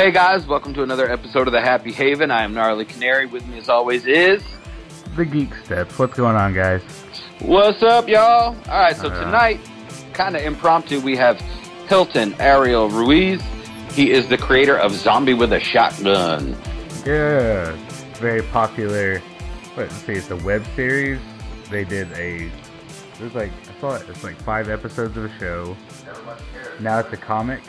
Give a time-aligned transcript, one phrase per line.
[0.00, 2.30] Hey guys, welcome to another episode of the Happy Haven.
[2.30, 3.26] I am Gnarly Canary.
[3.26, 4.42] With me as always is
[5.14, 5.98] The Geek Steps.
[5.98, 6.80] What's going on, guys?
[7.40, 8.56] What's up, y'all?
[8.70, 9.24] All right, so Uh.
[9.24, 9.60] tonight,
[10.14, 11.38] kind of impromptu, we have
[11.86, 13.42] Hilton Ariel Ruiz.
[13.92, 16.56] He is the creator of Zombie with a Shotgun.
[17.04, 17.76] Yeah,
[18.14, 19.20] very popular.
[19.76, 21.20] Let's see, it's a web series.
[21.70, 22.50] They did a.
[23.18, 24.08] There's like I saw it.
[24.08, 25.76] It's like five episodes of a show.
[26.80, 27.60] Now it's a comic.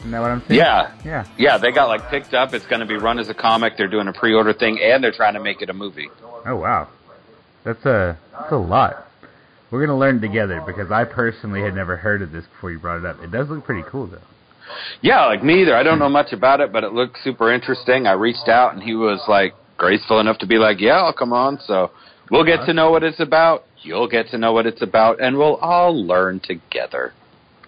[0.00, 0.58] Isn't that what I'm saying?
[0.58, 1.26] Yeah, Yeah.
[1.38, 2.54] yeah, they got like picked up.
[2.54, 3.76] It's going to be run as a comic.
[3.76, 6.08] They're doing a pre-order thing, and they're trying to make it a movie.
[6.46, 6.88] Oh wow,
[7.64, 9.06] that's a that's a lot.
[9.70, 12.98] We're gonna learn together because I personally had never heard of this before you brought
[12.98, 13.22] it up.
[13.22, 14.18] It does look pretty cool though.
[15.02, 15.76] Yeah, like me either.
[15.76, 18.06] I don't know much about it, but it looked super interesting.
[18.06, 21.32] I reached out, and he was like graceful enough to be like, "Yeah, I'll come
[21.34, 21.90] on." So
[22.30, 23.64] we'll get to know what it's about.
[23.82, 27.12] You'll get to know what it's about, and we'll all learn together.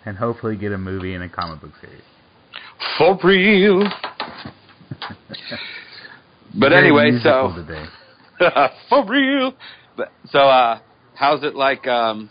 [0.04, 2.02] And hopefully get a movie and a comic book series.
[2.98, 3.88] For real.
[6.58, 7.54] But anyway, so
[8.88, 9.54] for real.
[9.96, 10.80] But, so, uh,
[11.14, 11.86] how's it like?
[11.86, 12.28] Um,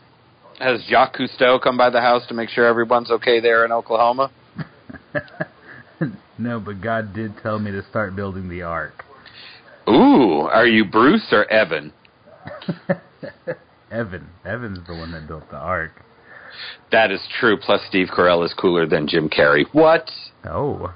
[0.60, 4.32] has Jacques Cousteau come by the house to make sure everyone's okay there in Oklahoma?
[6.38, 9.04] no, but God did tell me to start building the ark.
[9.90, 11.92] Ooh, are you Bruce or Evan?
[13.92, 14.28] Evan.
[14.46, 16.04] Evan's the one that built the ark.
[16.92, 17.58] That is true.
[17.58, 19.66] Plus, Steve Carell is cooler than Jim Carrey.
[19.72, 20.10] What?
[20.46, 20.94] Oh.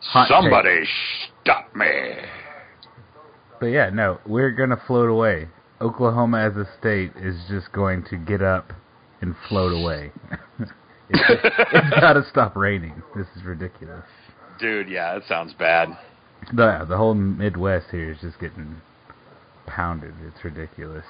[0.00, 0.84] Hot Somebody
[1.42, 2.16] stop me.
[3.60, 5.48] But yeah, no, we're gonna float away.
[5.80, 8.72] Oklahoma as a state is just going to get up
[9.20, 10.12] and float away.
[10.58, 10.70] it's,
[11.10, 13.02] it's gotta stop raining.
[13.16, 14.04] This is ridiculous.
[14.60, 15.88] Dude, yeah, it sounds bad.
[16.52, 18.80] The the whole Midwest here is just getting
[19.66, 20.14] pounded.
[20.26, 21.06] It's ridiculous.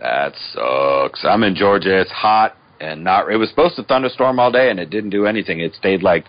[0.00, 1.24] That sucks.
[1.24, 2.00] I'm in Georgia.
[2.00, 3.30] It's hot and not.
[3.30, 5.60] It was supposed to thunderstorm all day, and it didn't do anything.
[5.60, 6.24] It stayed like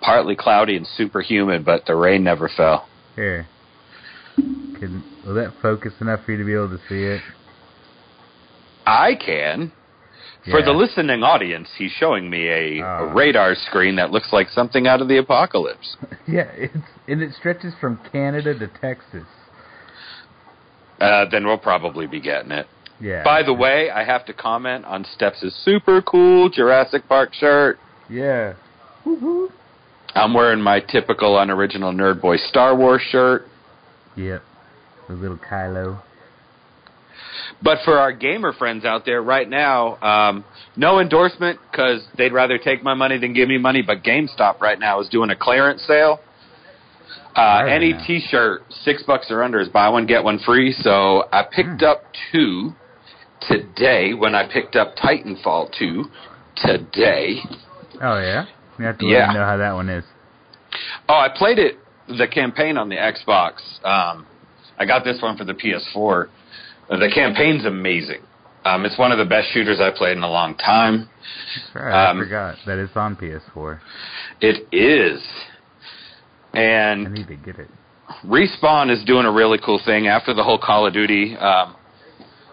[0.00, 2.88] partly cloudy and super humid, but the rain never fell.
[3.16, 3.46] Here.
[4.36, 7.20] Can will that focus enough for you to be able to see it?
[8.86, 9.72] I can.
[10.50, 14.86] For the listening audience, he's showing me a, a radar screen that looks like something
[14.86, 15.96] out of the apocalypse.
[16.26, 16.76] Yeah, it's
[17.08, 19.26] and it stretches from Canada to Texas.
[21.00, 22.66] Uh, then we'll probably be getting it.
[23.00, 23.24] Yeah.
[23.24, 27.78] By the way, I have to comment on Steps' super cool Jurassic Park shirt.
[28.08, 28.54] Yeah.
[30.14, 33.46] I'm wearing my typical unoriginal Nerd Boy Star Wars shirt.
[34.16, 34.42] Yep.
[35.08, 36.02] The little Kylo.
[37.62, 40.44] But for our gamer friends out there right now, um,
[40.76, 43.82] no endorsement because they'd rather take my money than give me money.
[43.82, 46.20] But GameStop right now is doing a clearance sale.
[47.36, 48.06] Uh, any nice.
[48.06, 50.72] T-shirt, six bucks or under, is buy one get one free.
[50.72, 51.84] So I picked Hmm.
[51.86, 52.02] up
[52.32, 52.74] two
[53.48, 56.04] today when I picked up Titanfall two
[56.56, 57.36] today.
[58.02, 58.46] Oh yeah.
[58.78, 59.32] You have to Yeah.
[59.32, 60.04] know how that one is.
[61.08, 61.78] Oh, I played it
[62.08, 63.54] the campaign on the Xbox.
[63.84, 64.26] Um,
[64.78, 66.28] I got this one for the PS4.
[66.90, 68.22] Uh, The campaign's amazing.
[68.64, 71.08] Um, it's one of the best shooters I played in a long time.
[71.74, 73.80] Right, I Um, forgot that it's on PS4.
[74.40, 75.22] It is.
[76.52, 77.68] and I need to get it.
[78.26, 81.76] Respawn is doing a really cool thing after the whole Call of Duty um,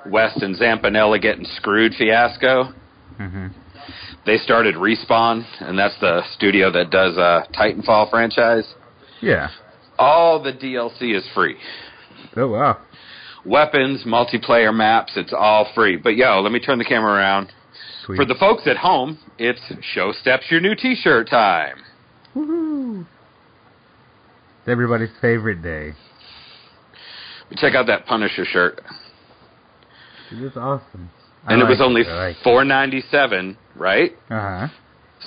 [0.09, 2.73] West and Zampanella getting screwed fiasco.
[3.17, 3.47] hmm
[4.25, 8.71] They started Respawn, and that's the studio that does uh, Titanfall franchise.
[9.21, 9.49] Yeah.
[9.97, 11.57] All the DLC is free.
[12.35, 12.77] Oh wow.
[13.45, 15.95] weapons, multiplayer maps, it's all free.
[15.97, 17.51] But yo, let me turn the camera around.
[18.05, 18.17] Sweet.
[18.17, 19.61] For the folks at home, it's
[19.93, 21.77] Show Steps Your New T-Shirt time.
[22.35, 23.01] Woohoo.
[24.59, 25.93] It's everybody's favorite day.
[27.55, 28.81] Check out that Punisher shirt.
[30.31, 31.09] It is awesome.
[31.45, 34.11] I And it was only like four ninety seven, right?
[34.29, 34.67] Uh huh.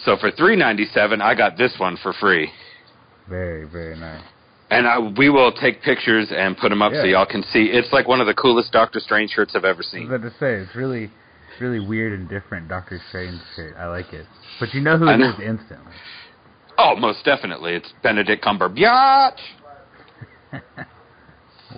[0.04, 2.50] So for three ninety seven, I got this one for free.
[3.28, 4.22] Very very nice.
[4.70, 7.70] And I, we will take pictures and put them up so y'all can see.
[7.72, 10.06] It's like one of the coolest Doctor Strange shirts I've ever seen.
[10.06, 12.68] I was about to say it's really, it's really weird and different.
[12.68, 13.74] Doctor Strange shirt.
[13.76, 14.26] I like it.
[14.60, 15.30] But you know who it know.
[15.30, 15.92] is instantly.
[16.78, 17.74] Oh, most definitely.
[17.74, 19.38] It's Benedict Cumberbatch.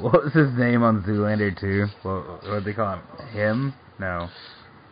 [0.00, 1.87] What was his name on Zoolander 2?
[2.03, 3.03] What what they call him?
[3.33, 3.75] Him?
[3.99, 4.29] No.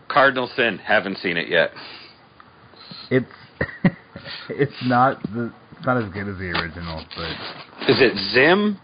[0.09, 0.79] Cardinal Sin.
[0.79, 1.71] Haven't seen it yet.
[3.11, 3.27] It's
[4.51, 8.79] it's not the it's not as good as the original, but Is it Zim?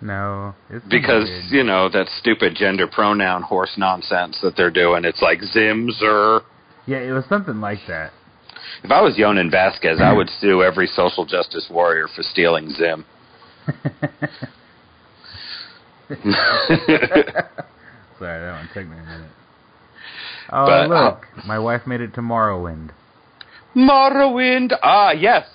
[0.00, 1.44] no, it's because weird.
[1.50, 5.04] you know that stupid gender pronoun horse nonsense that they're doing.
[5.04, 6.40] It's like Zimzer.
[6.86, 8.10] yeah, it was something like that.
[8.82, 13.04] If I was Jhonen Vasquez, I would sue every social justice warrior for stealing Zim.
[18.18, 19.30] Sorry, that one took me a minute.
[20.50, 22.90] Oh But, uh, look, my wife made it to Morrowind.
[23.74, 24.72] Morrowind.
[24.82, 25.46] Ah, yes.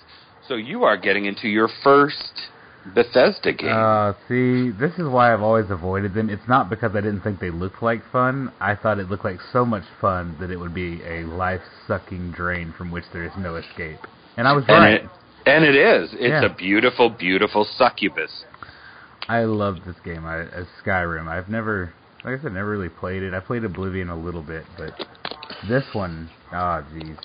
[0.47, 2.49] So you are getting into your first
[2.95, 3.69] Bethesda game.
[3.75, 6.29] Uh, see, this is why I've always avoided them.
[6.29, 8.51] It's not because I didn't think they looked like fun.
[8.59, 12.73] I thought it looked like so much fun that it would be a life-sucking drain
[12.77, 13.99] from which there is no escape.
[14.37, 15.03] And I was and right.
[15.03, 15.09] it,
[15.45, 16.11] and it is.
[16.13, 16.45] It's Yeah.
[16.45, 18.45] a beautiful, beautiful succubus.
[19.27, 20.25] I love this game.
[20.25, 21.27] I, as Skyrim.
[21.27, 21.93] I've never,
[22.23, 23.33] like I said, never really played it.
[23.33, 24.93] I played Oblivion a little bit, but
[25.67, 27.17] this one, ah, jeez.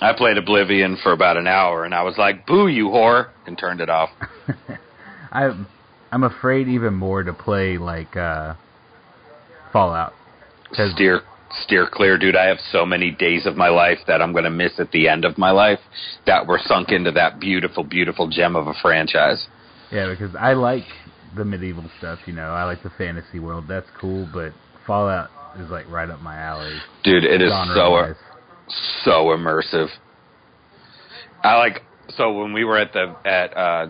[0.00, 3.56] I played Oblivion for about an hour, and I was like, "Boo, you whore!" and
[3.56, 4.10] turned it off.
[5.32, 5.66] I'm,
[6.10, 8.54] I'm afraid even more to play like uh,
[9.72, 10.14] Fallout.
[10.72, 11.22] Steer,
[11.62, 12.36] steer clear, dude.
[12.36, 15.08] I have so many days of my life that I'm going to miss at the
[15.08, 15.78] end of my life
[16.26, 19.46] that were sunk into that beautiful, beautiful gem of a franchise.
[19.94, 20.84] Yeah, because I like
[21.36, 22.18] the medieval stuff.
[22.26, 23.66] You know, I like the fantasy world.
[23.68, 24.52] That's cool, but
[24.86, 26.76] Fallout is like right up my alley.
[27.04, 28.14] Dude, it is so
[29.04, 29.88] so immersive.
[31.44, 33.86] I like so when we were at the at uh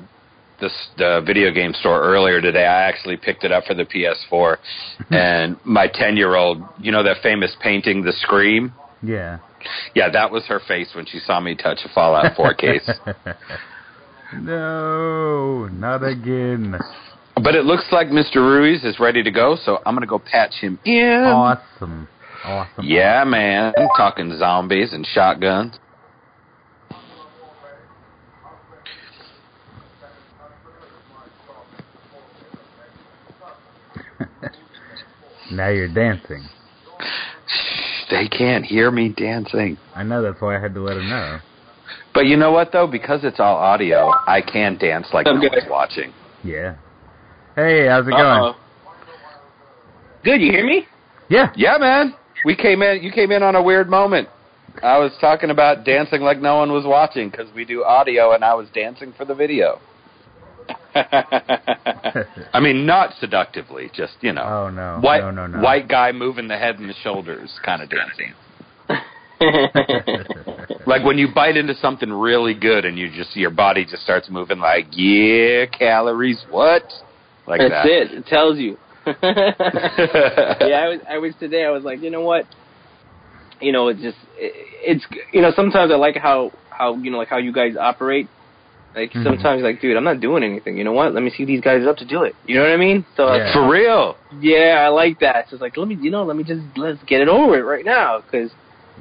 [0.60, 4.56] the the video game store earlier today, I actually picked it up for the PS4
[5.10, 8.72] and my 10-year-old, you know that famous painting The Scream?
[9.02, 9.38] Yeah.
[9.94, 12.88] Yeah, that was her face when she saw me touch a Fallout 4 case.
[14.42, 16.76] no, not again.
[17.42, 18.36] But it looks like Mr.
[18.36, 21.22] Ruiz is ready to go, so I'm going to go patch him in.
[21.24, 22.08] Awesome.
[22.44, 22.84] Awesome.
[22.84, 23.72] Yeah, man.
[23.76, 25.78] I'm talking zombies and shotguns.
[35.50, 36.42] Now you're dancing.
[38.10, 39.76] They can't hear me dancing.
[39.94, 41.38] I know that's why I had to let him know.
[42.14, 42.86] But you know what though?
[42.86, 46.12] Because it's all audio, I can dance like I'm no one's watching.
[46.44, 46.76] Yeah.
[47.56, 48.22] Hey, how's it going?
[48.22, 48.56] Uh-oh.
[50.24, 50.86] Good, you hear me?
[51.28, 51.52] Yeah.
[51.56, 52.14] Yeah, man.
[52.44, 53.02] We came in.
[53.02, 54.28] You came in on a weird moment.
[54.82, 58.44] I was talking about dancing like no one was watching because we do audio, and
[58.44, 59.80] I was dancing for the video.
[60.94, 64.98] I mean, not seductively, just you know, Oh no.
[65.00, 65.60] white no, no, no.
[65.60, 68.34] white guy moving the head and the shoulders kind of dancing.
[70.86, 74.28] Like when you bite into something really good and you just your body just starts
[74.30, 76.82] moving like yeah calories what
[77.46, 77.86] like That's that.
[77.86, 78.12] it.
[78.12, 78.78] It tells you.
[80.66, 81.00] yeah, I was.
[81.10, 81.64] I was today.
[81.64, 82.46] I was like, you know what?
[83.60, 84.16] You know, it's just.
[84.38, 84.52] It,
[84.86, 85.04] it's.
[85.32, 88.28] You know, sometimes I like how how you know like how you guys operate.
[88.94, 89.24] Like Mhm.
[89.24, 90.78] sometimes, like, dude, I'm not doing anything.
[90.78, 91.12] You know what?
[91.12, 92.34] Let me see these guys up to do it.
[92.46, 93.04] You know what I mean?
[93.16, 93.52] So Yeah.
[93.52, 94.16] For real.
[94.40, 95.46] yeah, I like that.
[95.50, 97.64] So it's like, let me, you know, let me just let's get it over with
[97.64, 98.50] right now because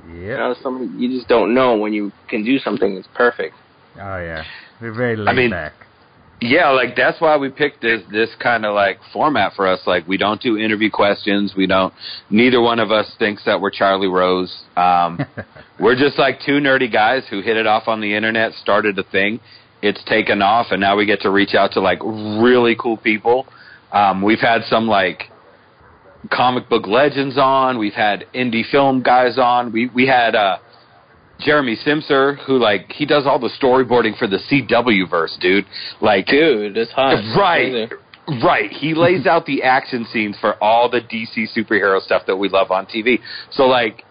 [0.10, 0.38] you Yep.
[0.40, 3.56] know some you just don't know when you can do something that's perfect.
[3.98, 4.44] Oh yeah.
[4.82, 5.74] They're very laid mean- back.
[6.42, 9.80] Yeah, like that's why we picked this this kind of like format for us.
[9.88, 11.54] Like we don't do interview questions.
[11.56, 11.94] We don't.
[12.30, 14.54] Neither one of us thinks that we're Charlie Rose.
[14.76, 15.20] Um,
[15.80, 19.04] we're just like two nerdy guys who hit it off on the internet, started a
[19.04, 19.40] thing.
[19.82, 23.46] It's taken off, and now we get to reach out to like really cool people.
[23.94, 25.30] Um, we've had some like
[26.30, 27.78] comic book legends on.
[27.78, 29.72] We've had indie film guys on.
[29.72, 30.58] We we had uh,
[31.40, 35.66] Jeremy Simser, who like he does all the storyboarding for the CW verse, dude.
[36.02, 37.16] Like Dude, it's hot.
[37.38, 37.92] Right.
[38.42, 38.72] Right.
[38.72, 42.72] He lays out the action scenes for all the DC superhero stuff that we love
[42.72, 43.20] on TV.
[43.52, 44.04] So like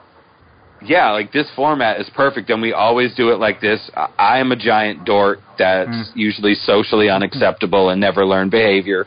[0.84, 3.80] yeah, like this format is perfect and we always do it like this.
[3.96, 6.10] I- I am a giant dork that's Mm.
[6.16, 9.06] usually socially unacceptable and never learn behavior.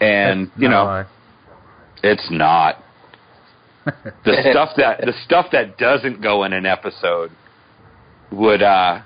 [0.00, 1.04] And, That's you not know, why.
[2.02, 2.82] It's not
[4.24, 7.30] the stuff that the stuff that doesn't go in an episode
[8.30, 9.00] would uh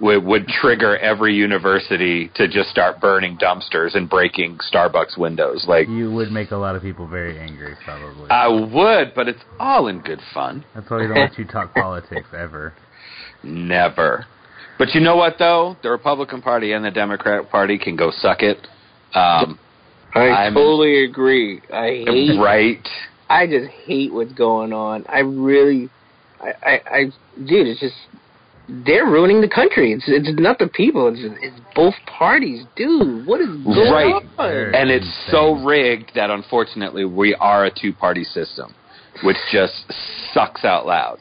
[0.00, 5.64] would would trigger every university to just start burning dumpsters and breaking Starbucks windows.
[5.66, 8.30] Like you would make a lot of people very angry, probably.
[8.30, 10.64] I would, but it's all in good fun.
[10.74, 12.74] That's why we don't let you talk politics ever.
[13.42, 14.26] Never.
[14.78, 15.76] But you know what though?
[15.82, 18.58] The Republican Party and the Democrat Party can go suck it.
[19.14, 19.58] Um,
[20.14, 21.60] I I'm- totally agree.
[21.72, 22.38] I hate.
[22.40, 22.88] right.
[23.28, 25.04] I just hate what's going on.
[25.08, 25.90] I really,
[26.40, 27.04] I, I, I,
[27.44, 27.94] dude, it's just
[28.68, 29.92] they're ruining the country.
[29.92, 31.08] It's it's not the people.
[31.08, 33.26] It's it's both parties, dude.
[33.26, 34.22] What is going Right.
[34.38, 34.74] on?
[34.74, 38.74] And it's so rigged that unfortunately we are a two party system,
[39.24, 39.74] which just
[40.32, 41.18] sucks out loud.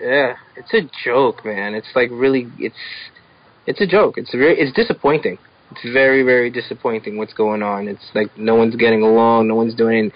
[0.00, 1.74] Yeah, it's a joke, man.
[1.74, 2.76] It's like really, it's
[3.66, 4.18] it's a joke.
[4.18, 5.38] It's very, it's disappointing.
[5.72, 7.88] It's very, very disappointing what's going on.
[7.88, 10.12] It's like no one's getting along, no one's doing,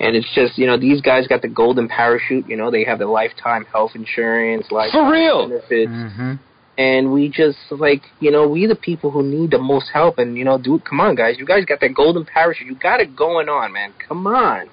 [0.00, 2.48] and it's just you know these guys got the golden parachute.
[2.48, 5.48] You know they have the lifetime health insurance, lifetime For real.
[5.48, 6.32] benefits, hmm
[6.78, 10.18] and we just like you know we the people who need the most help.
[10.18, 12.66] And you know, dude, come on, guys, you guys got that golden parachute.
[12.66, 13.92] You got it going on, man.
[14.08, 14.68] Come on.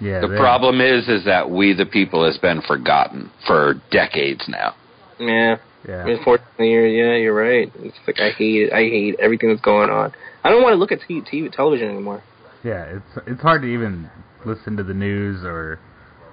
[0.00, 0.20] Yeah.
[0.20, 4.74] The they- problem is is that we the people has been forgotten for decades now.
[5.18, 5.56] Yeah.
[5.88, 6.06] Yeah.
[6.06, 7.70] Unfortunately, you're, yeah, you're right.
[7.76, 8.72] It's like I hate it.
[8.72, 10.12] I hate everything that's going on.
[10.44, 12.22] I don't want to look at TV, TV television anymore.
[12.64, 14.08] Yeah, it's it's hard to even
[14.46, 15.80] listen to the news or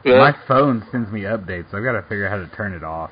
[0.06, 0.18] Yeah.
[0.20, 1.74] my phone sends me updates.
[1.74, 3.10] I've got to figure out how to turn it off.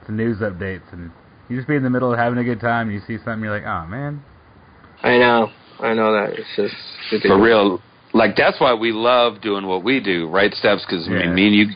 [0.00, 1.10] It's news updates, and
[1.48, 3.42] you just be in the middle of having a good time, and you see something,
[3.42, 4.22] you're like, oh man.
[5.02, 5.50] I know.
[5.80, 6.34] I know that.
[6.38, 7.80] It's just For real.
[8.12, 10.84] Like that's why we love doing what we do, right, Steps?
[10.86, 11.66] Because I mean, me and you.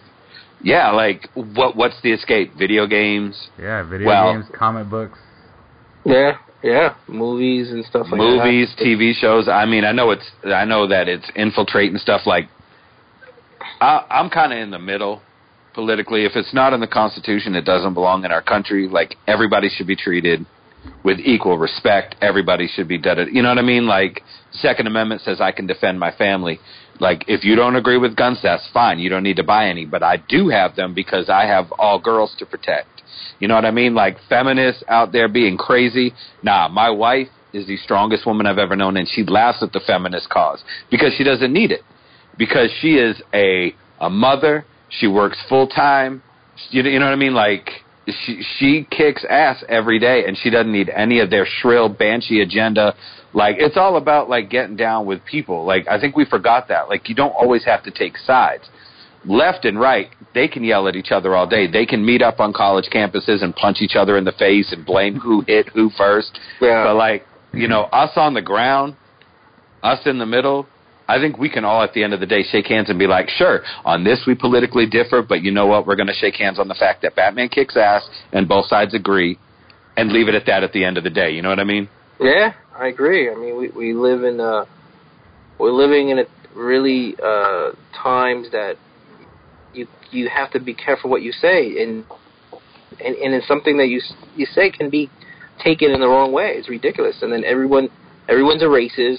[0.62, 1.76] Yeah, like what?
[1.76, 2.52] What's the escape?
[2.56, 5.18] Video games, Yeah, video Well- games, comic books.
[6.04, 8.84] Yeah, yeah, movies and stuff like movies, that.
[8.84, 9.48] Movies, TV shows.
[9.48, 10.28] I mean, I know it's.
[10.44, 12.26] I know that it's infiltrating stuff.
[12.26, 12.48] Like,
[13.80, 15.22] I, I'm kind of in the middle
[15.74, 16.24] politically.
[16.24, 18.88] If it's not in the Constitution, it doesn't belong in our country.
[18.88, 20.44] Like everybody should be treated
[21.04, 22.16] with equal respect.
[22.20, 23.28] Everybody should be done.
[23.32, 23.86] You know what I mean?
[23.86, 26.60] Like Second Amendment says I can defend my family.
[27.02, 29.00] Like if you don't agree with guns, that's fine.
[29.00, 29.84] You don't need to buy any.
[29.84, 33.02] But I do have them because I have all girls to protect.
[33.40, 33.94] You know what I mean?
[33.94, 36.14] Like feminists out there being crazy.
[36.44, 39.80] Nah, my wife is the strongest woman I've ever known, and she laughs at the
[39.84, 41.82] feminist cause because she doesn't need it.
[42.38, 44.64] Because she is a a mother.
[44.88, 46.22] She works full time.
[46.70, 47.34] You you know what I mean?
[47.34, 47.68] Like
[48.06, 52.40] she she kicks ass every day, and she doesn't need any of their shrill banshee
[52.40, 52.94] agenda.
[53.34, 55.64] Like it's all about like getting down with people.
[55.64, 56.88] Like I think we forgot that.
[56.88, 58.64] Like you don't always have to take sides.
[59.24, 61.70] Left and right, they can yell at each other all day.
[61.70, 64.84] They can meet up on college campuses and punch each other in the face and
[64.84, 66.38] blame who hit who first.
[66.60, 66.84] Yeah.
[66.84, 68.96] But like, you know, us on the ground,
[69.82, 70.66] us in the middle,
[71.08, 73.06] I think we can all at the end of the day shake hands and be
[73.06, 75.86] like, sure, on this we politically differ, but you know what?
[75.86, 78.94] We're going to shake hands on the fact that Batman kicks ass and both sides
[78.94, 79.38] agree
[79.96, 81.30] and leave it at that at the end of the day.
[81.30, 81.88] You know what I mean?
[82.20, 83.30] Yeah, I agree.
[83.30, 84.64] I mean, we we live in uh
[85.58, 86.24] we're living in a
[86.54, 88.76] really uh times that
[89.72, 92.04] you you have to be careful what you say and
[93.04, 94.00] and and it's something that you
[94.36, 95.10] you say can be
[95.62, 96.54] taken in the wrong way.
[96.56, 97.16] It's ridiculous.
[97.22, 97.88] And then everyone
[98.28, 99.18] everyone's a racist.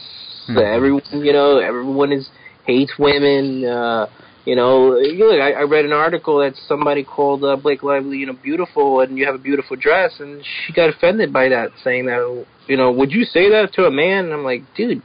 [0.50, 0.76] Mhm.
[0.76, 2.30] Everyone, you know, everyone is
[2.66, 4.08] hates women uh
[4.46, 8.26] you know, look, I, I read an article that somebody called uh, Blake Lively, you
[8.26, 12.08] know, beautiful, and you have a beautiful dress, and she got offended by that, saying
[12.08, 14.26] that, you know, would you say that to a man?
[14.26, 15.02] And I'm like, dude,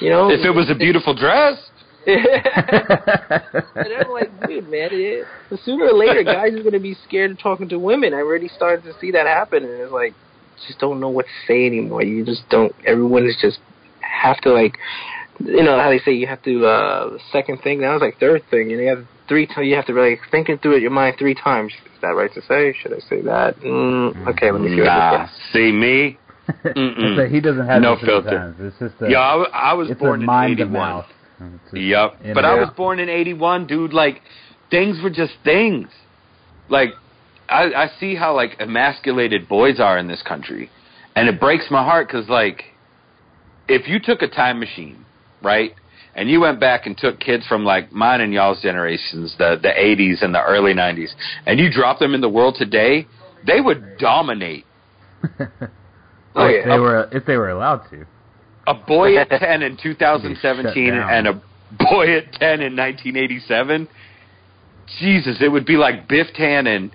[0.00, 1.58] you know, If it was a beautiful dress,
[2.06, 2.20] and
[3.98, 5.26] I'm like, dude, man, it,
[5.64, 8.14] sooner or later, guys are gonna be scared of talking to women.
[8.14, 10.14] I already started to see that happen, and it's like,
[10.66, 12.02] just don't know what to say anymore.
[12.02, 12.72] You just don't.
[12.86, 13.58] Everyone is just
[14.00, 14.78] have to like,
[15.40, 17.80] you know how they say you have to uh second thing.
[17.80, 19.46] Now it's like third thing, and you have three.
[19.46, 21.72] T- you have to really think it through in your mind three times.
[21.72, 22.74] Is that right to say?
[22.80, 23.58] Should I say that?
[23.60, 25.28] Mm, okay, let me see what nah.
[25.52, 26.18] See me?
[26.64, 28.54] It's like he doesn't have No this filter.
[28.60, 30.72] It's just a, Yeah, I was it's born a in mind 81.
[30.72, 31.06] mouth.
[31.40, 32.34] It's just- Yep.
[32.34, 33.92] But I was born in 81, dude.
[33.92, 34.22] Like,
[34.70, 35.88] things were just things.
[36.68, 36.90] Like,
[37.48, 40.70] I, I see how, like, emasculated boys are in this country.
[41.16, 42.62] And it breaks my heart because, like,
[43.68, 45.04] if you took a time machine,
[45.42, 45.72] right,
[46.14, 49.68] and you went back and took kids from, like, mine and y'all's generations, the, the
[49.68, 51.10] 80s and the early 90s,
[51.46, 53.06] and you drop them in the world today,
[53.46, 54.64] they would dominate.
[56.38, 56.72] Oh, if yeah.
[56.74, 58.06] they were if they were allowed to.
[58.66, 61.10] A boy at 10 in 2017 Be shut down.
[61.10, 61.42] and a
[61.78, 63.88] boy at 10 in 1987.
[65.00, 66.92] Jesus, it would be like Biff Tannen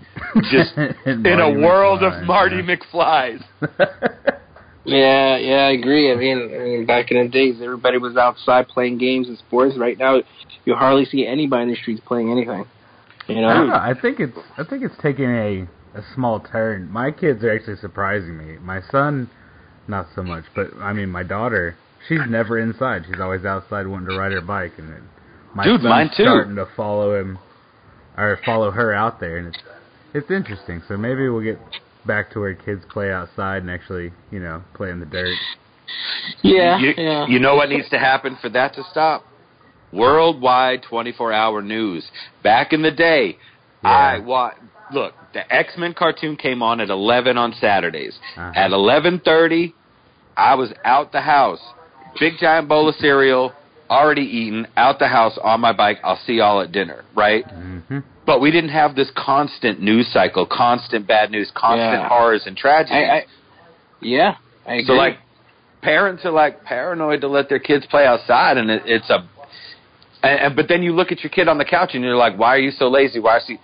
[0.51, 2.75] just in a world McFly, of Marty yeah.
[2.75, 3.43] McFly's.
[4.83, 6.11] Yeah, yeah, I agree.
[6.11, 9.75] I mean, I mean, back in the days, everybody was outside playing games and sports.
[9.77, 10.21] Right now,
[10.65, 12.65] you hardly see anybody in the streets playing anything.
[13.27, 13.65] You I know.
[13.67, 13.73] know?
[13.75, 16.89] I think it's I think it's taking a a small turn.
[16.91, 18.57] My kids are actually surprising me.
[18.59, 19.29] My son,
[19.87, 21.75] not so much, but I mean my daughter.
[22.07, 23.03] She's never inside.
[23.05, 25.03] She's always outside wanting to ride her bike, and then
[25.53, 26.23] my Dude, son's mine too.
[26.23, 27.37] starting to follow him
[28.17, 29.59] or follow her out there, and it's
[30.15, 30.81] it's interesting.
[30.87, 31.59] So maybe we'll get
[32.05, 35.35] back to where kids play outside and actually, you know, play in the dirt.
[36.41, 37.27] Yeah, you, yeah.
[37.27, 39.25] you know what needs to happen for that to stop?
[39.91, 42.09] Worldwide 24 hour news.
[42.43, 43.37] Back in the day,
[43.83, 43.89] Yeah.
[43.89, 44.51] I wa
[44.93, 48.17] Look, the X Men cartoon came on at 11 on Saturdays.
[48.35, 48.51] Uh-huh.
[48.55, 49.73] At 11:30,
[50.35, 51.61] I was out the house.
[52.19, 53.53] Big giant bowl of cereal,
[53.89, 55.99] already eaten, out the house on my bike.
[56.03, 57.45] I'll see y'all at dinner, right?
[57.45, 62.07] hmm But we didn't have this constant news cycle, constant bad news, constant Yeah.
[62.07, 63.07] horrors and tragedies.
[63.09, 63.25] I, I,
[63.99, 64.35] yeah,
[64.65, 64.85] I agree.
[64.85, 65.17] So like,
[65.81, 69.27] parents are like paranoid to let their kids play outside, and it, it's a.
[70.23, 72.37] And, and but then you look at your kid on the couch, and you're like,
[72.37, 73.19] "Why are you so lazy?
[73.19, 73.57] Why is he?"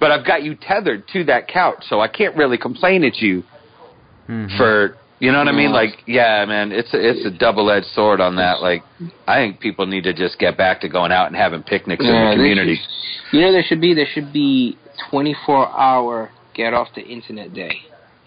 [0.00, 3.42] But I've got you tethered to that couch, so I can't really complain at you
[4.26, 4.96] hmm for.
[5.20, 5.72] You know what I mean?
[5.72, 8.60] Like, yeah, man, it's a, it's a double edged sword on that.
[8.60, 8.82] Like,
[9.26, 12.12] I think people need to just get back to going out and having picnics in
[12.12, 12.78] Yeah, the they community.
[13.34, 14.78] You know, there should be there should be
[15.10, 17.72] 24 hour get off the internet day.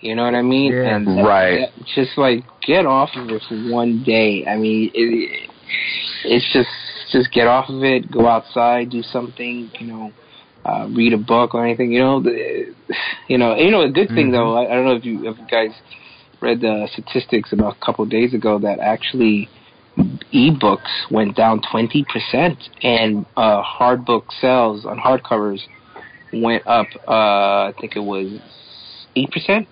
[0.01, 0.73] You know what I mean?
[0.73, 0.95] Yeah.
[0.95, 1.59] And that- Right.
[1.61, 4.45] that- just like get off of it for one day.
[4.45, 5.49] I mean, it,
[6.25, 6.69] it's just
[7.11, 8.11] just get off of it.
[8.11, 9.71] Go outside, do something.
[9.79, 10.11] You know,
[10.65, 11.91] uh, read a book or anything.
[11.93, 12.73] You know, the,
[13.27, 13.81] you know, you know.
[13.81, 14.31] A good thing Mhm.
[14.33, 14.55] though.
[14.57, 15.71] I, I don't know if you if you guys
[16.41, 19.49] read the statistics about a couple of days ago that actually
[19.97, 22.05] ebooks went down 20%
[22.83, 25.61] and uh hard book sales on hardcovers
[26.33, 28.39] went up uh I think it was
[29.15, 29.67] 8%.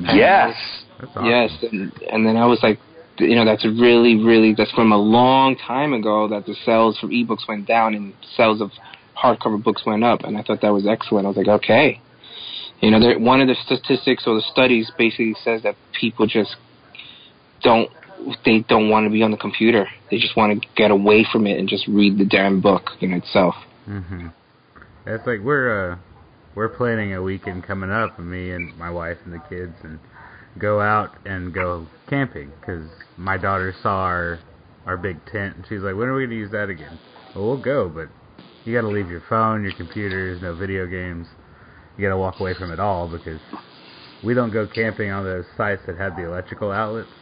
[0.00, 0.56] Yes.
[1.02, 1.26] Awesome.
[1.26, 2.78] Yes, and and then I was like
[3.18, 7.08] you know that's really really that's from a long time ago that the sales for
[7.08, 8.70] ebooks went down and sales of
[9.22, 11.26] hardcover books went up and I thought that was excellent.
[11.26, 12.00] I was like, okay.
[12.80, 16.56] You know, there, one of the statistics or the studies basically says that people just
[17.62, 17.90] don't
[18.44, 19.86] they don't want to be on the computer.
[20.10, 23.12] They just want to get away from it and just read the damn book in
[23.12, 23.54] itself.
[23.84, 24.28] hmm
[25.06, 25.98] It's like we're uh
[26.54, 30.00] we're planning a weekend coming up, me and my wife and the kids, and
[30.58, 34.40] go out and go camping because my daughter saw our
[34.86, 36.98] our big tent and she's like, when are we gonna use that again?
[37.34, 38.08] Well, we'll go, but
[38.64, 41.26] you got to leave your phone, your computers, no video games.
[41.96, 43.40] You got to walk away from it all because
[44.22, 47.12] we don't go camping on those sites that have the electrical outlets.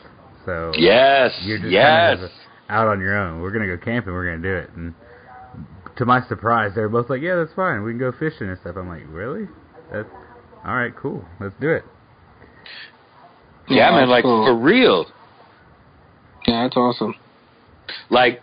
[0.48, 1.32] So Yes.
[1.42, 2.16] you're just yes.
[2.16, 2.30] kind of
[2.70, 3.42] out on your own.
[3.42, 4.14] We're gonna go camping.
[4.14, 4.70] We're gonna do it.
[4.74, 4.94] And
[5.96, 7.82] to my surprise, they were both like, "Yeah, that's fine.
[7.82, 9.46] We can go fishing and stuff." I'm like, "Really?
[9.92, 10.08] That's
[10.64, 10.94] all right.
[10.96, 11.22] Cool.
[11.38, 11.84] Let's do it."
[13.68, 14.00] yeah, man.
[14.00, 14.46] that's Like cool.
[14.46, 15.04] for real.
[16.46, 17.14] yeah, that's awesome.
[18.08, 18.40] like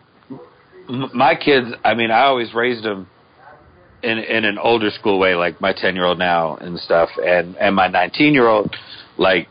[0.88, 3.08] m- my kids i mean i always raised them
[4.04, 7.56] in in an older school way like my 10 year old now and stuff and
[7.58, 8.76] and my 19 year old
[9.18, 9.48] like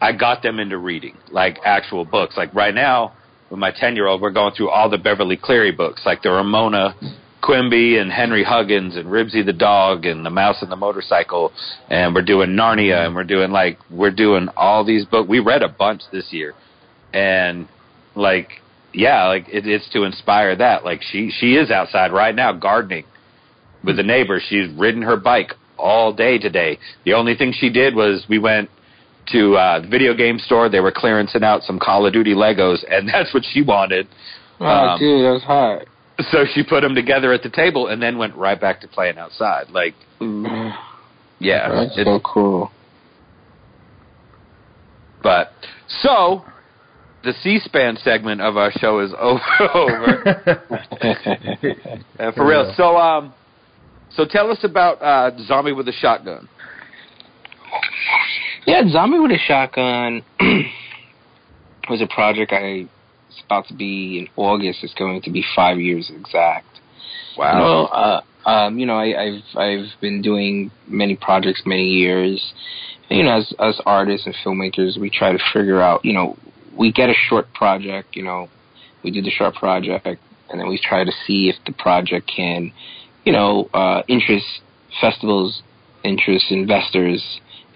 [0.00, 2.36] i got them into reading like actual books.
[2.36, 3.12] Like right now
[3.50, 6.30] with my 10 year old we're going through all the beverly cleary books like the
[6.30, 6.94] ramona
[7.42, 11.50] quimby and henry huggins and ribsy the dog and the mouse and the motorcycle
[11.88, 15.62] and we're doing narnia and we're doing like we're doing all these books we read
[15.62, 16.54] a bunch this year.
[17.12, 17.68] And
[18.14, 18.48] like
[18.92, 20.84] yeah like it, it's to inspire that.
[20.84, 23.04] Like she she is outside right now gardening
[23.82, 24.40] with the neighbor.
[24.46, 26.78] she's ridden her bike all day today.
[27.04, 28.70] The only thing she did was we went
[29.32, 32.84] to uh the video game store they were clearancing out some call of duty legos
[32.90, 34.06] and that's what she wanted
[34.62, 35.86] Oh, Um, dude, that's hot.
[36.30, 39.16] so she put them together at the table and then went right back to playing
[39.18, 39.94] outside like
[41.40, 42.70] yeah that's it- so cool.
[45.22, 45.52] but
[46.02, 46.44] so
[47.22, 49.42] the c-span segment of our show is over,
[49.74, 50.62] over.
[52.18, 52.72] Uh, for real.
[52.76, 53.32] So, um,
[54.10, 56.48] so tell us about uh, Zombie with a Shotgun.
[58.66, 60.22] Yeah, Zombie with a Shotgun
[61.88, 62.86] was a project I
[63.30, 64.80] it's about to be in August.
[64.82, 66.66] It's going to be five years exact.
[67.36, 72.52] You know, uh, um, you know, I, I've I've been doing many projects many years.
[73.08, 76.04] And, you know, as as artists and filmmakers, we try to figure out.
[76.04, 76.36] You know,
[76.76, 78.16] we get a short project.
[78.16, 78.48] You know,
[79.04, 82.72] we do the short project, and then we try to see if the project can,
[83.24, 84.46] you know, uh, interest
[85.00, 85.62] festivals,
[86.02, 87.22] interest investors,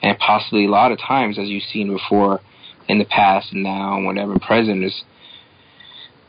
[0.05, 2.41] and possibly a lot of times, as you've seen before
[2.89, 5.03] in the past and now and whatever present is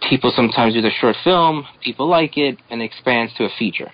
[0.09, 3.91] people sometimes do the short film, people like it, and it expands to a feature.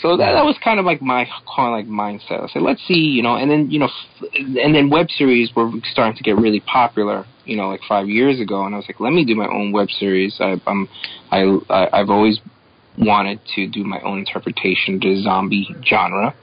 [0.00, 2.42] So that, that was kind of like my kind of like mindset.
[2.42, 3.88] I said, let's see, you know, and then you know,
[4.34, 8.40] and then web series were starting to get really popular, you know, like five years
[8.40, 10.36] ago, and I was like, let me do my own web series.
[10.40, 10.88] I, I'm,
[11.30, 11.58] I,
[11.92, 12.40] I've always
[12.98, 16.34] wanted to do my own interpretation of the zombie genre.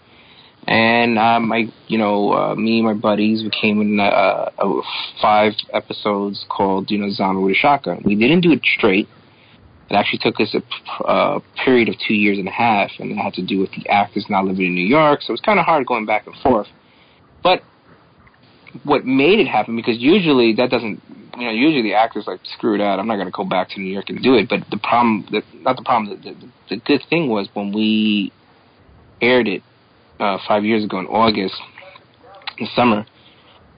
[0.67, 1.51] And um,
[1.87, 4.81] you know, uh, me and my buddies, we came in uh, uh,
[5.21, 8.01] five episodes called, you know, Zombie with a Shotgun.
[8.05, 9.07] We didn't do it straight.
[9.89, 13.15] It actually took us a uh, period of two years and a half, and it
[13.15, 15.59] had to do with the actors not living in New York, so it was kind
[15.59, 16.67] of hard going back and forth.
[17.41, 17.63] But
[18.83, 21.01] what made it happen, because usually that doesn't,
[21.37, 23.79] you know, usually the actors like, screw that, I'm not going to go back to
[23.79, 24.47] New York and do it.
[24.47, 28.31] But the problem, the, not the problem, the, the, the good thing was when we
[29.21, 29.63] aired it
[30.19, 31.55] uh, five years ago in August,
[32.57, 33.05] in summer,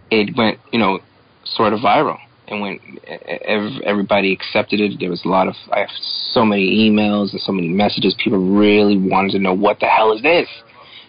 [0.10, 1.00] it went, you know,
[1.46, 2.18] sort of viral.
[2.48, 5.90] And when ev- everybody accepted it, there was a lot of, I have
[6.32, 8.16] so many emails and so many messages.
[8.22, 10.48] People really wanted to know what the hell is this?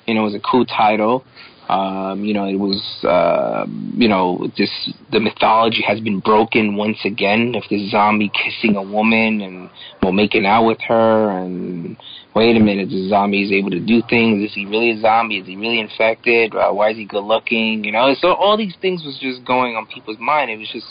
[0.07, 1.25] You know, it was a cool title.
[1.69, 3.67] Um, you know, it was, uh,
[3.97, 4.71] you know, this,
[5.11, 9.71] the mythology has been broken once again of this zombie kissing a woman and,
[10.03, 11.97] well, making out with her and,
[12.35, 14.43] wait a minute, the zombie is able to do things.
[14.49, 15.39] Is he really a zombie?
[15.39, 16.55] Is he really infected?
[16.55, 17.85] Uh, why is he good looking?
[17.85, 20.51] You know, so all these things was just going on people's mind.
[20.51, 20.87] It was just,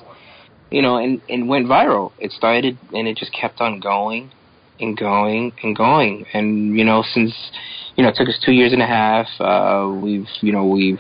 [0.69, 2.12] you know, and, and went viral.
[2.19, 4.32] It started and it just kept on going.
[4.82, 6.25] and going and going.
[6.34, 7.34] And you know, since
[7.95, 9.27] you know, it took us two years and a half.
[9.39, 10.99] Uh, we've you know we've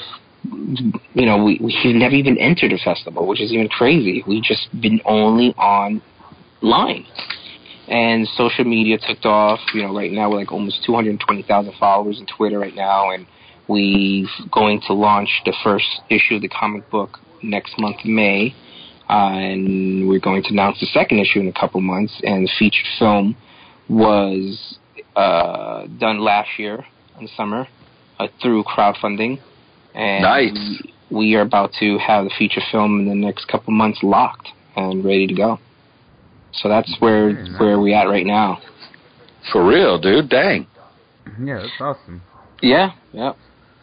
[1.13, 4.23] you know we we've never even entered a festival, which is even crazy.
[4.27, 7.05] We've just been only online.
[7.91, 9.59] And social media took off.
[9.73, 13.27] You know, right now we're like almost 220,000 followers on Twitter right now, and
[13.67, 18.55] we're going to launch the first issue of the comic book next month, May.
[19.09, 22.13] Uh, and we're going to announce the second issue in a couple months.
[22.23, 23.35] And the featured film
[23.89, 24.77] was
[25.15, 26.85] uh, done last year
[27.17, 27.67] in the summer
[28.19, 29.41] uh, through crowdfunding.
[29.93, 30.53] And Nice.
[31.11, 34.47] we, we are about to have the feature film in the next couple months locked
[34.77, 35.59] and ready to go.
[36.53, 37.59] So that's where Very nice.
[37.59, 38.59] where we at right now.
[39.51, 40.29] For real, dude.
[40.29, 40.67] Dang.
[41.43, 42.21] Yeah, that's awesome.
[42.61, 43.33] Yeah, yeah.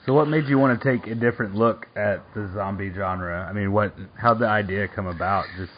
[0.06, 3.46] So, what made you want to take a different look at the zombie genre?
[3.48, 3.92] I mean, what?
[4.16, 5.44] How'd the idea come about?
[5.58, 5.72] Just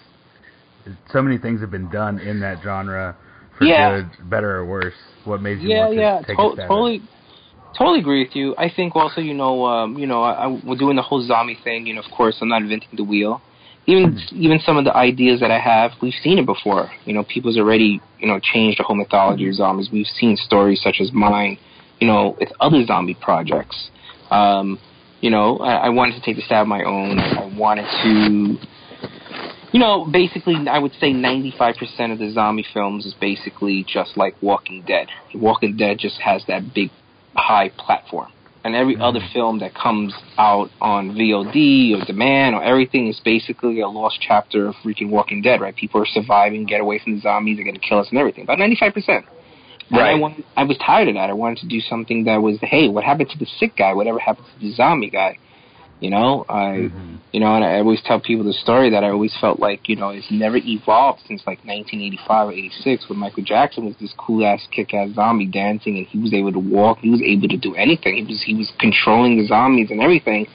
[1.12, 3.16] so many things have been done in that genre
[3.58, 4.02] for Yeah.
[4.02, 4.94] good, better or worse.
[5.24, 6.68] What made you Yeah, want to yeah, take to- a stab at it?
[6.68, 7.02] totally,
[7.76, 8.54] totally agree with you.
[8.56, 11.58] I think also, you know, um, you know, I, I, we're doing the whole zombie
[11.62, 11.86] thing.
[11.86, 13.42] You know, of course, I'm not inventing the wheel.
[13.90, 16.90] Even even some of the ideas that I have, we've seen it before.
[17.04, 19.88] You know, people's already you know changed the whole mythology of zombies.
[19.92, 21.58] We've seen stories such as mine,
[22.00, 23.90] you know, with other zombie projects.
[24.30, 24.78] Um,
[25.20, 27.18] you know, I, I wanted to take the stab my own.
[27.18, 28.66] I, I wanted to
[29.72, 34.34] you know, basically, I would say 95% of the zombie films is basically just like
[34.42, 35.08] Walking Dead.
[35.34, 36.90] Walking Dead just has that big,
[37.36, 38.32] high platform.
[38.62, 39.02] And every Mhm.
[39.02, 44.18] other film that comes out on VOD or demand or everything is basically a lost
[44.20, 45.74] chapter of freaking Walking Dead, right?
[45.74, 48.44] People are surviving, get away from the zombies, they're to kill us and everything.
[48.44, 49.24] About 95%.
[49.90, 50.20] And I, Right.
[50.20, 51.30] wanted, I was tired of that.
[51.30, 53.94] I wanted to do something that was, hey, what happened to the sick guy?
[53.94, 55.38] Whatever happened to the zombie guy?
[56.00, 57.18] You know, I, Mhm.
[57.32, 59.96] you know, and I always tell people the story that I always felt like, you
[59.96, 64.44] know, it's never evolved since like 1985 or 86 when Michael Jackson was this cool
[64.44, 67.56] ass kick ass zombie dancing and he was able to walk, he was able to
[67.56, 68.16] do anything.
[68.16, 70.46] He was he was controlling the zombies and everything.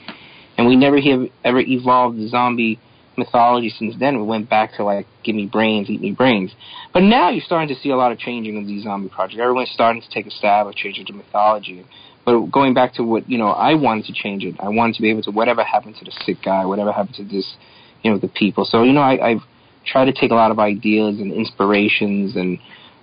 [0.58, 2.78] And we never have ever evolved the zombie
[3.16, 4.18] mythology since then.
[4.18, 6.52] We went back to like give me brains, eat me brains.
[6.92, 9.40] But now you're starting to see a lot of changing of these zombie projects.
[9.40, 11.84] Everyone's starting to take a stab at changing the mythology.
[12.26, 14.56] But going back to what you know, I wanted to change it.
[14.58, 17.24] I wanted to be able to whatever happened to the sick guy, whatever happened to
[17.24, 17.54] this,
[18.02, 18.64] you know, the people.
[18.64, 19.42] So you know, I, I've
[19.86, 22.58] tried to take a lot of ideas and inspirations, and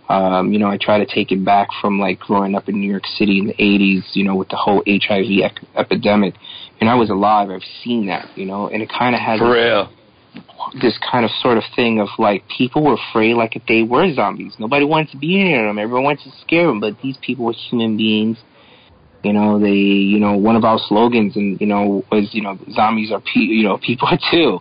[0.10, 2.90] um, you know, I try to take it back from like growing up in New
[2.92, 6.36] York City in the '80s, you know, with the whole HIV ec- epidemic.
[6.82, 7.50] And I was alive.
[7.50, 9.90] I've seen that, you know, and it kind of has For real.
[10.82, 14.14] this kind of sort of thing of like people were afraid like if they were
[14.14, 14.56] zombies.
[14.60, 15.80] Nobody wanted to be near them.
[15.80, 18.38] Everyone wanted to scare them, but these people were human beings.
[19.24, 22.58] You know, they, you know, one of our slogans and, you know, was, you know,
[22.72, 24.60] zombies are, pe- you know, people too.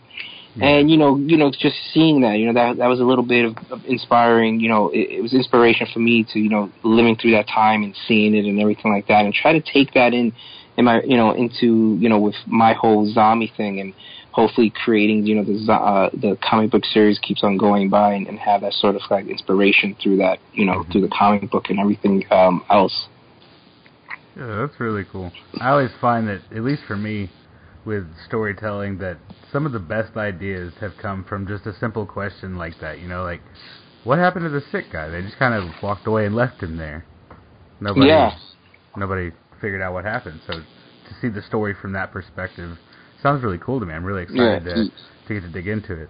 [0.60, 3.24] And, you know, you know, just seeing that, you know, that, that was a little
[3.24, 6.70] bit of, of inspiring, you know, it, it was inspiration for me to, you know,
[6.82, 9.94] living through that time and seeing it and everything like that and try to take
[9.94, 10.32] that in,
[10.76, 13.94] in my, you know, into, you know, with my whole zombie thing and,
[14.32, 18.26] hopefully creating you know the uh, the comic book series keeps on going by and,
[18.26, 21.66] and have that sort of like inspiration through that you know through the comic book
[21.68, 23.06] and everything um, else.
[24.36, 25.30] Yeah, that's really cool.
[25.60, 27.30] I always find that, at least for me,
[27.84, 29.18] with storytelling, that
[29.52, 33.00] some of the best ideas have come from just a simple question like that.
[33.00, 33.40] You know, like,
[34.04, 35.08] what happened to the sick guy?
[35.08, 37.04] They just kind of walked away and left him there.
[37.80, 38.36] Nobody, Yeah.
[38.96, 40.40] nobody figured out what happened.
[40.46, 42.78] So to see the story from that perspective
[43.22, 43.92] sounds really cool to me.
[43.94, 44.74] I'm really excited Yeah.
[44.74, 44.84] to,
[45.28, 46.08] to get to dig into it.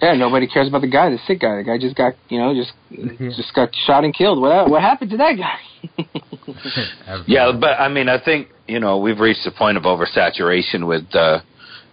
[0.00, 1.56] Yeah, nobody cares about the guy, the sick guy.
[1.56, 3.30] The guy just got you know just Yeah.
[3.36, 4.40] just got shot and killed.
[4.40, 5.58] What what happened to that guy?
[6.48, 7.34] Absolutely.
[7.34, 11.04] Yeah, but I mean, I think you know we've reached a point of oversaturation with,
[11.14, 11.40] uh,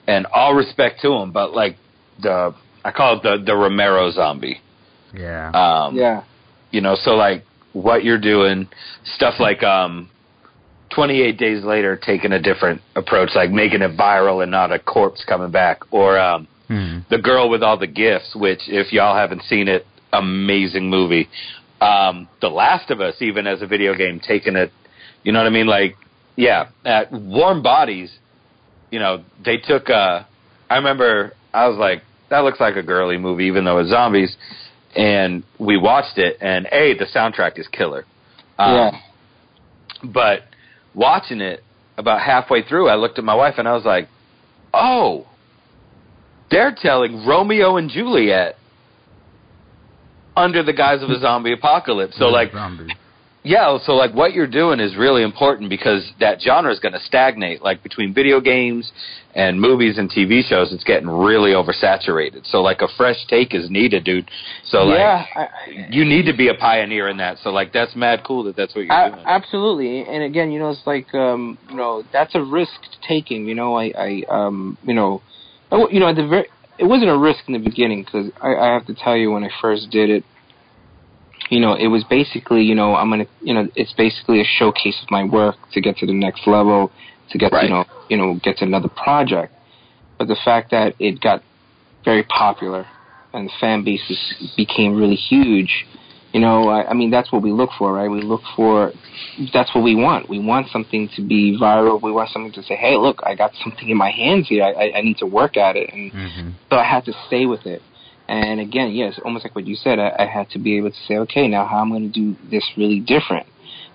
[0.07, 1.77] and all respect to him, but like
[2.21, 4.61] the I call it the the Romero zombie.
[5.13, 5.49] yeah.
[5.51, 6.23] Um, yeah,
[6.71, 8.67] You know, so like what you're doing,
[9.15, 10.09] stuff like um,
[10.91, 15.25] 28 days later, taking a different approach, like making it viral and not a corpse
[15.25, 16.99] coming back, or um, Hmm.
[17.11, 21.29] the girl with all the gifts, which if y'all haven't seen it, amazing movie.
[21.81, 24.71] Um, the Last of Us, even as a video game, taking it,
[25.23, 25.67] you know what I mean?
[25.67, 25.95] Like,
[26.35, 28.15] yeah, at Warm Bodies,
[28.91, 29.89] you know, they took.
[29.89, 30.23] Uh,
[30.69, 34.35] I remember I was like, that looks like a girly movie, even though it's zombies.
[34.95, 38.05] And we watched it, and a the soundtrack is killer.
[38.57, 38.91] Um, yeah,
[40.03, 40.41] But
[40.93, 41.61] watching it
[41.97, 44.07] about halfway through, I looked at my wife and I was like,
[44.73, 45.27] "Oh,
[46.49, 48.55] they're telling Romeo and Juliet
[50.35, 52.91] under the guise of a zombie apocalypse." So like, zombies.
[53.45, 56.99] Yeah, so like what you're doing is really important because that genre is going to
[57.01, 57.61] stagnate.
[57.61, 58.91] Like between video games
[59.35, 62.47] and movies and TV shows, it's getting really oversaturated.
[62.47, 64.27] So like a fresh take is needed, dude.
[64.63, 65.47] So like yeah, I,
[65.91, 67.37] you need to be a pioneer in that.
[67.43, 69.23] So like that's mad cool that that's what you're a- doing.
[69.27, 70.01] absolutely.
[70.01, 72.73] And again, you know, it's like um, you know, that's a risk
[73.07, 73.45] taking.
[73.45, 75.21] You know, I, I um, you know,
[75.71, 78.31] I w- you know, at the very, it wasn't a risk in the beginning because
[78.41, 80.23] I, I have to tell you when I first did it,
[81.49, 84.95] you know, it was basically, you know, I'm gonna, you know, it's basically a showcase
[85.03, 86.91] of my work to get to the next level,
[87.31, 87.63] to get, Right.
[87.65, 89.53] you know, you know, get to another project.
[90.17, 91.43] But the fact that it got
[92.03, 92.85] very popular
[93.33, 94.17] and the fan bases
[94.55, 95.85] became really huge,
[96.35, 98.11] you know, I, I mean, that's what we look for, right?
[98.11, 98.91] We look for,
[99.53, 100.27] that's what we want.
[100.27, 102.01] We want something to be viral.
[102.01, 104.65] We want something to say, hey, look, I got something in my hands here.
[104.65, 105.89] I, I, I need to work at it.
[105.93, 107.81] And hmm so I had to stay with it.
[108.27, 110.97] And again, yes, almost like what you said, I, I had to be able to
[111.07, 113.47] say, okay, now how I'm going to do this really different,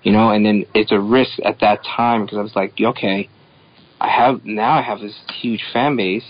[0.03, 0.31] you know.
[0.31, 3.29] And then it's a risk at that time because I was like, okay,
[4.01, 6.25] I have now I have this huge fan base,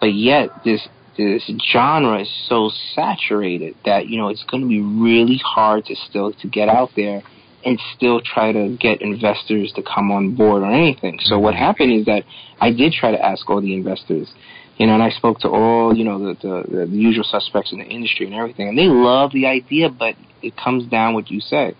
[0.00, 0.80] but yet this
[1.16, 5.96] this genre is so saturated that you know it's going to be really hard to
[6.08, 7.22] still to get out there
[7.64, 11.18] and still try to get investors to come on board or anything.
[11.22, 12.24] So what happened is that
[12.60, 14.28] I did try to ask all the investors,
[14.76, 16.34] you know, and I spoke to all, you know, the,
[16.68, 20.14] the, the usual suspects in the industry and everything, and they love the idea, but
[20.42, 21.74] it comes down what you said.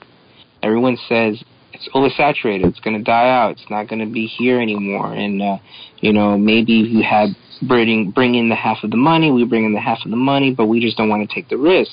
[0.62, 1.42] Everyone says
[1.74, 2.66] it's oversaturated.
[2.66, 3.52] It's going to die out.
[3.52, 5.12] It's not going to be here anymore.
[5.12, 5.58] And uh,
[6.00, 7.30] you know, maybe you had
[7.62, 10.16] bring bring in the half of the money, we bring in the half of the
[10.16, 11.92] money, but we just don't want to take the risk.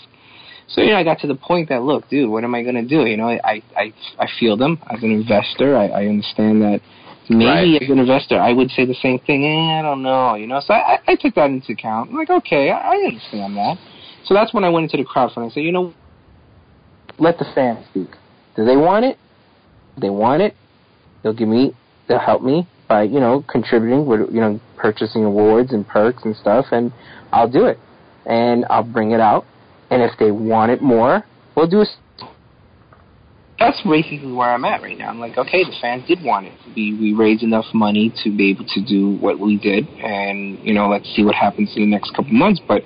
[0.67, 2.75] So you know, I got to the point that look, dude, what am I going
[2.75, 3.05] to do?
[3.05, 5.75] You know, I I I feel them as an investor.
[5.75, 6.81] I, I understand that
[7.29, 7.81] maybe Right.
[7.81, 9.43] as an investor, I would say the same thing.
[9.45, 10.35] Eh, I don't know.
[10.35, 12.09] You know, so I, I took that into account.
[12.11, 13.77] I'm like, okay, I, I understand that.
[14.25, 15.51] So that's when I went into the crowdfunding.
[15.51, 15.93] I said, you know,
[17.19, 18.09] let the fans speak.
[18.55, 19.17] Do they want it?
[20.01, 20.55] They want it.
[21.23, 21.75] They'll give me.
[22.07, 26.35] They'll help me by you know contributing with you know purchasing awards and perks and
[26.35, 26.91] stuff, and
[27.31, 27.79] I'll do it,
[28.25, 29.45] and I'll bring it out.
[29.89, 31.85] And if they want it more, we'll do a.
[33.59, 35.09] That's basically where I'm at right now.
[35.09, 36.53] I'm like, okay, the fans did want it.
[36.75, 40.73] We we raised enough money to be able to do what we did, and you
[40.73, 42.59] know, let's see what happens in the next couple months.
[42.67, 42.81] But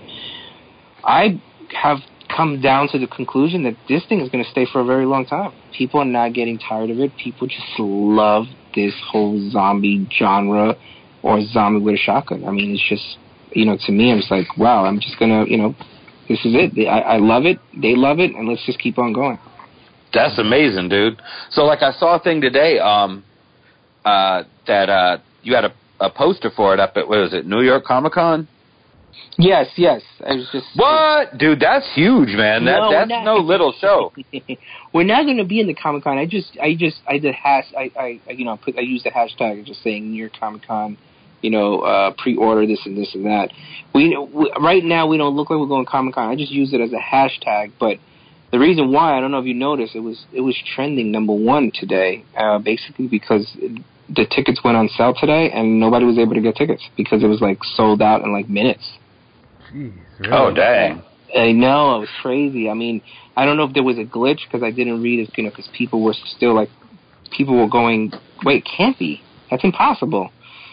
[1.03, 1.41] I
[1.81, 1.99] have
[2.35, 5.05] come down to the conclusion that this thing is going to stay for a very
[5.05, 5.53] long time.
[5.77, 7.11] People are not getting tired of it.
[7.17, 10.75] People just love this whole zombie genre
[11.23, 12.45] or zombie with a shotgun.
[12.45, 13.17] I mean, it's just,
[13.51, 15.75] you know, to me, I'm just like, wow, I'm just going to, you know,
[16.27, 16.87] this is it.
[16.87, 17.59] I, I love it.
[17.79, 18.31] They love it.
[18.31, 19.39] And let's just keep on going.
[20.13, 21.21] That's amazing, dude.
[21.51, 23.23] So like I saw a thing today, um,
[24.05, 27.45] uh, that uh, you had a, a poster for it up at what was it,
[27.45, 28.47] New York Comic Con?
[29.37, 30.01] Yes, yes.
[30.25, 30.67] I was just.
[30.75, 31.59] What, dude?
[31.59, 32.65] That's huge, man.
[32.65, 33.23] That No, that's not.
[33.25, 34.13] no little show.
[34.93, 36.17] We're not going to be in the Comic Con.
[36.17, 39.11] I just, I just, I did hash, I, I, you know, put, I used the
[39.11, 40.97] hashtag just saying near Comic Con,
[41.41, 43.49] you know, uh, pre-order this and this and that.
[43.93, 46.29] We, we right now we don't look like we're going Comic Con.
[46.29, 47.97] I just use it as a hashtag, but
[48.51, 51.33] the reason why I don't know if you noticed it was it was trending number
[51.33, 53.45] one today, uh, basically because
[54.07, 57.27] the tickets went on sale today and nobody was able to get tickets because it
[57.27, 58.97] was like sold out in like minutes.
[59.73, 60.31] Jeez, really?
[60.31, 61.03] Oh, dang.
[61.35, 62.69] I know it was crazy.
[62.69, 63.01] I mean,
[63.35, 65.49] I don't know if there was a glitch because I didn't read it, you know,
[65.49, 66.69] because people were still like,
[67.31, 69.21] people were going, wait, can't be.
[69.51, 70.31] That's impossible.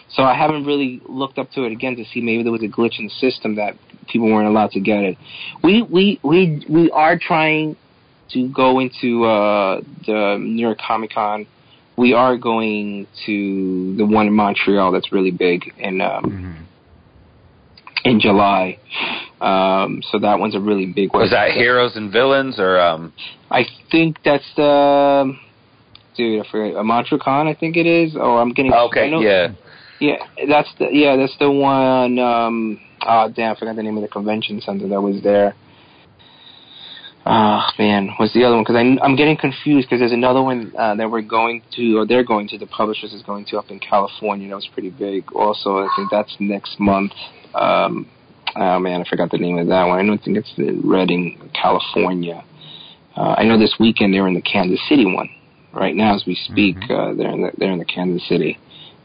[0.09, 2.67] So I haven't really looked up to it again to see maybe there was a
[2.67, 3.75] glitch in the system that
[4.07, 5.17] people weren't allowed to get it.
[5.63, 7.75] We we we we are trying
[8.29, 11.47] to go into uh, the New York Comic Con.
[11.97, 16.65] We are going to the one in Montreal that's really big, and um, Mhm.
[18.03, 18.79] In July.
[19.41, 21.21] Um, so that one's a really big one.
[21.21, 23.13] Was that Heroes and Villains or um?
[23.51, 25.33] I think that's the
[26.15, 26.45] dude.
[26.45, 26.75] I forget.
[26.75, 28.15] A MontraCon, I think it is.
[28.19, 28.73] Oh, I'm getting.
[28.73, 29.49] Okay, know- yeah.
[29.99, 30.15] yeah.
[30.47, 31.15] That's the yeah.
[31.17, 32.19] That's the one.
[32.19, 35.55] Um, oh damn, I forgot the name of the convention center that was there.
[37.25, 38.63] Oh man, what's the other one?
[38.63, 42.23] Because I'm getting confused because there's another one uh, that we're going to, or they're
[42.23, 42.57] going to.
[42.57, 44.49] The publishers is going to up in California.
[44.49, 45.31] That was pretty big.
[45.33, 47.13] Also, I think that's next month.
[47.55, 48.07] Um,
[48.55, 49.99] oh man, I forgot the name of that one.
[49.99, 52.43] I don't think it's in Redding, California.
[53.15, 55.29] Uh, I know this weekend they're in the Kansas City one.
[55.73, 58.59] Right now, as we speak, uh, they're in the they're in the Kansas City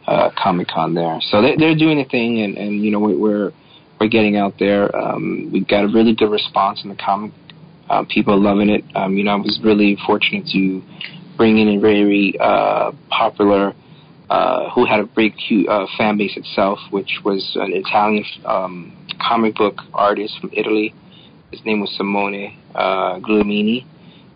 [0.07, 1.19] uh, Comic Con there.
[1.31, 3.53] So they, they're doing a thing, and, and you know we, we're
[4.01, 4.95] we're getting out there.
[4.97, 7.33] Um, we've got a really good response in the comic.
[7.91, 8.85] Uh, people are loving it.
[8.95, 10.83] Um, you know, I was really fortunate to
[11.37, 13.75] bring in a very uh, popular,
[14.31, 18.93] uh, who had a big hu- uh, fan base itself, which was an Italian um,
[19.21, 20.95] comic book artist from Italy.
[21.51, 23.85] His name was Simone uh, Guglielmini,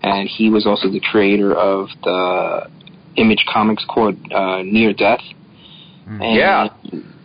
[0.03, 2.71] and he was also the creator of the
[3.17, 5.21] Image Comics called uh, Near Death.
[6.09, 6.23] Mm.
[6.25, 6.69] And Yeah.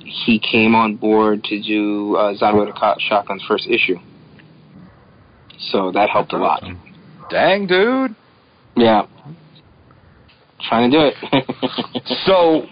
[0.04, 3.98] he came on board to do uh, Zombie with a Co- Shotgun's first issue.
[5.72, 6.64] So that helped a lot.
[7.30, 8.16] Dang, dude.
[8.76, 9.08] Yeah.
[10.68, 12.04] Trying to do it.
[12.26, 12.66] So,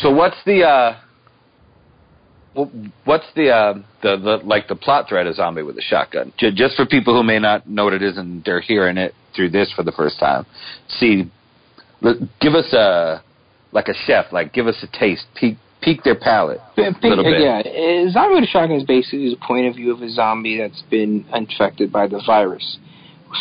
[0.00, 1.00] so what's the uh,
[3.04, 6.32] what's the uh, the the like the plot thread of Zombie with a Shotgun?
[6.38, 9.14] J- just for people who may not know what it is and they're hearing it
[9.34, 10.46] through this for the first time.
[10.88, 11.30] See,
[12.04, 13.22] l- give us a
[13.72, 17.40] like a chef, like give us a taste, peek peek their palate a little bit.
[17.42, 20.58] Yeah, uh, zombie with a shotgun is basically the point of view of a zombie
[20.58, 22.78] that's been infected by the virus,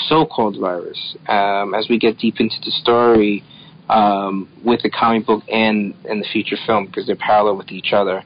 [0.07, 1.17] so-called virus.
[1.27, 3.43] Um, as we get deep into the story,
[3.91, 7.93] um, with the comic book and and the feature film, because they're parallel with each
[7.93, 8.23] other,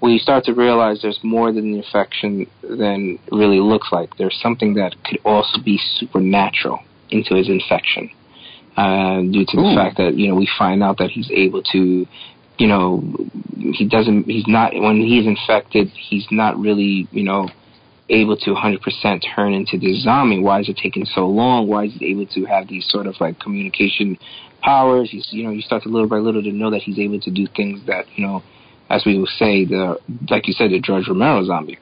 [0.00, 4.16] we start to realize there's more than the infection than really looks like.
[4.16, 8.10] There's something that could also be supernatural into his infection,
[8.76, 12.06] uh, due to the fact that you know we find out that he's able to
[12.58, 13.02] you know,
[13.56, 17.48] he doesn't, he's not, when he's infected, he's not really, you know,
[18.10, 20.40] able to 100% turn into this zombie.
[20.40, 21.68] Why is it taking so long?
[21.68, 24.18] Why is he able to have these sort of like communication
[24.68, 25.08] powers?
[25.10, 27.30] He's, you know, you start to little by little to know that he's able to
[27.30, 28.42] do things that, you know,
[28.90, 29.98] as we will say, the,
[30.30, 31.78] like you said, the George Romero zombie.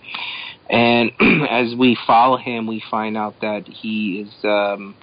[0.70, 1.11] And
[1.51, 4.94] as we follow him, we find out that he is, um,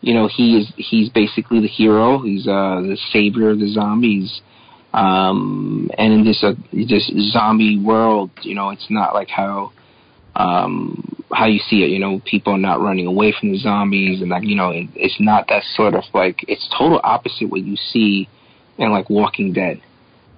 [0.00, 2.20] you know, he is he's basically the hero.
[2.22, 4.40] He's uh, the savior of the zombies.
[4.92, 9.72] Um, and in this uh, this zombie world, you know, it's not like how
[10.36, 11.90] um, how you see it.
[11.90, 14.88] You know, people are not running away from the zombies, and like you know, it,
[14.94, 18.28] it's not that sort of like it's total opposite what you see
[18.78, 19.80] in like Walking Dead.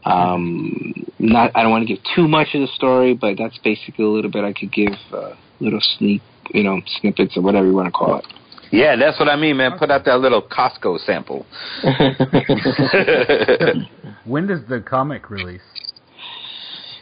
[0.04, 4.04] Um, not I don't want to give too much of the story, but that's basically
[4.04, 7.74] a little bit I could give uh, little sneak, you know, snippets or whatever you
[7.74, 8.26] want to call it.
[8.72, 9.78] Yeah, that's what I mean, man.
[9.78, 11.46] Put out that little Costco sample.
[14.26, 15.60] When does the comic release?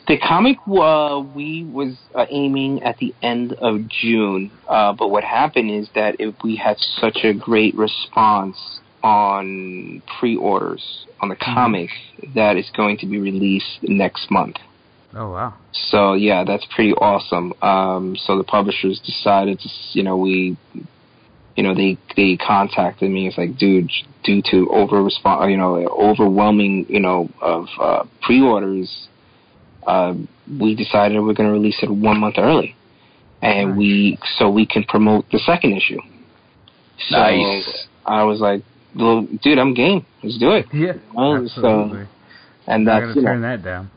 [0.07, 5.25] The comic uh, we was uh, aiming at the end of June, uh, but what
[5.25, 8.57] happened is that if we had such a great response
[9.03, 11.91] on pre-orders on the comic
[12.35, 14.57] that it's going to be released next month.
[15.15, 15.55] Oh wow.
[15.73, 17.53] So yeah, that's pretty awesome.
[17.63, 20.57] Um, so the publishers decided to, you know, we,
[21.57, 23.29] you know, they they contacted me.
[23.29, 23.91] It's like, dude,
[24.25, 25.09] due to over
[25.49, 29.09] you know, overwhelming, you know, of uh, pre-orders,
[29.87, 30.15] uh,
[30.61, 32.75] we decided we're going to release it one month early,
[33.43, 33.79] and Nice.
[33.79, 36.01] we so we can promote the second issue.
[37.09, 37.87] So Nice.
[38.07, 38.63] I was like,
[38.97, 40.07] well, dude, I'm game.
[40.23, 40.67] Let's do it.
[40.73, 40.93] Yeah.
[41.13, 42.07] Well, absolutely.
[42.67, 43.91] And Not that's gonna you know, turn that down.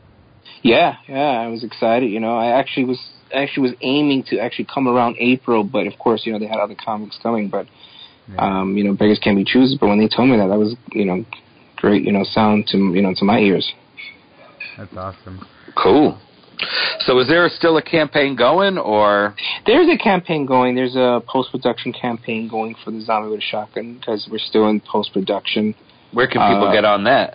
[0.62, 2.10] yeah, yeah, I was excited.
[2.10, 2.98] You know, I actually was
[3.34, 6.58] actually was aiming to actually come around April, but of course, you know, they had
[6.58, 7.48] other comics coming.
[7.48, 7.66] But
[8.28, 8.60] Yeah.
[8.60, 9.78] um, you know, beggars can't be choosers.
[9.80, 11.24] But when they told me that, that was you know,
[11.76, 12.02] great.
[12.04, 13.72] You know, sound to you know to my ears.
[14.76, 15.46] That's awesome.
[15.82, 16.18] Cool.
[17.00, 20.74] So, is there still a campaign going, or There's a campaign going.
[20.74, 24.68] There's a post production campaign going for the Zombie with a Shotgun because we're still
[24.68, 25.74] in post production.
[26.12, 27.34] where can people Uh, get on that?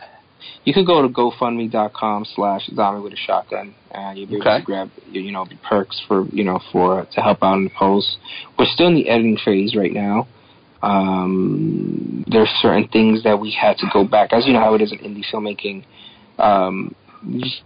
[0.65, 4.61] You can go to GoFundMe.com slash Zombie with a Shotgun, and you'll be able to
[4.65, 8.17] grab you know perks for you know for to help out in the post.
[8.59, 10.27] We're still in the editing phase right now.
[10.81, 14.81] Um, there's certain things that we had to go back, as you know how it
[14.81, 15.85] is in indie filmmaking.
[16.37, 16.93] Um,
[17.25, 17.61] you just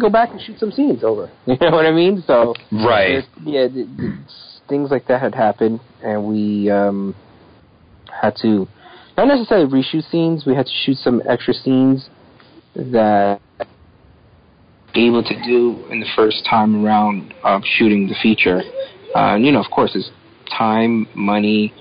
[0.00, 1.30] go back and shoot some scenes over.
[1.46, 2.22] You know what I mean?
[2.26, 3.24] So Right.
[3.44, 4.12] yeah, th- th-
[4.68, 7.14] things like that had happened, and we um,
[8.22, 8.66] had to
[9.16, 10.46] not necessarily reshoot scenes.
[10.46, 12.08] We had to shoot some extra scenes
[12.74, 13.40] that
[14.94, 18.62] able to do in the first time around of shooting the feature.
[19.14, 20.10] Uh, and, you know, of course, it's
[20.56, 21.72] time, money,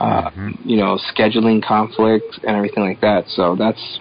[0.00, 0.58] uh, Mhm.
[0.64, 3.28] you know, scheduling conflicts and everything like that.
[3.28, 4.00] So that's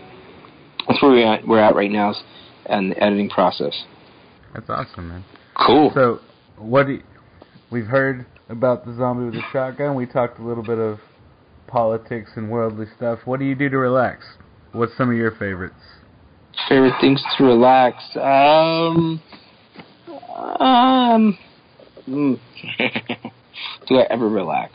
[0.88, 2.14] that's where we're at, we're at right now,
[2.66, 3.84] and the editing process.
[4.54, 5.26] That's awesome, man.
[5.66, 5.92] Cool.
[5.94, 6.20] So,
[6.58, 7.04] what do you,
[7.72, 9.96] we've heard about the zombie with the shotgun?
[9.96, 11.00] We talked a little bit of
[11.68, 13.20] politics and worldly stuff.
[13.26, 14.26] What do you do to relax?
[14.72, 15.76] What's some of your favorites?
[16.70, 17.98] Favorite things to relax.
[18.16, 19.22] Um,
[20.60, 21.38] um,
[22.08, 22.40] mm.
[23.88, 24.74] do I ever relax?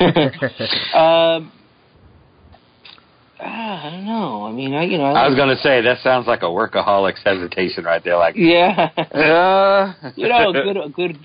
[0.94, 1.52] um,
[3.40, 4.46] ah, I don't know.
[4.46, 7.22] I mean, I you know, I, I was gonna say that sounds like a workaholic's
[7.24, 8.16] hesitation right there.
[8.16, 8.90] Like, yeah.
[8.96, 11.18] uh, you know, a good, a good,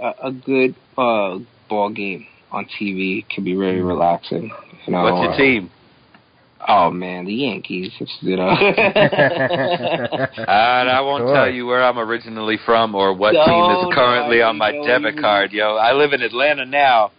[0.00, 1.38] a, a good uh,
[1.68, 4.50] ball game on TV can be very relaxing.
[4.86, 5.70] You know, What's your uh, team?
[6.66, 7.92] Oh man, the Yankees.
[8.20, 8.48] You know.
[10.48, 11.34] And I won't Sure.
[11.34, 14.86] tell you where I'm originally from or what team is currently no, on my no,
[14.86, 15.76] debit card, yo.
[15.76, 17.10] I live in Atlanta now,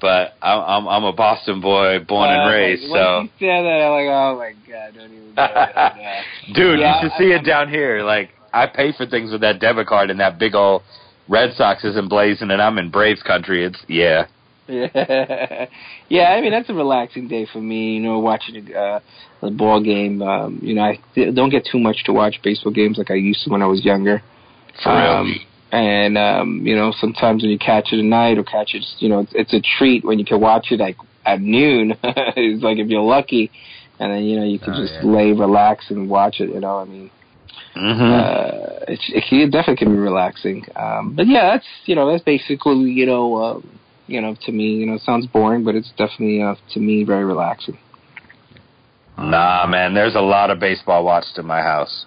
[0.00, 2.82] but I'm I'm, I'm a Boston boy, born Uh, and raised.
[2.84, 5.34] like, So, you said that, I'm like, oh my god, don't even.
[5.34, 6.22] There.
[6.54, 8.02] dude, Yeah, you should see I- it down here.
[8.02, 10.82] Like I pay for things with that debit card, and that big old
[11.28, 13.64] Red Sox is emblazoned, and I'm in Braves country.
[13.64, 14.26] It's yeah.
[14.68, 15.66] Yeah,
[16.08, 16.24] yeah.
[16.30, 17.94] I mean, that's a relaxing day for me.
[17.94, 19.00] You know, watching a, uh,
[19.42, 20.22] a ball game.
[20.22, 20.98] Um, you know, I
[21.34, 23.84] don't get too much to watch baseball games like I used to when I was
[23.84, 24.22] younger.
[24.84, 25.34] For real.
[25.72, 29.08] And um, you know, sometimes when you catch it at night or catch it, you
[29.08, 31.94] know, it's, it's a treat when you can watch it like at noon.
[32.02, 33.50] it's like if you're lucky,
[34.00, 35.04] and then you know you can Oh, just yeah.
[35.04, 36.48] lay, relax, and watch it.
[36.50, 37.10] You know, I mean,
[37.74, 40.64] hmm uh, it, it definitely can be relaxing.
[40.74, 44.74] Um, but yeah, that's you know that's basically you know um, you know to me
[44.74, 47.78] you know it sounds boring, but it's definitely uh, to me very relaxing.
[49.16, 49.94] Nah, man.
[49.94, 52.06] There's a lot of baseball watched in my house.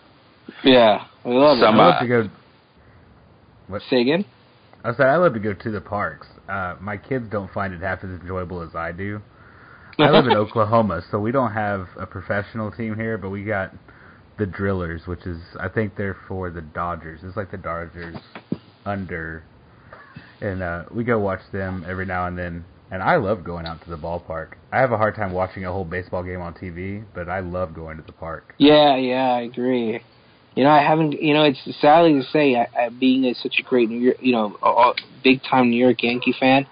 [0.63, 1.79] Yeah, I love Some, it.
[1.79, 2.29] I uh, love to go.
[3.67, 3.81] What?
[3.89, 4.25] Say again.
[4.83, 6.27] I said I love to go to the parks.
[6.49, 9.21] Uh, my kids don't find it half as enjoyable as I do.
[9.97, 13.71] I live in Oklahoma, so we don't have a professional team here, but we got
[14.37, 17.21] the Drillers, which is I think they're for the Dodgers.
[17.23, 18.17] It's like the Dodgers
[18.85, 19.43] under,
[20.41, 22.65] and uh, we go watch them every now and then.
[22.91, 24.53] And I love going out to the ballpark.
[24.71, 27.73] I have a hard time watching a whole baseball game on TV, but I love
[27.73, 28.53] going to the park.
[28.59, 29.99] Yeah, yeah, I agree.
[30.55, 31.21] You know, I haven't.
[31.21, 34.17] You know, it's sadly to say, I, I being a, such a great New York,
[34.19, 34.93] you know, a, a
[35.23, 36.67] big time New York Yankee fan,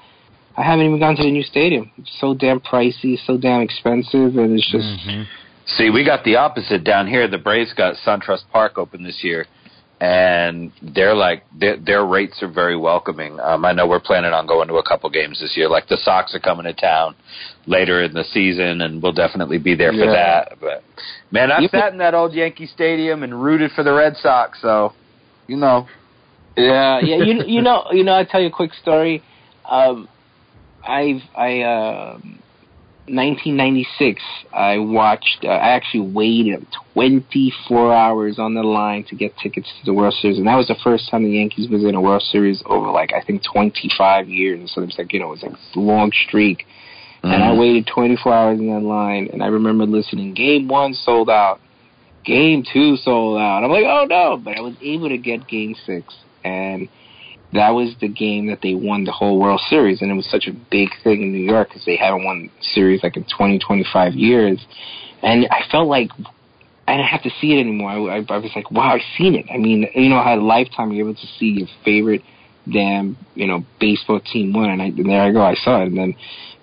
[0.55, 1.91] I haven't even gone to the new stadium.
[1.97, 4.85] It's so damn pricey, so damn expensive, and it's just.
[4.85, 5.25] Mhm.
[5.65, 7.27] See, we got the opposite down here.
[7.27, 9.45] The Braves got SunTrust Park open this year,
[10.01, 13.39] and they're like their, their rates are very welcoming.
[13.39, 15.69] Um, I know we're planning on going to a couple games this year.
[15.69, 17.15] Like the Sox are coming to town
[17.67, 20.11] later in the season, and we'll definitely be there for Yeah.
[20.11, 20.57] that.
[20.59, 20.83] But
[21.29, 24.59] man, I've You sat in that old Yankee Stadium and rooted for the Red Sox,
[24.59, 24.93] so
[25.47, 25.87] you know.
[26.57, 27.17] Yeah, yeah.
[27.17, 28.15] You you know you know.
[28.15, 29.21] I tell you a quick story.
[29.69, 30.09] Um,
[30.83, 32.40] I've I um,
[33.11, 34.21] 1996.
[34.53, 35.39] I watched.
[35.43, 40.13] Uh, I actually waited 24 hours on the line to get tickets to the World
[40.21, 42.89] Series, and that was the first time the Yankees was in a World Series over
[42.89, 44.71] like I think 25 years.
[44.73, 46.65] So it was like you know it was like a long streak,
[47.23, 47.59] and I Mhm.
[47.59, 50.33] waited 24 hours in that line, and I remember listening.
[50.33, 51.59] Game one sold out.
[52.23, 53.63] Game two sold out.
[53.63, 54.37] I'm like, oh no!
[54.37, 56.87] But I was able to get Game six, and
[57.53, 60.47] that was the game that they won the whole World Series, and it was such
[60.47, 64.13] a big thing in New York because they haven't won series like in 20, 25
[64.13, 64.59] years,
[65.21, 66.09] and I felt like
[66.87, 67.91] I didn't have to see it anymore.
[67.91, 69.45] I, I, I was like, wow, I've seen it.
[69.53, 72.21] I mean, you know, how a lifetime you're able to see your favorite
[72.71, 75.87] damn, you know, baseball team won, and, I, and there I go, I saw it,
[75.87, 76.15] and then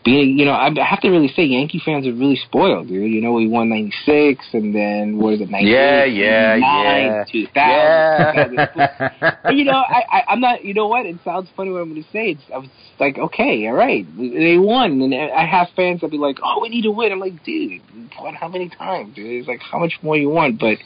[0.04, 3.10] being, you know, I have to really say, Yankee fans are really spoiled, dude.
[3.10, 7.24] You know, we won '96, and then what is it, '98, Yeah, yeah, yeah.
[7.30, 9.36] 2000, Yeah.
[9.44, 10.64] and, you know, I, I, I'm not.
[10.64, 11.04] You know what?
[11.04, 12.30] It sounds funny what I'm going to say.
[12.30, 12.68] It's, I was
[13.00, 16.68] like, okay, all right, they won, and I have fans that be like, oh, we
[16.68, 17.12] need to win.
[17.12, 17.82] I'm like, dude,
[18.18, 19.40] won how many times, dude?
[19.40, 20.78] It's like how much more you want, but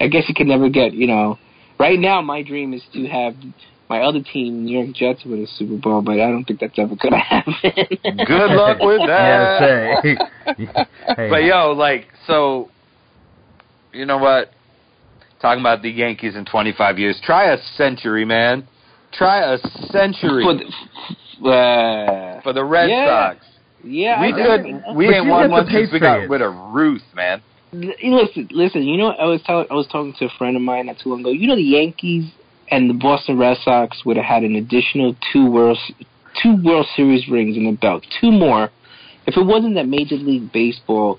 [0.00, 0.92] I guess you can never get.
[0.92, 1.38] You know,
[1.78, 3.34] right now my dream is to have
[3.88, 6.78] my other team, New York Jets, win a Super Bowl, but I don't think that's
[6.78, 7.54] ever going to happen.
[8.26, 10.00] Good luck with that.
[10.02, 10.02] Yeah,
[10.56, 10.64] say.
[11.16, 12.70] hey, But yo, like, so,
[13.92, 14.50] you know what?
[15.40, 17.20] Talking about the Yankees in 25 years.
[17.24, 18.66] Try a century, man.
[19.12, 19.58] Try a
[19.90, 23.32] century For the, uh, for the Red Yeah.
[23.32, 23.46] Sox.
[23.84, 24.96] yeah, We I, could.
[24.96, 26.30] We But ain't you won got one the since we got Patriots.
[26.30, 27.42] rid of Ruth, man.
[27.72, 28.82] Listen, listen.
[28.82, 31.10] You know, I was telling, I was talking to a friend of mine not too
[31.10, 31.30] long ago.
[31.30, 32.30] You know, the Yankees
[32.70, 35.78] and the Boston Red Sox would have had an additional two World,
[36.42, 38.70] two World Series rings in the belt, two more,
[39.26, 41.18] if it wasn't that Major League Baseball,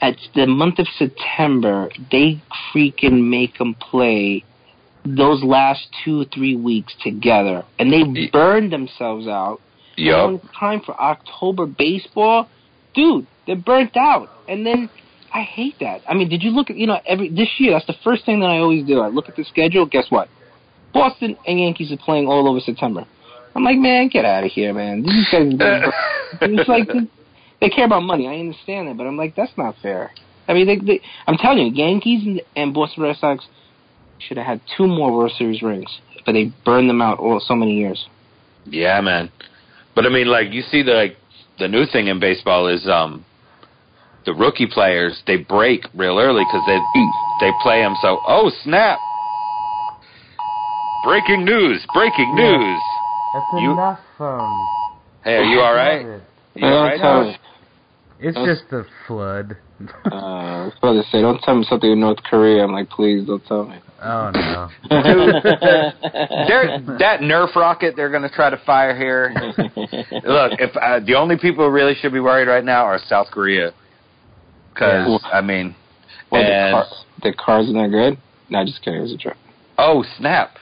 [0.00, 4.44] at the month of September, they freaking make them play
[5.04, 9.60] those last two or three weeks together, and they burned themselves out.
[9.96, 10.26] And Yup.
[10.26, 12.48] when it's time for October baseball,
[12.94, 14.28] dude, they're burnt out.
[14.48, 14.88] And then
[15.32, 16.00] I hate that.
[16.08, 17.72] I mean, did you look at you know every this year?
[17.72, 19.00] That's the first thing that I always do.
[19.00, 19.84] I look at the schedule.
[19.86, 20.28] Guess what?
[20.94, 23.04] Boston and Yankees are playing all over September.
[23.54, 25.02] I'm like, man, get out of here, man.
[25.02, 25.82] These guys,
[26.40, 26.88] it's like
[27.60, 28.26] they care about money.
[28.26, 30.10] I understand that, but I'm like, that's not fair.
[30.48, 33.44] I mean, they, they, I'm telling you, Yankees and, and Boston Red Sox
[34.18, 37.54] should have had two more World Series rings, but they burned them out all so
[37.54, 38.06] many years.
[38.64, 39.30] Yeah, man.
[39.94, 41.16] But I mean, like, you see the like,
[41.58, 43.24] the new thing in baseball is um
[44.26, 46.86] the rookie players they break real early because they
[47.40, 48.20] they play them so.
[48.24, 49.00] Oh snap!
[51.04, 51.84] Breaking news!
[51.92, 52.56] Breaking Yeah.
[52.56, 52.80] news!
[53.34, 54.00] That's You- enough.
[54.18, 54.68] Um,
[55.22, 56.00] Hey, are you all right?
[56.54, 57.00] You all Yeah, right?
[57.00, 57.38] tell me.
[58.20, 59.56] It's That's- just a flood.
[60.10, 62.62] uh, I was about to say, don't tell me something in North Korea.
[62.64, 63.76] I'm like, please don't tell me.
[64.02, 64.68] Oh no.
[64.88, 69.32] They're, that Nerf rocket they're going to try to fire here.
[70.24, 73.28] Look, if uh, the only people who really should be worried right now are South
[73.30, 73.72] Korea,
[74.72, 75.74] because I mean,
[76.30, 76.86] Well, the, car,
[77.22, 78.18] the cars are not good.
[78.50, 79.00] No, just kidding.
[79.00, 79.36] It was a joke.
[79.78, 80.56] oh snap,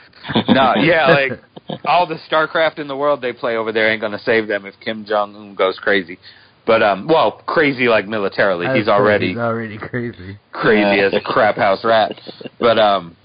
[0.49, 1.33] no, yeah, like
[1.85, 4.67] all the StarCraft in the world they play over there ain't going to save them
[4.67, 6.19] if Kim Jong Un goes crazy.
[6.67, 10.39] But um, well, crazy like militarily, he's already he's already crazy.
[10.53, 12.13] crazy as a crap house rat.
[12.61, 13.17] But um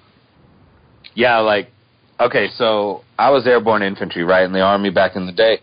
[1.13, 1.69] yeah, like
[2.19, 5.59] okay, so I was airborne infantry, right, in the army back in the day.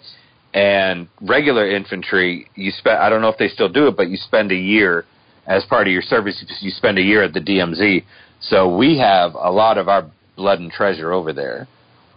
[0.52, 4.16] And regular infantry, you spend I don't know if they still do it, but you
[4.18, 5.04] spend a year
[5.46, 8.04] as part of your service you spend a year at the DMZ.
[8.40, 11.68] So we have a lot of our blood and treasure over there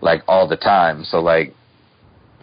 [0.02, 1.04] like all the time.
[1.04, 1.54] So like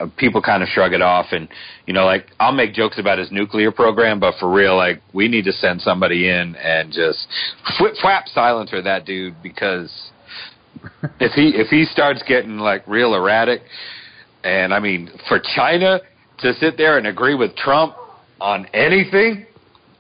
[0.01, 1.49] uh, people kind of shrug it off and
[1.87, 5.29] you know like I'll make jokes about his nuclear program but for real like we
[5.29, 7.29] need to send somebody in and just
[7.79, 10.11] flip flap silencer that dude because
[11.20, 13.62] if he if he starts getting like real erratic
[14.43, 16.01] and I mean for China
[16.39, 17.95] to sit there and agree with Trump
[18.41, 19.47] on anything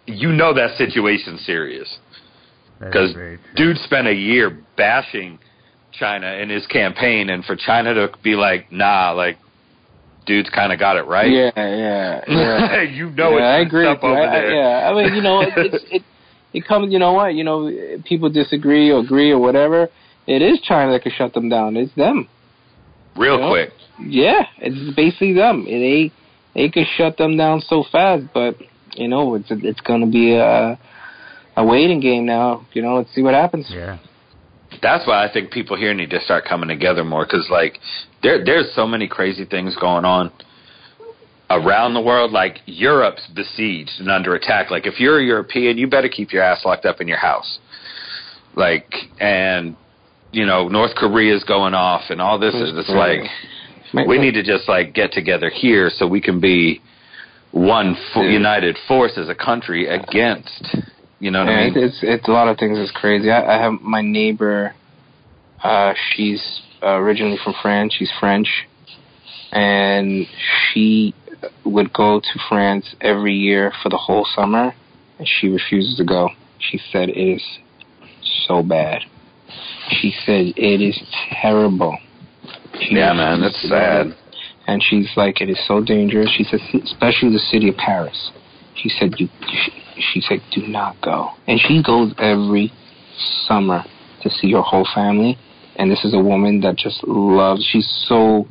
[0.06, 2.00] you know that situation's serious
[2.80, 3.14] because
[3.54, 5.38] dude spent a year bashing
[5.98, 9.38] China in his campaign, and for China to be like, "Nah, like,
[10.26, 12.82] dude's kind of got it right." Yeah, yeah, yeah.
[12.98, 14.54] you know yeah, I it's agree up over I, I, there.
[14.54, 16.02] yeah, I mean, you know, it, it's it
[16.52, 16.92] it comes.
[16.92, 17.34] You know what?
[17.34, 17.70] You know,
[18.04, 19.88] people disagree or agree or whatever.
[20.26, 21.76] It is China that could shut them down.
[21.76, 22.28] It's them.
[23.16, 23.48] Real Yeah.
[23.50, 23.70] quick.
[24.00, 25.64] Yeah, it's basically them.
[25.66, 26.10] They
[26.54, 28.56] they could shut them down so fast, but
[28.96, 30.78] you know, it's it's going to be a
[31.56, 32.66] a waiting game now.
[32.72, 33.66] You know, let's see what happens.
[33.70, 33.98] Yeah.
[34.84, 37.78] That's why I think people here need to start coming together more because, like,
[38.22, 40.30] there there's so many crazy things going on
[41.48, 42.32] around the world.
[42.32, 44.70] Like Europe's besieged and under attack.
[44.70, 47.58] Like, if you're a European, you better keep your ass locked up in your house.
[48.54, 49.74] Like, and
[50.32, 52.54] you know, North Korea's going off and all this.
[52.54, 53.20] is It's like
[54.06, 56.82] we need to just like get together here so we can be
[57.52, 60.76] one fo- united force as a country against.
[61.24, 61.84] You know what Yeah, I it's, mean?
[61.86, 62.76] it's it's a lot of things.
[62.78, 63.30] It's crazy.
[63.30, 64.74] I, I have my neighbor.
[65.62, 67.94] Uh, she's uh, originally from France.
[67.98, 68.46] She's French,
[69.50, 70.26] and
[70.72, 71.14] she
[71.64, 74.74] would go to France every year for the whole summer,
[75.18, 76.28] and she refuses to go.
[76.58, 77.42] She said it is
[78.46, 79.00] so bad.
[79.88, 81.00] She said it is
[81.40, 81.96] terrible.
[82.80, 84.14] She Yeah, man, that's sad.
[84.66, 86.30] And she's like, it is so dangerous.
[86.36, 88.30] She said, especially the city of Paris.
[88.76, 89.28] She said, you,
[89.98, 91.30] she, said, do not go.
[91.46, 92.72] And she goes every
[93.46, 93.84] summer
[94.22, 95.38] to see her whole family.
[95.76, 97.66] And this is a woman that just loves.
[97.70, 98.46] She's so,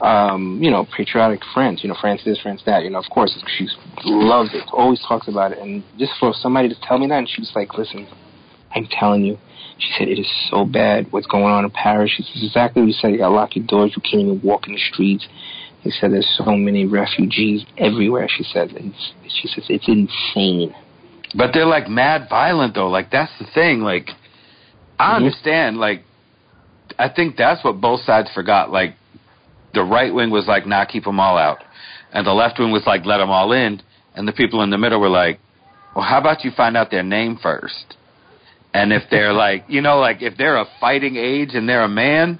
[0.00, 1.80] um, you know, patriotic France.
[1.82, 2.84] You know, France this, France that.
[2.84, 3.68] You know, of course, she
[4.04, 4.64] loves it.
[4.72, 5.58] Always talks about it.
[5.58, 8.06] And just for somebody to tell me that, and she was like, listen,
[8.74, 9.38] I'm telling you.
[9.78, 12.10] She said, it is so bad what's going on in Paris.
[12.16, 13.12] She exactly what you said.
[13.12, 13.92] You got to lock your doors.
[13.94, 15.26] You can't even walk in the streets.
[15.86, 18.28] He said, there's so many refugees everywhere.
[18.28, 20.74] She said, it's, she says, it's insane.
[21.34, 22.88] But they're like mad violent though.
[22.88, 23.80] Like that's the thing.
[23.80, 24.10] Like
[24.98, 25.16] I Mhm.
[25.16, 25.78] understand.
[25.78, 26.02] Like
[26.98, 28.70] I think that's what both sides forgot.
[28.70, 28.94] Like
[29.74, 31.62] the right wing was like, "Nah, keep them all out,"
[32.12, 33.82] and the left wing was like, "Let them all in."
[34.14, 35.38] And the people in the middle were like,
[35.94, 37.96] "Well, how about you find out their name first?
[38.72, 41.88] And if they're like, you know, like if they're a fighting age and they're a
[41.88, 42.38] man,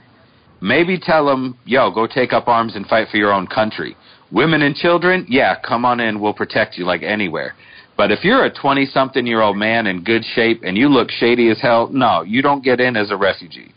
[0.60, 3.96] maybe tell them, "Yo, go take up arms and fight for your own country."
[4.32, 6.20] Women and children, yeah, come on in.
[6.20, 7.54] We'll protect you like anywhere.
[7.96, 11.10] But if you're a 20 something year old man in good shape and you look
[11.10, 13.72] shady as hell, no, you don't get in as a refugee.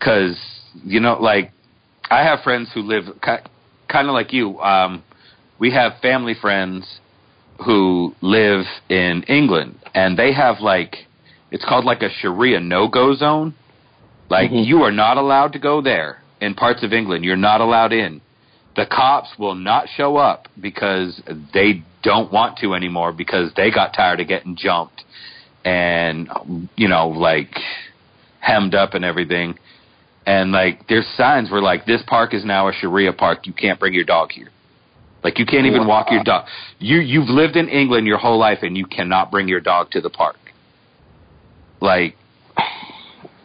[0.00, 0.36] Cause,
[0.84, 1.52] you know, like,
[2.10, 4.60] I have friends who live kind of like you.
[4.60, 5.02] Um,
[5.58, 7.00] we have family friends
[7.64, 10.96] who live in England and they have like,
[11.50, 13.54] it's called like a Sharia no-go zone.
[14.28, 14.66] Like, Mhm.
[14.66, 17.24] you are not allowed to go there in parts of England.
[17.24, 18.20] You're not allowed in.
[18.76, 21.22] The cops will not show up because
[21.52, 25.04] they don't want to anymore because they got tired of getting jumped
[25.64, 26.28] and
[26.76, 27.58] you know like
[28.40, 29.58] hemmed up and everything
[30.26, 33.80] and like there's signs where like this park is now a sharia park you can't
[33.80, 34.50] bring your dog here
[35.22, 36.46] like you can't even walk your dog
[36.78, 40.02] you you've lived in england your whole life and you cannot bring your dog to
[40.02, 40.36] the park
[41.80, 42.14] like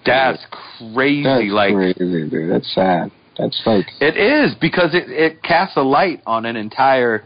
[0.05, 0.45] that's
[0.93, 2.51] crazy That's like crazy, dude.
[2.51, 3.11] That's sad.
[3.37, 7.23] That's like, it is because it it casts a light on an entire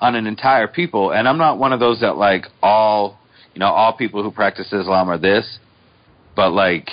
[0.00, 3.18] on an entire people, and I'm not one of those that like all
[3.54, 5.58] you know all people who practice Islam are this,
[6.34, 6.88] but like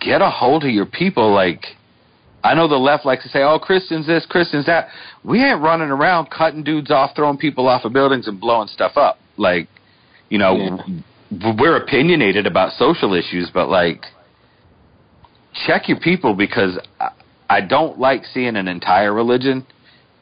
[0.00, 1.32] get a hold of your people.
[1.32, 1.64] Like
[2.44, 4.88] I know the left likes to say, "Oh, Christians this, Christians that."
[5.24, 8.96] We ain't running around cutting dudes off, throwing people off of buildings, and blowing stuff
[8.96, 9.18] up.
[9.36, 9.68] Like,
[10.28, 11.02] you know, yeah.
[11.58, 14.04] We're opinionated about social issues, but like,
[15.66, 17.10] check your people because I,
[17.48, 19.66] I don't like seeing an entire religion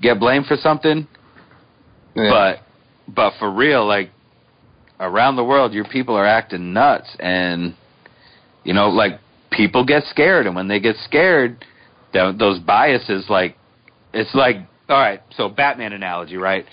[0.00, 1.06] get blamed for something.
[2.14, 2.30] Yeah.
[2.30, 4.10] But but for real, like
[4.98, 7.74] around the world, your people are acting nuts, and
[8.64, 11.64] you know, like people get scared, and when they get scared,
[12.12, 13.56] those biases, like
[14.12, 14.56] it's like
[14.88, 15.22] all right.
[15.36, 16.66] So Batman analogy, right?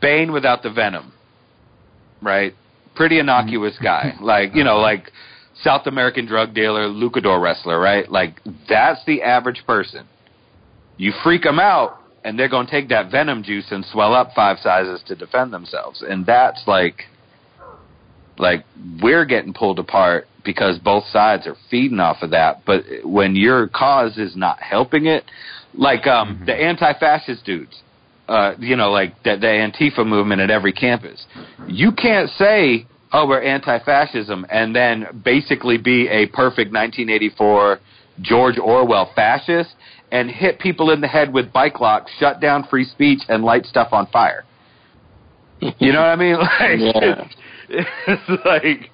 [0.00, 1.12] Bane without the venom,
[2.22, 2.54] right?
[2.94, 5.10] Pretty innocuous guy, like you know, like
[5.62, 8.10] South American drug dealer, luchador wrestler, right?
[8.10, 10.06] Like that's the average person.
[10.96, 14.30] You freak them out, and they're going to take that venom juice and swell up
[14.34, 17.02] five sizes to defend themselves, and that's like,
[18.38, 18.64] like
[19.02, 22.64] we're getting pulled apart because both sides are feeding off of that.
[22.66, 25.24] But when your cause is not helping it,
[25.72, 26.44] like um, mm-hmm.
[26.44, 27.80] the anti-fascist dudes,
[28.28, 31.24] uh, you know, like the, the Antifa movement at every campus,
[31.66, 37.80] you can't say, "Oh, we're anti-fascism," and then basically be a perfect 1984
[38.20, 39.74] George Orwell fascist
[40.10, 43.66] and hit people in the head with bike locks, shut down free speech, and light
[43.66, 44.44] stuff on fire.
[45.78, 46.36] You know what I mean?
[46.60, 47.24] Like, yeah.
[47.68, 48.90] it's, it's like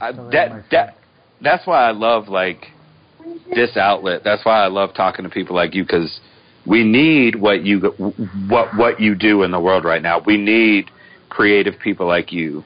[0.00, 0.96] I, that that
[1.40, 2.66] that's why I love like
[3.54, 4.22] this outlet.
[4.24, 6.20] That's why I love talking to people like you because
[6.68, 7.80] we need what you
[8.48, 10.20] what what you do in the world right now.
[10.24, 10.90] We need
[11.30, 12.62] creative people like you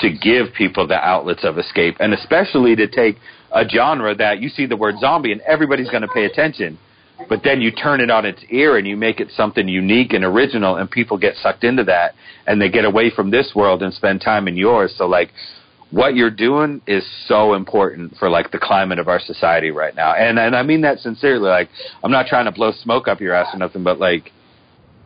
[0.00, 3.16] to give people the outlets of escape, and especially to take
[3.52, 6.78] a genre that you see the word zombie and everybody's going to pay attention,
[7.28, 10.24] but then you turn it on its ear and you make it something unique and
[10.24, 12.14] original, and people get sucked into that,
[12.46, 14.92] and they get away from this world and spend time in yours.
[14.96, 15.30] So like
[15.94, 20.12] what you're doing is so important for like the climate of our society right now.
[20.12, 21.48] And and I mean that sincerely.
[21.48, 21.68] Like
[22.02, 24.32] I'm not trying to blow smoke up your ass or nothing, but like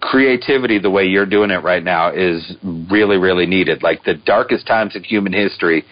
[0.00, 2.56] creativity the way you're doing it right now is
[2.90, 3.82] really really needed.
[3.82, 5.84] Like the darkest times in human history,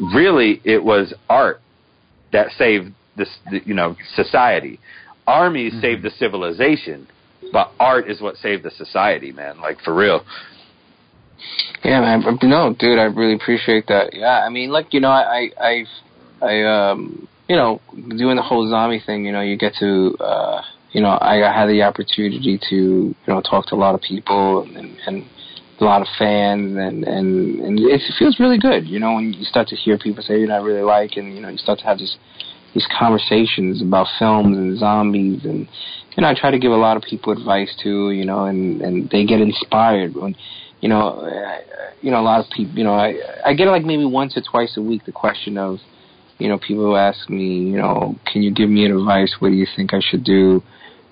[0.00, 1.60] really it was art
[2.32, 3.28] that saved this
[3.64, 4.80] you know society.
[5.28, 5.80] Armies mm-hmm.
[5.80, 7.06] saved the civilization,
[7.52, 9.60] but art is what saved the society, man.
[9.60, 10.24] Like for real.
[11.84, 12.38] Yeah, man.
[12.42, 14.14] No, dude, I really appreciate that.
[14.14, 15.84] Yeah, I mean, like you know, I, I,
[16.42, 19.24] I, um, you know, doing the whole zombie thing.
[19.24, 20.62] You know, you get to, uh,
[20.92, 24.62] you know, I, had the opportunity to, you know, talk to a lot of people
[24.62, 25.24] and, and
[25.80, 28.86] a lot of fans, and and and it feels really good.
[28.86, 31.34] You know, when you start to hear people say, you know, I really like, and
[31.34, 32.16] you know, you start to have these
[32.74, 35.68] these conversations about films and zombies and
[36.16, 38.80] you know I try to give a lot of people advice too you know and
[38.80, 40.36] and they get inspired when
[40.80, 41.28] you know,
[42.00, 43.14] you know, a lot of people, you know, I
[43.44, 45.78] I get like maybe once or twice a week the question of,
[46.38, 49.34] you know, people ask me, you know, can you give me advice?
[49.38, 50.62] What do you think I should do?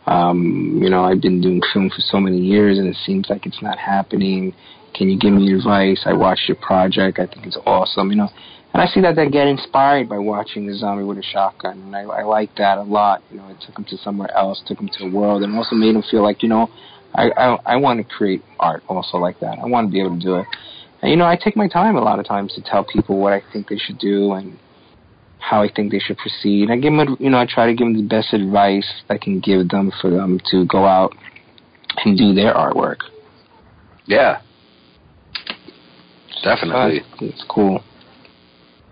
[0.06, 3.44] Um, you know, I've been doing film for so many years and it seems like
[3.44, 4.54] it's not happening.
[4.94, 6.02] Can you give me advice?
[6.06, 7.18] I watched your project.
[7.18, 8.10] I think it's awesome.
[8.10, 8.28] You know,
[8.72, 11.96] and I see that they get inspired by watching the zombie with a shotgun, and
[11.96, 13.22] I, I like that a lot.
[13.30, 15.74] You know, it took them to somewhere else, took them to a world, and also
[15.74, 16.68] made them feel like, you know,
[17.14, 19.58] I, I I want to create art also like that.
[19.58, 20.46] I want to be able to do it.
[21.02, 23.32] And you know, I take my time a lot of times to tell people what
[23.32, 24.58] I think they should do and
[25.38, 26.70] how I think they should proceed.
[26.70, 29.40] I give them, you know, I try to give them the best advice I can
[29.40, 31.12] give them for them to go out
[32.04, 32.98] and do their artwork.
[34.06, 34.40] Yeah,
[36.42, 37.00] definitely.
[37.00, 37.82] Uh, it's cool.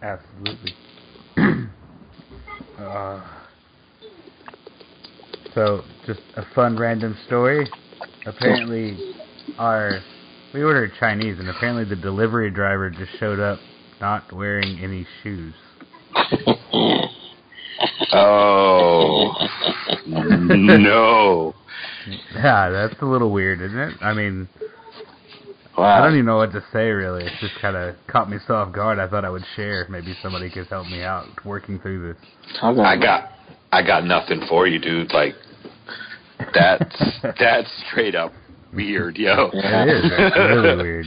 [0.02, 0.74] Absolutely.
[2.78, 3.26] uh,
[5.54, 7.66] so, just a fun random story
[8.26, 9.14] apparently
[9.58, 10.00] our
[10.52, 13.58] we ordered Chinese, and apparently the delivery driver just showed up
[14.00, 15.54] not wearing any shoes.
[18.12, 19.32] oh
[20.06, 21.54] no!
[22.34, 23.94] Yeah, that's a little weird, isn't it?
[24.00, 24.48] I mean,
[25.76, 25.98] wow.
[25.98, 26.88] I don't even know what to say.
[26.90, 29.00] Really, it just kind of caught me so off guard.
[29.00, 29.88] I thought I would share.
[29.90, 32.16] Maybe somebody could help me out working through this.
[32.62, 33.30] I got,
[33.72, 35.12] I got nothing for you, dude.
[35.12, 35.34] Like
[36.54, 36.96] that's
[37.38, 38.32] that's straight up
[38.72, 39.50] weird, yo.
[39.52, 40.10] Yeah, it is.
[40.10, 41.06] That's really weird.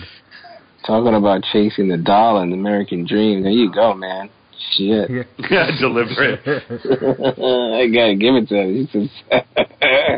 [0.85, 3.43] Talking about chasing the dollar and the American dream.
[3.43, 4.29] There you go, man.
[4.75, 5.09] Shit.
[5.49, 6.39] Yeah, deliver it.
[6.45, 8.87] I gotta give it to him.
[8.91, 9.09] He's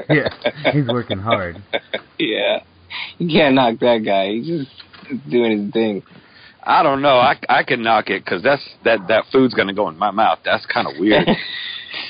[0.10, 1.62] yeah, he's working hard.
[2.18, 2.60] Yeah,
[3.18, 4.32] you can't knock that guy.
[4.32, 6.04] He's just doing his thing.
[6.64, 7.18] I don't know.
[7.18, 10.40] I I can knock it because that's that that food's gonna go in my mouth.
[10.44, 11.28] That's kind of weird.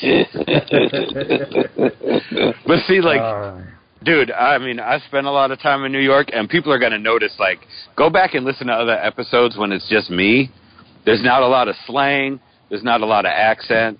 [2.65, 3.61] but see, like, uh,
[4.03, 6.79] dude, I mean, I spent a lot of time in New York, and people are
[6.79, 7.33] going to notice.
[7.39, 7.59] Like,
[7.95, 10.49] go back and listen to other episodes when it's just me.
[11.05, 12.39] There's not a lot of slang.
[12.69, 13.99] There's not a lot of accent.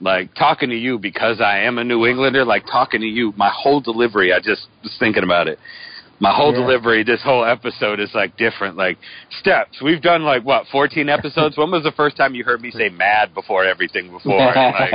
[0.00, 2.44] Like talking to you because I am a New Englander.
[2.44, 4.32] Like talking to you, my whole delivery.
[4.32, 5.58] I just was thinking about it.
[6.18, 6.60] My whole Yeah.
[6.60, 8.76] delivery, this whole episode is like different.
[8.76, 8.96] Like
[9.40, 9.82] steps.
[9.82, 11.58] We've done like what, fourteen episodes.
[11.58, 14.38] when was the first time you heard me say mad before everything before?
[14.56, 14.90] Like,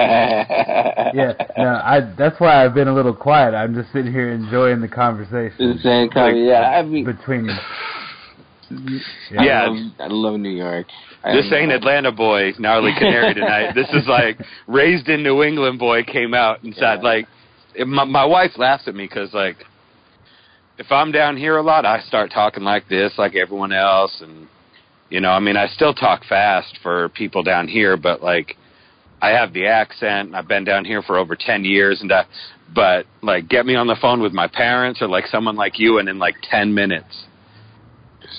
[1.13, 1.99] Yeah, no, I.
[2.17, 3.53] That's why I've been a little quiet.
[3.53, 7.49] I'm just sitting here enjoying the conversation The same kind of- yeah, I mean, between.
[9.29, 9.63] Yeah.
[9.63, 10.87] I love, I love New York.
[11.23, 11.75] I This ain't know.
[11.75, 13.71] Atlanta boy, gnarly canary tonight.
[13.75, 17.09] this is like raised in New England boy came out and said Yeah.
[17.09, 17.27] like,
[17.85, 19.57] my my wife laughs at me because like,
[20.81, 24.47] if I'm down here a lot, I start talking like this, like everyone else, and
[25.11, 28.57] you know, I mean, I still talk fast for people down here, but like,
[29.21, 30.33] I have the accent.
[30.33, 32.25] I've been down here for over ten years, and I,
[32.73, 35.99] but like, get me on the phone with my parents or like someone like you,
[35.99, 37.25] and in like ten minutes,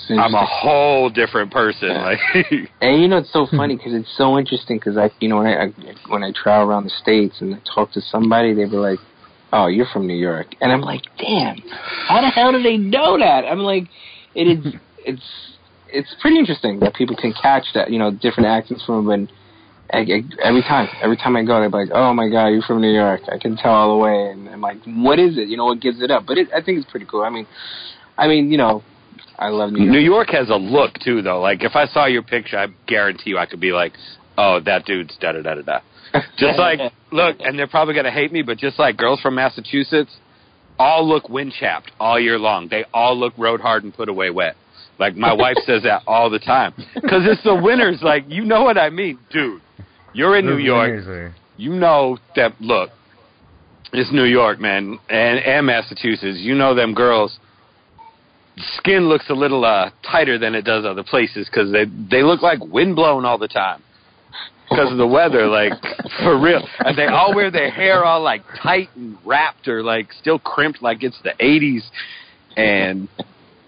[0.09, 1.91] I'm a whole different person.
[1.91, 2.03] Yeah.
[2.03, 2.19] Like.
[2.81, 5.47] And you know it's so funny because it's so interesting because I, you know, when
[5.47, 5.73] I, I
[6.09, 8.99] when I travel around the states and I talk to somebody, they were like,
[9.53, 11.57] "Oh, you're from New York," and I'm like, "Damn,
[12.07, 13.83] how the hell do they know that?" I'm like,
[14.35, 14.73] it is,
[15.05, 15.57] it's,
[15.89, 19.07] it's pretty interesting that people can catch that, you know, different accents from
[19.93, 22.81] I, I, every time, every time I go, they're like, "Oh my God, you're from
[22.81, 25.57] New York." I can tell all the way, and I'm like, "What is it?" You
[25.57, 26.25] know, what gives it up?
[26.25, 27.21] But it, I think it's pretty cool.
[27.21, 27.45] I mean,
[28.17, 28.81] I mean, you know,
[29.37, 29.91] I love New York.
[29.91, 31.39] New York has a look too, though.
[31.39, 33.93] Like if I saw your picture, I guarantee you, I could be like,
[34.37, 35.79] "Oh, that dude's da da da da da."
[36.37, 36.79] Just like
[37.11, 40.15] look, and they're probably gonna hate me, but just like girls from Massachusetts,
[40.77, 42.67] all look wind chapped all year long.
[42.69, 44.55] They all look road hard and put away wet.
[44.99, 47.99] Like my wife says that all the time because it's the winters.
[48.03, 49.61] Like you know what I mean, dude.
[50.13, 51.03] You're in New York.
[51.57, 52.61] You know that.
[52.61, 52.91] Look,
[53.91, 56.37] it's New York, man, and and Massachusetts.
[56.37, 57.39] You know them girls
[58.77, 62.43] skin looks a little uh tighter than it does other places because they they look
[62.43, 63.81] like windblown all the time
[64.75, 65.73] because of the weather like
[66.19, 70.11] for real and they all wear their hair all like tight and wrapped or like
[70.19, 71.83] still crimped like it's the 80s
[72.57, 73.07] and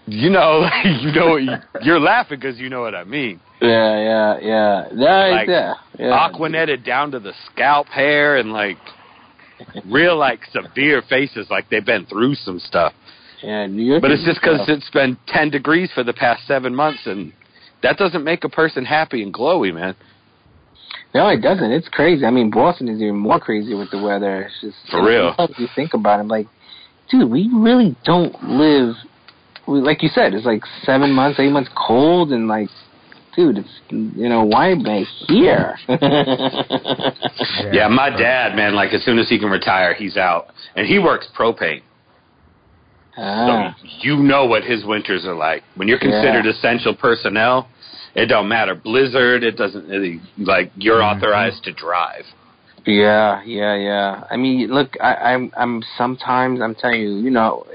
[0.06, 1.38] you know like, you know
[1.82, 4.88] you're laughing because you know what I mean Yeah, yeah, yeah.
[4.92, 6.28] Like, yeah, yeah.
[6.28, 8.78] aquanetted down to the scalp hair and like
[9.86, 12.92] real like severe faces like they've been through some stuff
[13.42, 14.02] Yeah, New York.
[14.02, 17.32] But it's just because it's been 10 degrees for the past seven months, and
[17.82, 19.94] that doesn't make a person happy and glowy, man.
[21.16, 21.72] No, it doesn't.
[21.72, 22.24] It's crazy.
[22.26, 24.42] I mean, Boston is even more crazy with the weather.
[24.42, 25.34] It's just For real.
[25.56, 26.46] You think about it, I'm like,
[27.10, 28.94] dude, we really don't live.
[29.66, 32.68] We, like you said, it's like seven months, eight months cold, and like,
[33.34, 35.76] dude, it's you know why am I here?
[37.72, 40.46] Yeah, my dad, man, like as soon as he can retire, he's out.
[40.74, 41.82] And he works propane.
[43.16, 45.62] Ah, So you know what his winters are like.
[45.74, 46.52] When you're considered Yeah.
[46.52, 47.68] essential personnel,
[48.16, 48.74] it don't matter.
[48.74, 51.16] Blizzard, it doesn't, it, like, you're Mhm.
[51.16, 52.24] authorized to drive.
[52.86, 54.22] yeah, yeah, yeah.
[54.30, 57.66] I mean, look, I, I'm, I'm sometimes I'm telling you, you know,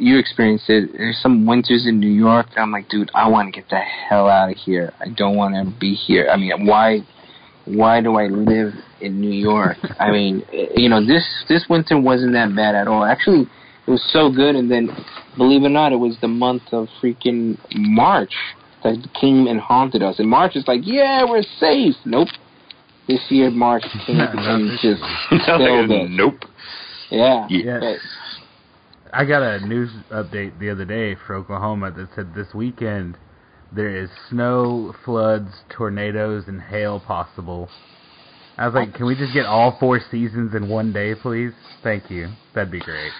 [0.00, 0.90] you experience it.
[0.92, 3.78] There's some winters in New York that I'm like, dude, I want to get the
[3.78, 4.92] hell out of here.
[5.00, 6.28] I don't want to be here.
[6.32, 7.00] I mean, why?
[7.66, 9.76] why do I live in New York?
[10.00, 10.42] I mean,
[10.74, 13.04] you know, this this winter wasn't that bad at all.
[13.04, 13.42] Actually,
[13.86, 14.56] it was so good.
[14.56, 14.88] And then,
[15.36, 18.32] believe it or not, it was the month of freaking March
[18.84, 20.18] that came and haunted us.
[20.18, 21.94] And March is like, yeah, we're safe.
[22.04, 22.28] Nope.
[23.08, 25.40] This year, March came and just year.
[25.46, 26.08] killed us.
[26.10, 26.34] nope.
[27.10, 27.46] Yeah.
[27.48, 27.80] Yeah.
[27.80, 27.98] But-
[29.10, 33.16] I got a news update the other day for Oklahoma that said this weekend
[33.74, 37.70] there is snow, floods, tornadoes, and hail possible.
[38.58, 41.52] I was like, can we just get all four seasons in one day, please?
[41.82, 42.28] Thank you.
[42.54, 43.12] That'd be great.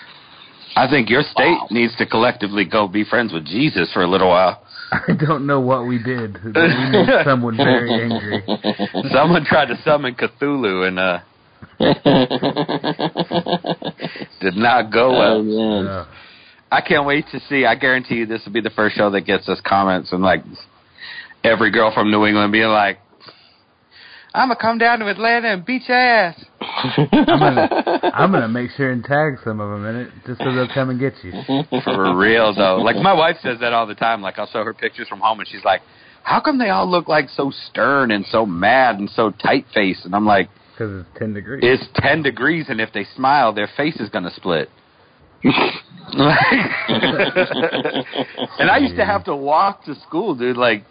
[0.77, 1.69] I think your state Wow.
[1.71, 4.63] needs to collectively go be friends with Jesus for a little while.
[4.91, 6.33] I don't know what we did.
[6.33, 8.43] but We made someone very angry.
[9.13, 11.21] Someone tried to summon Cthulhu and uh
[14.41, 15.43] did not go oh, well.
[15.43, 15.87] man.
[15.87, 16.07] Ugh.
[16.71, 17.65] I can't wait to see.
[17.65, 20.43] I guarantee you this will be the first show that gets us comments and like
[21.43, 22.99] every girl from New England being like,
[24.35, 28.71] "I'm gonna come down to Atlanta and beat your ass." I'm gonna, I'm gonna make
[28.73, 31.33] sure and tag some of them in it, just so they'll come and get you.
[31.85, 32.77] For real though.
[32.77, 34.23] Like my wife says that all the time.
[34.23, 35.83] Like I'll show her pictures from home and she's like,
[36.23, 40.05] "How come they all look like so stern and so mad and so tight faced?"
[40.05, 41.61] And I'm like, Because it's 10 degrees.
[41.65, 44.71] "It's 10 degrees and if they smile, their face is gonna split."
[45.45, 45.53] and
[48.71, 50.57] I used to have to walk to school, dude.
[50.57, 50.85] Like,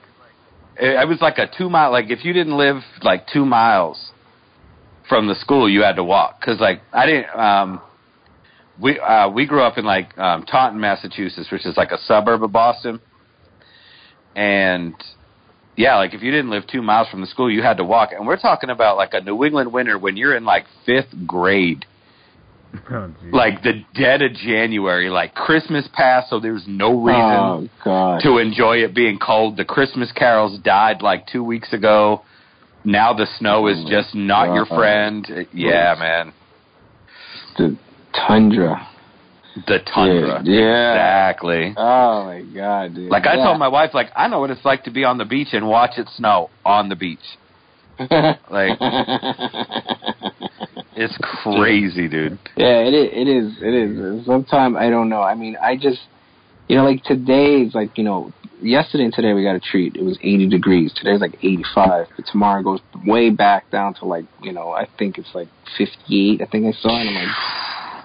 [0.80, 1.91] it, was like a two mile.
[1.91, 4.11] Like, if you didn't live like two miles
[5.09, 6.41] from the school, you had to walk.
[6.41, 7.30] Cause like I didn't.
[7.36, 7.82] um
[8.80, 12.43] We uh we grew up in like um Taunton, Massachusetts, which is like a suburb
[12.43, 12.99] of Boston,
[14.36, 14.93] and
[15.75, 18.09] yeah, like if you didn't live two miles from the school, you had to walk.
[18.11, 21.86] And we're talking about like a New England winter when you're in like fifth grade
[22.91, 28.38] Oh, like the dead of January, like Christmas passed, so there's no reason Oh to
[28.38, 29.57] enjoy it being cold.
[29.57, 32.23] The Christmas carols died like two weeks ago.
[32.86, 34.75] Now the snow is Oh, just not your God.
[34.75, 35.47] friend.
[35.53, 36.34] Yeah, man.
[37.57, 37.78] the
[38.28, 38.88] tundra.
[39.67, 40.41] The tundra.
[40.45, 40.93] Yeah.
[40.93, 41.73] Exactly.
[41.75, 43.09] Oh my God, dude.
[43.11, 43.43] Like I Yeah.
[43.45, 45.67] told my wife, like I know what it's like to be on the beach and
[45.67, 47.19] watch it snow on the beach.
[48.49, 48.80] Like
[50.98, 52.39] it's crazy, dude.
[52.56, 53.10] Yeah, it is.
[53.14, 53.58] It is.
[53.62, 53.74] It
[54.20, 54.26] is.
[54.26, 55.22] Sometimes I don't know.
[55.22, 56.00] I mean, I just,
[56.68, 59.95] you know, like today is like, you know, yesterday and today we got a treat.
[59.95, 60.91] It was 80 degrees.
[60.93, 62.08] Today's like 85.
[62.16, 66.41] But tomorrow goes way back down to like, you know, I think it's like 58.
[66.41, 67.36] I think I saw, and I'm like,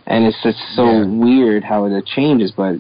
[0.07, 1.07] and it's just so Yeah.
[1.07, 2.53] weird how it changes.
[2.53, 2.77] But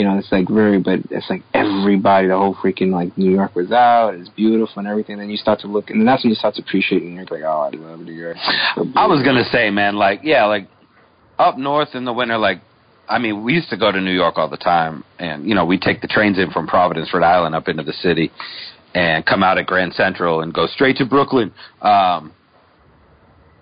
[0.00, 3.54] you know, it's like very, but it's like everybody, the whole freaking like New York
[3.54, 4.14] was out.
[4.14, 5.18] It's beautiful and everything.
[5.18, 7.30] Then you start to look, and that's when you start to appreciate New York.
[7.30, 8.38] Like, oh, I love New York.
[8.76, 10.68] So I was gonna say, man, like yeah, like
[11.38, 12.62] up north in the winter, like
[13.10, 15.66] I mean, we used to go to New York all the time, and you know,
[15.66, 18.32] we take the trains in from Providence, Rhode Island, up into the city,
[18.94, 21.52] and come out at Grand Central and go straight to Brooklyn.
[21.82, 22.32] Um,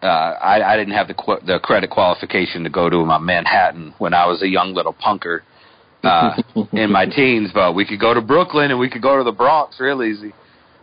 [0.01, 3.93] uh, I, I didn't have the qu- the credit qualification to go to my Manhattan
[3.99, 5.41] when I was a young little punker
[6.03, 6.43] uh,
[6.73, 9.33] in my teens, but we could go to Brooklyn and we could go to the
[9.33, 10.33] Bronx real easy.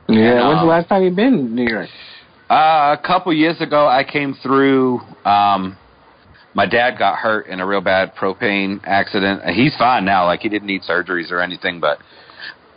[0.07, 1.89] Yeah, And, when's the um, last time you've been in New York?
[2.49, 4.99] Uh, a couple years ago, I came through.
[5.23, 5.77] Um,
[6.53, 9.43] my dad got hurt in a real bad propane accident.
[9.55, 10.25] He's fine now.
[10.25, 11.99] Like he didn't need surgeries or anything, but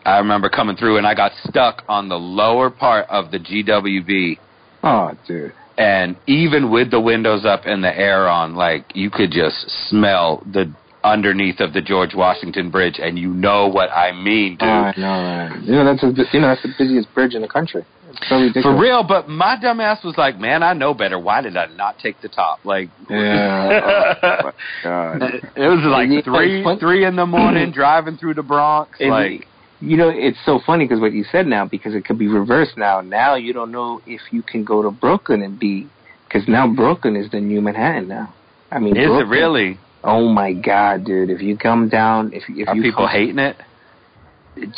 [0.05, 4.39] I remember coming through and I got stuck on the lower part of the GWB.
[4.83, 5.53] Oh, dude.
[5.77, 10.43] And even with the windows up and the air on, like you could just smell
[10.53, 10.75] the
[11.09, 14.69] underneath of the George Washington Bridge, and you know what I mean, dude.
[14.69, 15.63] Oh, I know, man.
[15.65, 17.85] You know that's a, you know that's the busiest bridge in the country.
[18.29, 18.51] So.
[18.63, 21.19] For real, but my dumb ass was like, man, I know better.
[21.19, 22.65] Why did I not take the top?
[22.65, 24.15] Like, Yeah.
[24.23, 24.51] Oh,
[24.83, 25.23] God.
[25.57, 28.99] it was like Yeah, three three in the morning driving through the Bronx.
[28.99, 29.47] And like,
[29.81, 32.77] you know, it's so funny because what you said now, because it could be reversed
[32.77, 33.01] now.
[33.01, 35.87] Now you don't know if you can go to Brooklyn and be,
[36.27, 38.35] because now Brooklyn is the new Manhattan now.
[38.71, 39.79] I mean, is it really?
[40.09, 41.29] Oh my God, dude!
[41.29, 43.57] If you come down, if if Are you people come, hating it?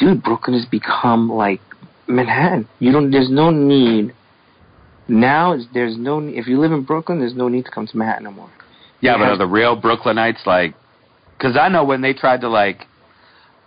[0.01, 1.61] dude, Brooklyn has become like
[2.09, 2.69] Manhattan.
[2.81, 3.13] You don't.
[3.13, 4.13] There's no need.
[5.07, 6.19] Now it's, there's no.
[6.19, 8.51] If you live in Brooklyn, there's no need to come to Manhattan no more.
[9.01, 10.75] Yeah, but are the real Brooklynites like?
[11.39, 12.87] Because I know when they tried to like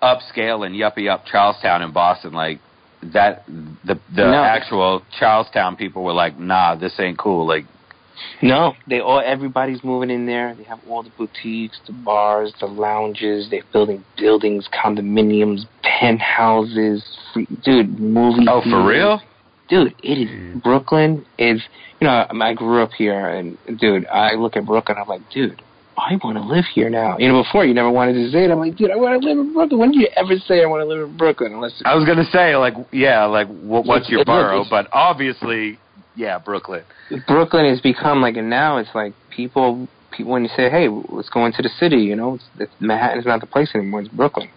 [0.01, 2.59] upscale and yuppie up Charlestown in Boston, like
[3.13, 4.43] that the the No.
[4.43, 7.47] actual Charlestown people were like, nah, this ain't cool.
[7.47, 7.65] Like,
[8.41, 9.21] No, they all.
[9.25, 10.55] Everybody's moving in there.
[10.55, 13.49] They have all the boutiques, the bars, the lounges.
[13.49, 17.03] They're building buildings, condominiums, penthouses.
[17.33, 18.45] Free, dude, movie.
[18.47, 19.21] oh, for real?
[19.69, 21.61] dude, it is Brooklyn is
[21.99, 25.61] you know I grew up here and dude I look at Brooklyn I'm like dude
[25.97, 28.51] I want to live here now you know before you never wanted to say it
[28.51, 30.65] I'm like dude I want to live in Brooklyn when did you ever say I
[30.65, 34.09] want to live in Brooklyn unless I was gonna say like, yeah, like what, what's
[34.09, 34.65] your borough?
[34.69, 35.79] But obviously,
[36.15, 36.83] yeah, Brooklyn.
[37.27, 41.29] Brooklyn has become like and now it's like people people when you say hey let's
[41.29, 44.49] go into the city you know it's, it's Manhattan's not the place anymore it's Brooklyn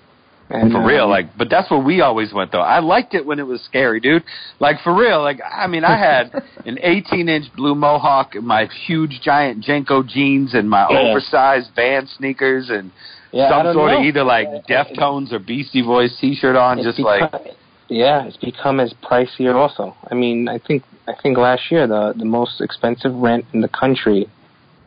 [0.48, 2.60] and for um, real, like, but that's where we always went though.
[2.60, 4.22] I liked it when it was scary, dude.
[4.60, 6.32] Like for real, like I mean, I had
[6.64, 10.98] an 18-inch blue mohawk, and my huge giant JNCO jeans, and my Yeah.
[11.10, 12.92] oversized Vans sneakers, and
[13.32, 13.98] yeah, some sort know.
[13.98, 17.56] of either like Yeah, Deftones or Beastie Boys T-shirt on, It's just like become-
[17.88, 19.54] yeah, it's become as pricier.
[19.54, 23.60] Also, I mean, I think I think last year the the most expensive rent in
[23.60, 24.26] the country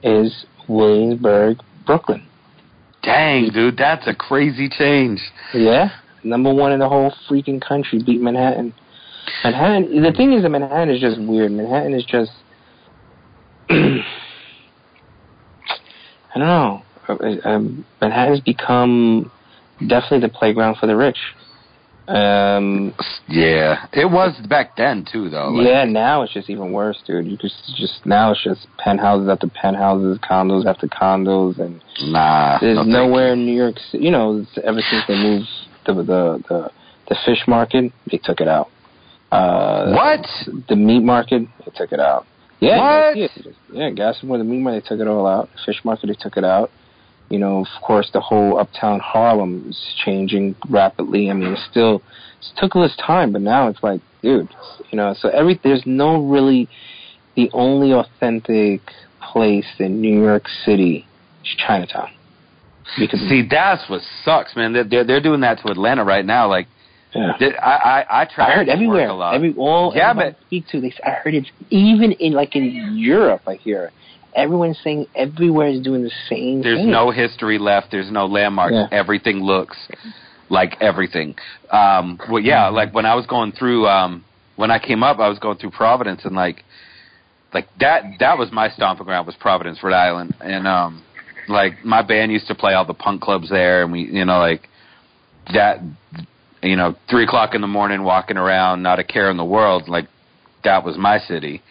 [0.04, 2.26] is Williamsburg, Brooklyn.
[3.04, 5.20] dang, dude, that's a crazy change.
[5.54, 5.90] Yeah,
[6.24, 8.74] number one in the whole freaking country, beat Manhattan.
[9.44, 10.02] Manhattan.
[10.02, 11.52] The thing is, that Manhattan is just weird.
[11.52, 12.32] Manhattan is just.
[13.70, 14.04] I
[16.36, 16.84] don't know.
[17.08, 19.32] Uh, Um, Manhattan has become
[19.80, 21.18] definitely the playground for the rich.
[22.10, 22.94] Um,
[23.28, 25.50] Yeah, it was back then too, though.
[25.50, 27.28] Like, yeah, now it's just even worse, dude.
[27.28, 32.78] You just just now it's just penthouses after penthouses, condos after condos, and nah, there's
[32.78, 33.76] no nowhere in New York.
[33.92, 34.06] City.
[34.06, 35.48] You know, ever since they moved
[35.86, 36.72] the the the,
[37.10, 38.70] the fish market, they took it out.
[39.32, 40.26] Uh, What?
[40.68, 42.26] The meat market, they took it out.
[42.60, 43.18] Yeah, What?
[43.18, 43.28] Yeah,
[43.72, 45.50] yeah, gas and the meat market, they took it all out.
[45.66, 46.72] Fish market, they took it out.
[47.30, 51.30] You know, of course, the whole uptown Harlem is changing rapidly.
[51.30, 52.02] I mean, it's still
[52.42, 54.50] it took us time, but now it's like, dude,
[54.90, 55.14] you know.
[55.20, 56.68] So every there's no really
[57.36, 58.82] the only authentic
[59.22, 61.06] place in New York City
[61.44, 62.10] is Chinatown.
[62.98, 64.74] Because See, that's what sucks, man.
[64.74, 66.50] They're they're, they're doing that to Atlanta right now.
[66.50, 66.68] Like,
[67.14, 67.34] yeah.
[67.62, 68.52] I I I try.
[68.52, 69.10] I heard everywhere.
[69.10, 69.36] a lot.
[69.36, 72.98] Every all Yeah, everybody I speak to, they I heard it's even in like in
[72.98, 73.44] Europe.
[73.48, 73.92] I hear
[74.36, 76.40] everyone's saying everywhere is doing the same.
[76.40, 76.62] Thing.
[76.62, 76.92] There's thing.
[76.92, 77.92] no history left.
[77.92, 78.74] There's no landmarks.
[78.74, 78.88] Yeah.
[78.92, 79.78] Everything looks
[80.50, 81.36] like everything.
[81.72, 82.76] Um, well, yeah, Mm-hmm.
[82.76, 84.24] like when I was going through, um,
[84.56, 86.64] when I came up, I was going through Providence, and like,
[87.54, 91.04] like that that was my stomping ground was Providence, Rhode Island, and um,
[91.48, 94.40] like my band used to play all the punk clubs there, and we, you know,
[94.40, 94.68] like
[95.54, 95.80] that,
[96.62, 99.88] you know, three o'clock in the morning, walking around, not a care in the world,
[99.88, 100.08] like
[100.64, 101.62] that was my city,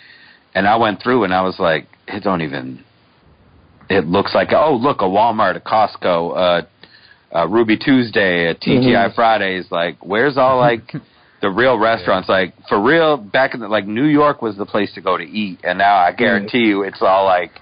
[0.54, 2.82] and I went through, and I was like, it don't even
[3.90, 6.66] it looks like oh look a Walmart, a Costco, uh,
[7.32, 9.14] a Ruby Tuesday, a TGI Mhm.
[9.14, 9.66] Fridays.
[9.70, 10.82] Like where's all like
[11.42, 12.28] the real restaurants?
[12.28, 15.24] Like for real, back in the like New York was the place to go to
[15.24, 17.52] eat, and now I guarantee you it's all like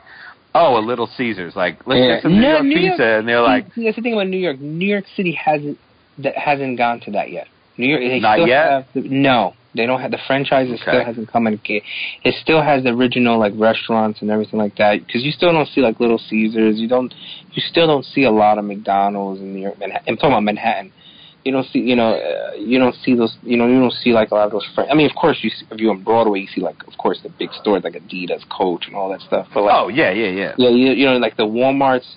[0.54, 1.54] oh a Little Caesars.
[1.54, 2.14] Like let's Yeah.
[2.14, 4.28] get some New No, York New pizza, York- and they're like that's the thing about
[4.28, 4.58] New York.
[4.60, 5.78] New York City hasn't
[6.18, 7.46] that hasn't gone to that yet.
[7.76, 8.86] New York, they Not still yet?
[8.94, 10.68] Have no, they don't have the franchise.
[10.70, 11.60] It still hasn't come in.
[11.64, 15.06] It still has the original like restaurants and everything like that.
[15.06, 16.78] Because you still don't see like Little Caesars.
[16.78, 17.12] You don't.
[17.52, 19.78] You still don't see a lot of McDonald's in New York.
[19.78, 20.04] Manhattan.
[20.08, 20.92] I'm talking about Manhattan.
[21.44, 24.12] You don't see, you know, uh, you don't see those, you know, you don't see
[24.12, 24.66] like a lot of those.
[24.74, 26.98] Fran- I mean, of course, you see, if you're on Broadway, you see like, of
[26.98, 29.46] course, the big stores like Adidas, Coach, and all that stuff.
[29.54, 32.16] But like, oh yeah yeah yeah yeah, you, you know, like the WalMarts,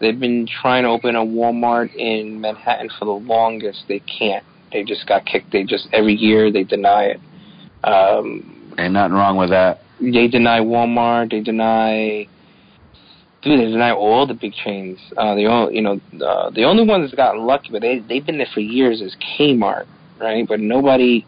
[0.00, 3.84] they've been trying to open a Walmart in Manhattan for the longest.
[3.86, 4.44] They can't.
[4.72, 5.52] They just got kicked.
[5.52, 7.20] They just every year they deny it.
[7.84, 9.80] Um, ain't nothing wrong with that.
[10.00, 11.30] they deny Walmart.
[11.30, 12.26] They deny.
[13.42, 14.98] Dude, they deny all the big chains.
[15.16, 18.24] Uh, the only, you know, uh, the only one that's gotten lucky, but they they've
[18.24, 19.86] been there for years is Kmart,
[20.20, 20.46] right?
[20.46, 21.24] But nobody,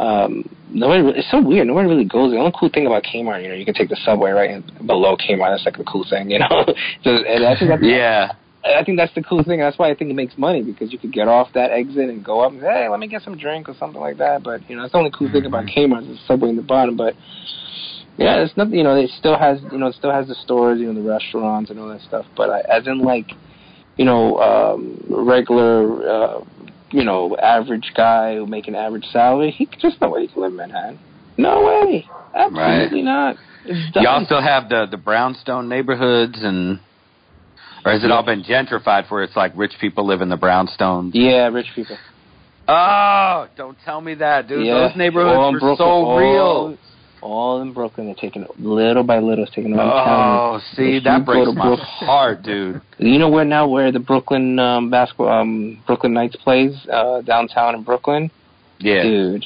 [0.00, 1.16] um, nobody.
[1.16, 1.68] It's so weird.
[1.68, 2.32] Nobody really goes.
[2.32, 5.16] The only cool thing about Kmart, you know, you can take the subway right below
[5.16, 5.54] Kmart.
[5.54, 6.48] That's like a cool thing, you know.
[7.04, 8.32] so, and I think that's, Yeah
[8.64, 9.60] I think that's the cool thing.
[9.60, 12.24] That's why I think it makes money because you could get off that exit and
[12.24, 14.42] go up and say, hey, let me get some drink or something like that.
[14.42, 16.62] But you know, that's the only cool thing about Kmart is the subway in the
[16.62, 16.96] bottom.
[16.96, 17.14] But
[18.16, 18.74] yeah, it's nothing.
[18.74, 21.08] You know, it still has you know it still has the stores, you know, the
[21.08, 22.26] restaurants and all that stuff.
[22.36, 23.30] But I, as in like,
[23.96, 26.44] you know, um, regular, uh,
[26.90, 30.28] you know, average guy who make an average salary, he could just no way he
[30.28, 30.98] can live in Manhattan.
[31.36, 33.36] No way, absolutely not.
[33.94, 36.80] Y'all still have the the brownstone neighborhoods and.
[37.88, 41.12] Or has it all been gentrified where it's like rich people live in the brownstones?
[41.14, 41.96] yeah, rich people.
[42.68, 44.66] Oh, don't tell me that, dude.
[44.66, 44.88] Yeah.
[44.88, 46.78] Those neighborhoods in so all- real.
[47.20, 51.24] All in Brooklyn, they're taking it little by little, it's taking telling Oh, see, that
[51.24, 52.80] breaks my Brook- heart, dude.
[52.98, 53.18] you.
[53.18, 53.66] Know where now?
[53.66, 58.30] Where the Brooklyn um, basketball, um, Brooklyn Knights plays uh, downtown in Brooklyn,
[58.78, 59.02] Yeah.
[59.02, 59.44] dude.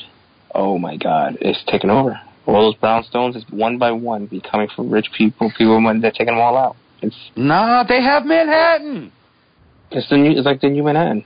[0.55, 2.20] Oh my God, it's taking over.
[2.45, 5.51] All those brownstones is one by one becoming from rich people.
[5.57, 6.76] People, they're taking them all out.
[7.03, 9.12] It's Nah, they have Manhattan.
[9.90, 11.24] it's the new, it's like the new Manhattan.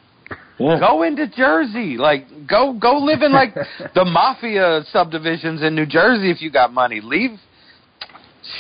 [0.58, 0.80] Yeah.
[0.80, 1.96] Go into Jersey.
[1.98, 3.54] Like, go go live in like
[3.94, 7.00] the mafia subdivisions in New Jersey if you got money.
[7.02, 7.38] Leave.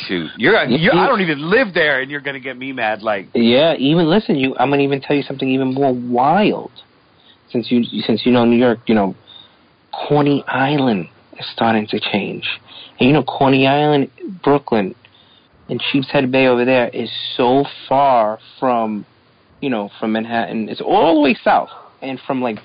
[0.08, 3.02] Shoot, you're, you're I don't even live there, and you're gonna get me mad.
[3.02, 4.56] Like, Yeah, even listen, you.
[4.58, 6.72] I'm gonna even tell you something even more wild.
[7.50, 9.14] Since you, since you know New York, you know,
[10.08, 11.08] Coney Island
[11.38, 12.48] is starting to change,
[12.98, 14.10] and you know Coney Island,
[14.42, 14.96] Brooklyn,
[15.68, 19.04] and Sheepshead Bay over there is so far from,
[19.60, 20.68] you know, from Manhattan.
[20.68, 21.70] It's all the way south,
[22.02, 22.58] and from like,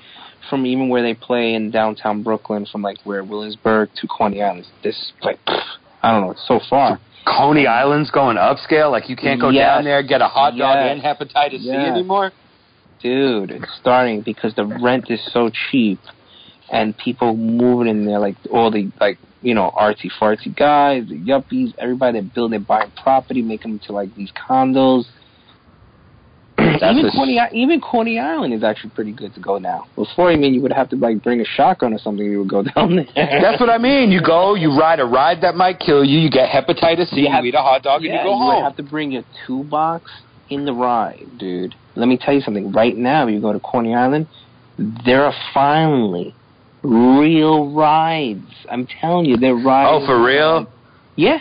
[0.50, 4.66] from even where they play in downtown Brooklyn, from like where Williamsburg to Coney Island.
[4.82, 5.62] This like, pff,
[6.02, 7.00] I don't know, it's so far.
[7.26, 8.90] Coney Island's going upscale.
[8.90, 9.76] Like, you can't go Yes.
[9.76, 10.90] down there get a hot dog Yes.
[10.92, 12.32] and hepatitis C anymore.
[13.00, 15.98] dude, it's starting because the rent is so cheap,
[16.70, 21.16] and people moving in there like all the like you know artsy fartsy guys, the
[21.18, 25.04] yuppies, everybody that build, they're buying property, making them to like these condos.
[26.58, 29.86] even Coney, even Coney Island is actually pretty good to go now.
[29.96, 32.24] Before, I mean, you would have to like bring a shotgun or something.
[32.24, 33.06] You would go down there.
[33.40, 34.10] That's what I mean.
[34.12, 36.18] You go, you ride a ride that might kill you.
[36.18, 37.16] You get hepatitis C.
[37.16, 38.40] You You, have- eat a hot dog, and you go home.
[38.42, 40.10] you would have to bring your toolbox
[40.50, 41.74] in the ride, dude.
[41.96, 42.70] Let me tell you something.
[42.72, 44.26] Right now, you go to Coney Island,
[45.04, 46.34] there are finally
[46.82, 48.50] real rides.
[48.70, 50.02] I'm telling you, they're rides.
[50.02, 50.70] Oh, for real?
[51.16, 51.40] Yeah.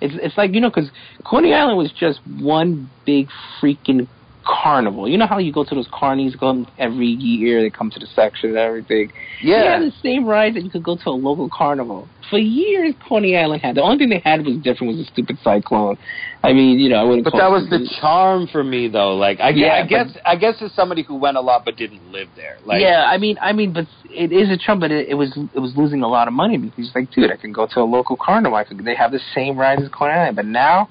[0.00, 0.90] It's it's like you know, because
[1.24, 3.28] Coney Island was just one big
[3.60, 4.08] freaking
[4.44, 5.08] carnival.
[5.08, 8.06] You know how you go to those carnies, go every year, they come to the
[8.14, 9.12] section and everything.
[9.42, 9.62] Yeah.
[9.62, 12.08] They had the same rides that you could go to a local carnival.
[12.28, 13.74] For years, Coney Island had.
[13.74, 15.98] The only thing they had was different was the stupid cyclone.
[16.44, 19.16] I mean, you know, I wouldn't But that was the charm for me, though.
[19.16, 22.12] Like, I, Yeah, I guess, I guess, as somebody who went a lot but didn't
[22.12, 22.58] live there.
[22.64, 25.36] Like, yeah, I mean, I mean, but it is a charm, but it, it was
[25.54, 27.80] it was losing a lot of money because it's like, dude, I can go to
[27.80, 28.56] a local carnival.
[28.56, 30.88] I could, they have the same rides as Coney Island, but now,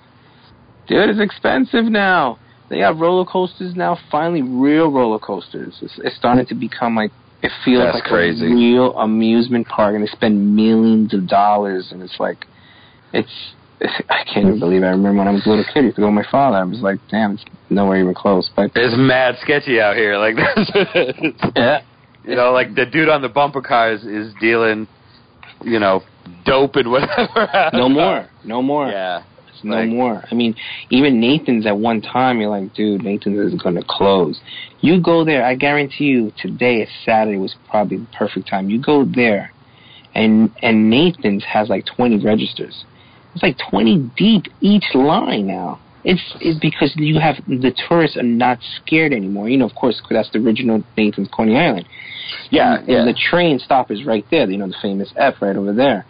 [0.88, 2.38] dude, it's expensive now.
[2.70, 3.98] They have roller coasters now.
[4.12, 5.78] Finally, real roller coasters.
[5.82, 7.12] It's, it's starting to become like
[7.42, 8.46] it feels That's like crazy.
[8.46, 12.46] a real amusement park, and they spend millions of dollars, and it's like,
[13.14, 14.88] it's I can't even believe it.
[14.88, 16.58] I remember when I was a little kid, I used to go with my father.
[16.58, 18.50] I was like, damn, it's nowhere even close.
[18.56, 20.18] But It's mad sketchy out here.
[20.18, 20.36] Like
[21.56, 21.82] yeah,
[22.26, 24.88] you know, like the dude on the bumper cars is dealing,
[25.64, 26.02] you know,
[26.46, 27.48] dope and whatever.
[27.74, 28.90] no more, no more.
[28.90, 29.24] Yeah.
[29.64, 30.24] No like- more.
[30.32, 30.56] I mean,
[30.90, 34.40] even Nathan's at one time, you're like, dude, Nathan's is going to close.
[34.82, 38.70] You go there, I guarantee you, today is Saturday was probably the perfect time.
[38.70, 39.52] You go there,
[40.16, 42.86] and and Nathan's has like 20 registers.
[43.34, 45.80] It's like 20 deep each line now.
[46.04, 49.50] It's, it's because you have the tourists are not scared anymore.
[49.50, 51.86] You know, of course, 'cause that's the original Nathan's Coney Island.
[52.50, 53.00] Yeah, and, yeah.
[53.00, 54.50] and the train stop is right there.
[54.50, 56.06] You know, the famous F right over there.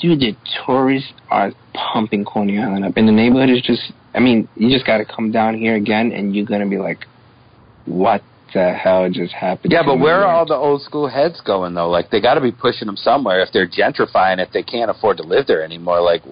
[0.00, 0.34] Dude, the
[0.64, 3.92] tourists are pumping Coney Island up, and the neighborhood is just.
[4.14, 7.06] I mean, you just got to come down here again, and you're gonna be like,
[7.84, 8.22] "What
[8.54, 11.40] the hell just happened?" Yeah, but me where are here?" all the old school heads
[11.42, 11.90] going though?
[11.90, 13.40] Like they got to be pushing them somewhere.
[13.40, 16.00] If they're gentrifying it, they can't afford to live there anymore.
[16.00, 16.22] Like,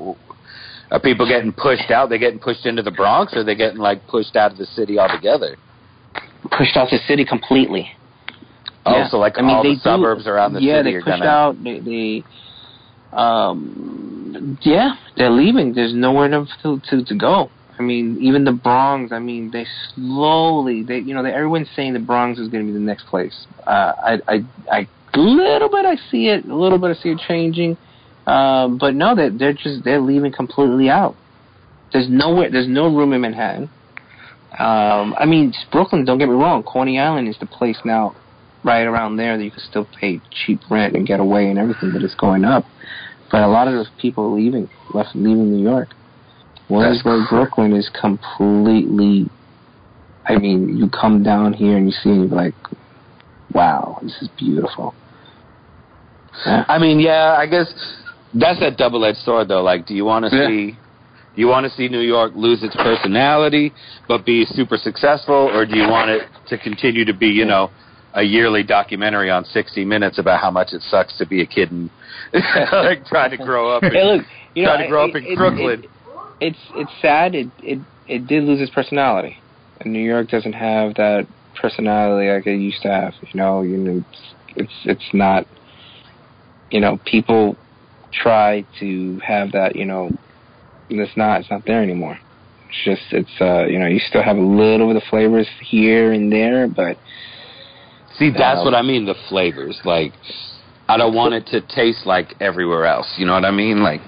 [0.90, 2.08] are people getting pushed out?
[2.08, 4.98] They getting pushed into the Bronx, or they getting like pushed out of the city
[4.98, 5.56] altogether?
[6.56, 7.90] pushed out the city completely.
[8.86, 9.08] Oh, Yeah.
[9.10, 11.02] so like I mean, all they the do- suburbs around the yeah, city they are
[11.02, 11.26] pushed gonna.
[11.26, 11.62] out.
[11.62, 12.24] They, they,
[13.12, 15.74] um, yeah, they're leaving.
[15.74, 17.50] There's nowhere to, to to go.
[17.78, 19.12] I mean, even the Bronx.
[19.12, 20.82] I mean, they slowly.
[20.82, 23.46] They, you know, they, everyone's saying the Bronx is going to be the next place.
[23.66, 26.44] Uh, I, I, I, a little bit I see it.
[26.44, 27.76] A little bit I see it changing.
[28.26, 31.16] Um, but no, they they're just they're leaving completely out.
[31.92, 32.50] There's nowhere.
[32.50, 33.70] There's no room in Manhattan.
[34.58, 36.04] Um, I mean, Brooklyn.
[36.04, 36.62] Don't get me wrong.
[36.62, 38.16] Coney Island is the place now,
[38.64, 41.92] right around there that you can still pay cheap rent and get away and everything,
[41.92, 42.64] but it's going up.
[43.30, 45.88] But a lot of those people leaving, left leaving New York.
[46.68, 49.28] Williamsburg, cr- Brooklyn is completely.
[50.26, 52.54] I mean, you come down here and you see, and you're like,
[53.52, 54.94] "Wow, this is beautiful."
[56.46, 56.64] Yeah.
[56.68, 57.72] I mean, yeah, I guess
[58.34, 59.62] that's that double-edged sword, though.
[59.62, 60.46] Like, do you want to Yeah.
[60.46, 60.70] see,
[61.34, 63.72] do you want to see New York lose its personality
[64.06, 67.70] but be super successful, or do you want it to continue to be, you know,
[68.18, 71.70] a yearly documentary on 60 Minutes about how much it sucks to be a kid
[71.70, 71.88] and
[72.72, 73.82] like trying to grow up?
[73.82, 75.84] Hey, look, you know, trying to grow it- up in it- Brooklyn.
[75.84, 75.90] it-
[76.40, 77.34] it's it's sad.
[77.34, 79.36] It it it did lose its personality.
[79.80, 81.26] And New York doesn't have that
[81.60, 83.12] personality like it used to have.
[83.22, 85.46] You know, you know, it's it's, it's not.
[86.70, 87.56] You know, people
[88.12, 89.74] try to have that.
[89.76, 90.10] You know,
[90.90, 91.40] and it's not.
[91.40, 92.18] It's not there anymore.
[92.68, 96.12] It's just it's uh you know you still have a little bit of flavors here
[96.12, 96.98] and there, but
[98.18, 99.06] see, that's um, what I mean.
[99.06, 100.12] The flavors, like.
[100.90, 103.12] I don't want it to taste like everywhere else.
[103.18, 103.82] You know what I mean?
[103.82, 104.00] Like,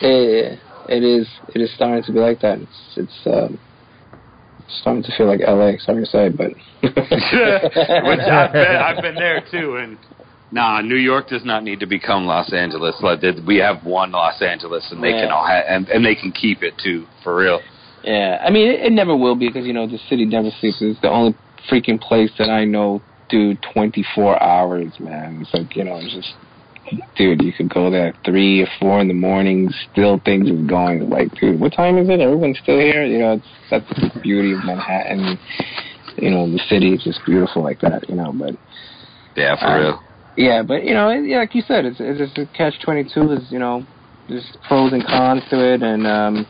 [0.00, 2.60] it, it is it is starting to be like that.
[2.60, 3.58] It's it's um,
[4.80, 5.78] starting to feel like L.A.
[5.78, 6.50] Sorry to say, but
[6.82, 9.98] Which I've been, I've been there too, and
[10.50, 12.96] nah, New York does not need to become Los Angeles.
[13.02, 16.32] Like we have one Los Angeles, and they can all ha- and and they can
[16.32, 17.60] keep it too, for real.
[18.02, 20.78] Yeah, I mean, it, it never will be because you know the city never sleeps.
[20.80, 21.36] It's the only
[21.70, 25.38] freaking place that I know do 24 hours, man.
[25.42, 26.32] It's like you know, it's just,
[27.16, 30.66] dude, you could go there at three or four in the morning, still things are
[30.66, 31.08] going.
[31.08, 32.20] Like, dude, what time is it?
[32.20, 33.04] Everyone's still here.
[33.04, 35.38] You know, it's that's the beauty of Manhattan.
[36.16, 38.08] You know, the city is just beautiful like that.
[38.08, 38.54] You know, but
[39.36, 40.02] Yeah, for Uh, real.
[40.36, 43.32] yeah, but you know, it, yeah, like you said, it's it's just a catch 22.
[43.32, 43.84] Is you know,
[44.28, 46.46] there's pros and cons to it, and um,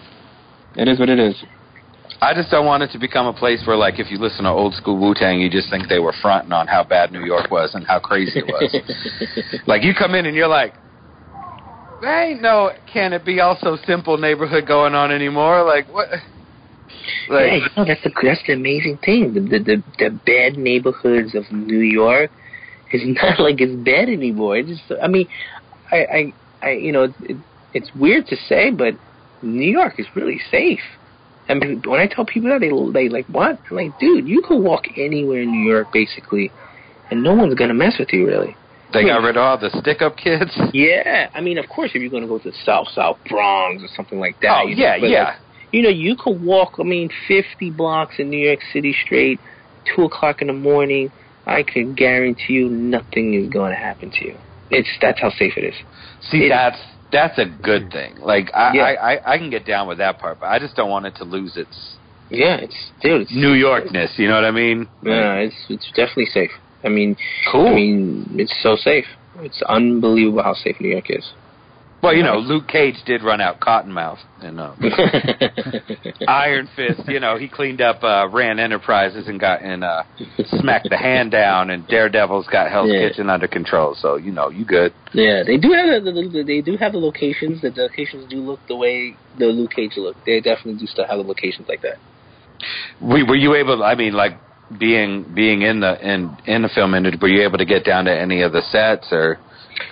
[0.77, 1.35] it is what it is.
[2.21, 4.51] I just don't want it to become a place where, like, if you listen to
[4.51, 7.51] old school Wu Tang, you just think they were fronting on how bad New York
[7.51, 8.75] was and how crazy it was.
[9.67, 10.75] like, you come in and you're like,
[12.01, 15.65] there ain't no can it be all so simple neighborhood going on anymore.
[15.65, 16.09] Like, what?
[16.11, 19.33] yeah, Like, you know, that's the that's the amazing thing.
[19.35, 22.31] The, the the the bad neighborhoods of New York
[22.93, 24.57] is not like it's bad anymore.
[24.59, 25.29] It's just, I mean,
[25.91, 27.37] I I, I you know, it,
[27.73, 28.95] it's weird to say, but
[29.43, 30.81] New York is really safe.
[31.49, 33.61] Mean, when I tell people that, they they like what?
[33.71, 36.51] I'm like, dude, you can walk anywhere in New York basically,
[37.11, 38.57] and no one's gonna mess with you really.
[38.95, 39.09] they hmm.
[39.09, 40.51] got rid of all the stick up kids.
[40.73, 43.83] Yeah, I mean, of course, if you're going to go to the South South Bronx
[43.83, 44.63] or something like that.
[44.63, 45.25] Oh you know, yeah, yeah.
[45.25, 45.35] like,
[45.73, 46.75] you know, you could walk.
[46.79, 49.39] I mean, 50 blocks in New York City straight,
[49.95, 51.13] two o'clock in the morning.
[51.47, 54.37] I can guarantee you, nothing is going to happen to you.
[54.71, 55.75] It's that's how safe it is.
[56.31, 56.79] See, It- that's
[57.15, 58.17] that's a good thing.
[58.21, 58.83] Like I, Yeah.
[58.83, 61.15] I, I, I can get down with that part, but I just don't want it
[61.17, 61.97] to lose its
[62.29, 63.23] Yeah, it's dude.
[63.23, 64.19] It's, New Yorkness.
[64.19, 64.89] You know what I mean?
[65.03, 66.51] Yeah, it's it's definitely safe.
[66.83, 67.17] I mean,
[67.51, 67.69] Cool.
[67.69, 69.07] I mean, it's so safe.
[69.41, 71.25] It's unbelievable how safe New York is.
[72.05, 74.75] Well, you know, Luke Cage did run out Cottonmouth and uh,
[76.29, 77.09] Iron Fist.
[77.09, 80.03] You know, he cleaned up uh, Rand Enterprises and got and uh,
[80.61, 83.09] smacked the hand down, and Daredevil's got Hell's Yeah.
[83.09, 83.97] Kitchen under control.
[83.99, 84.93] So you know, you good.
[85.15, 87.63] Yeah, they do have the, the, the they do have the locations.
[87.63, 90.15] The locations do look the way the Luke Cage look.
[90.27, 91.97] They definitely do still have the locations like that.
[93.01, 93.83] Were, were you able?
[93.83, 94.33] I mean, like
[94.79, 98.05] being being in the in in the film industry, were you able to get down
[98.05, 99.39] to any of the sets or?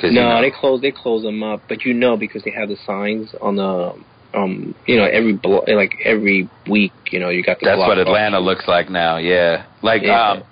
[0.02, 2.68] No, you know, they close they close them up, but you know because they have
[2.68, 3.94] the signs on the
[4.34, 7.98] um you know every blo- like every week you know you got the That's what.
[7.98, 9.16] Atlanta looks like now.
[9.18, 10.30] Yeah, like Yeah.
[10.30, 10.42] um,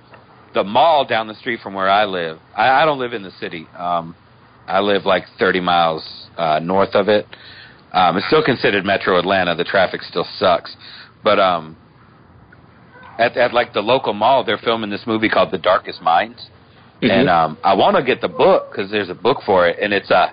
[0.54, 2.38] the mall down the street from where I live.
[2.56, 3.66] I, I don't live in the city.
[3.78, 4.14] Um,
[4.66, 6.04] I live like 30 miles
[6.36, 7.26] uh, north of it.
[7.92, 9.54] Um, it's still considered Metro Atlanta.
[9.54, 10.76] The traffic still sucks,
[11.24, 11.76] but um,
[13.18, 16.48] at at like the local mall, they're filming this movie called The Darkest Minds,
[17.02, 17.10] Mhm.
[17.10, 19.92] and um, I want to get the book because there's a book for it, and
[19.92, 20.28] it's uh,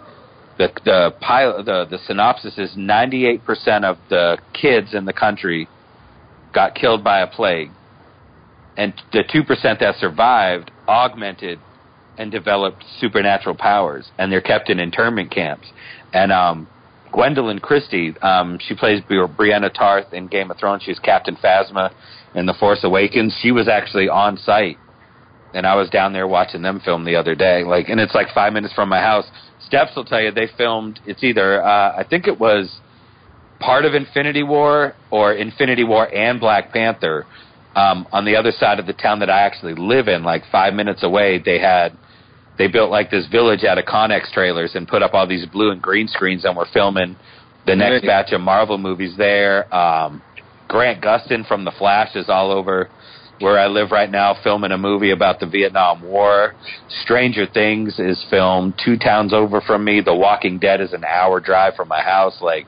[0.57, 5.67] the the pilot the the synopsis is 98% of the kids in the country
[6.53, 7.69] got killed by a plague,
[8.75, 11.59] and the two percent that survived augmented
[12.17, 15.67] and developed supernatural powers, and they're kept in internment camps.
[16.13, 16.67] And um,
[17.13, 20.81] Gwendoline Christie, um, she plays Bri- Brianna Tarth in Game of Thrones.
[20.83, 21.91] She's Captain Phasma
[22.33, 23.37] in The Force Awakens.
[23.41, 24.77] She was actually on site,
[25.57, 27.63] and I was down there watching them film the other day.
[27.63, 29.25] Like, and it's like five minutes from my house.
[29.65, 30.99] Steps will tell you they filmed.
[31.07, 32.79] It's either uh, I think it was
[33.59, 37.25] part of Infinity War or Infinity War and Black Panther.
[37.75, 40.75] Um, on the other side of the town that I actually live in, like five
[40.75, 41.97] minutes away, they had
[42.59, 45.71] they built like this village out of Connex trailers and put up all these blue
[45.71, 47.15] and green screens, and we're filming
[47.65, 49.73] the next batch of Marvel movies there.
[49.73, 50.21] Um,
[50.67, 52.89] Grant Gustin from The Flash is all over
[53.39, 56.53] where I live right now, filming a movie about the Vietnam War.
[57.03, 60.01] Stranger Things is filmed two towns over from me.
[60.01, 62.37] The Walking Dead is an hour drive from my house.
[62.41, 62.65] Like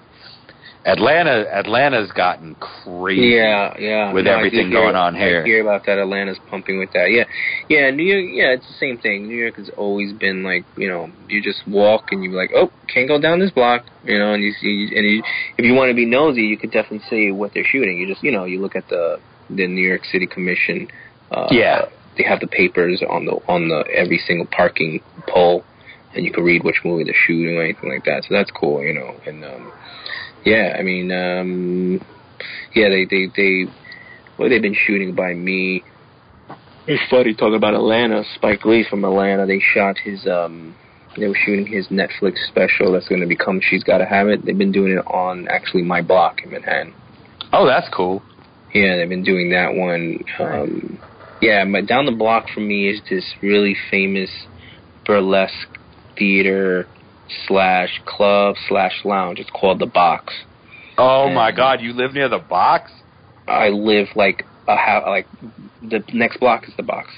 [0.85, 3.35] Atlanta, Atlanta's gotten crazy.
[3.35, 4.13] Yeah, yeah.
[4.13, 5.41] With No, everything hear- going on here.
[5.41, 5.97] I hear about that.
[5.99, 7.11] Atlanta's pumping with that.
[7.11, 7.25] Yeah,
[7.67, 7.91] yeah.
[7.91, 8.25] New York.
[8.31, 9.27] Yeah, it's the same thing.
[9.27, 12.71] New York has always been like you know you just walk and you're like oh
[12.93, 15.21] can't go down this block you know and you see and you,
[15.57, 17.97] if you want to be nosy you could definitely see what they're shooting.
[17.97, 19.19] You just you know you look at the
[19.49, 20.88] the New York City Commission.
[21.31, 21.85] Uh, Yeah.
[22.17, 24.99] They have the papers on the on the every single parking
[25.30, 25.63] pole,
[26.13, 28.26] and you can read which movie they're shooting or anything like that.
[28.27, 29.15] So that's cool, you know.
[29.26, 29.71] And um,
[30.43, 32.01] yeah, I mean, um,
[32.76, 33.71] yeah, they they they
[34.38, 35.81] well they've been shooting by me.
[36.88, 38.23] It's funny talking about Atlanta.
[38.35, 39.45] Spike Lee from Atlanta.
[39.45, 40.76] They shot his um
[41.17, 44.45] they were shooting his Netflix special that's going to become She's Gotta Have It.
[44.45, 46.93] They've been doing it on actually my block in Manhattan.
[47.53, 48.21] Oh, that's cool.
[48.73, 50.23] Yeah, they've been doing that one.
[50.39, 50.99] Um,
[51.41, 54.29] yeah, but down the block from me is this really famous
[55.05, 55.77] burlesque
[56.17, 56.87] theater
[57.47, 59.39] slash club slash lounge.
[59.39, 60.33] It's called the Box.
[60.97, 62.91] Oh And- my God, you live near the box?
[63.47, 65.27] I live like a house, like
[65.81, 67.09] the next block is the Box.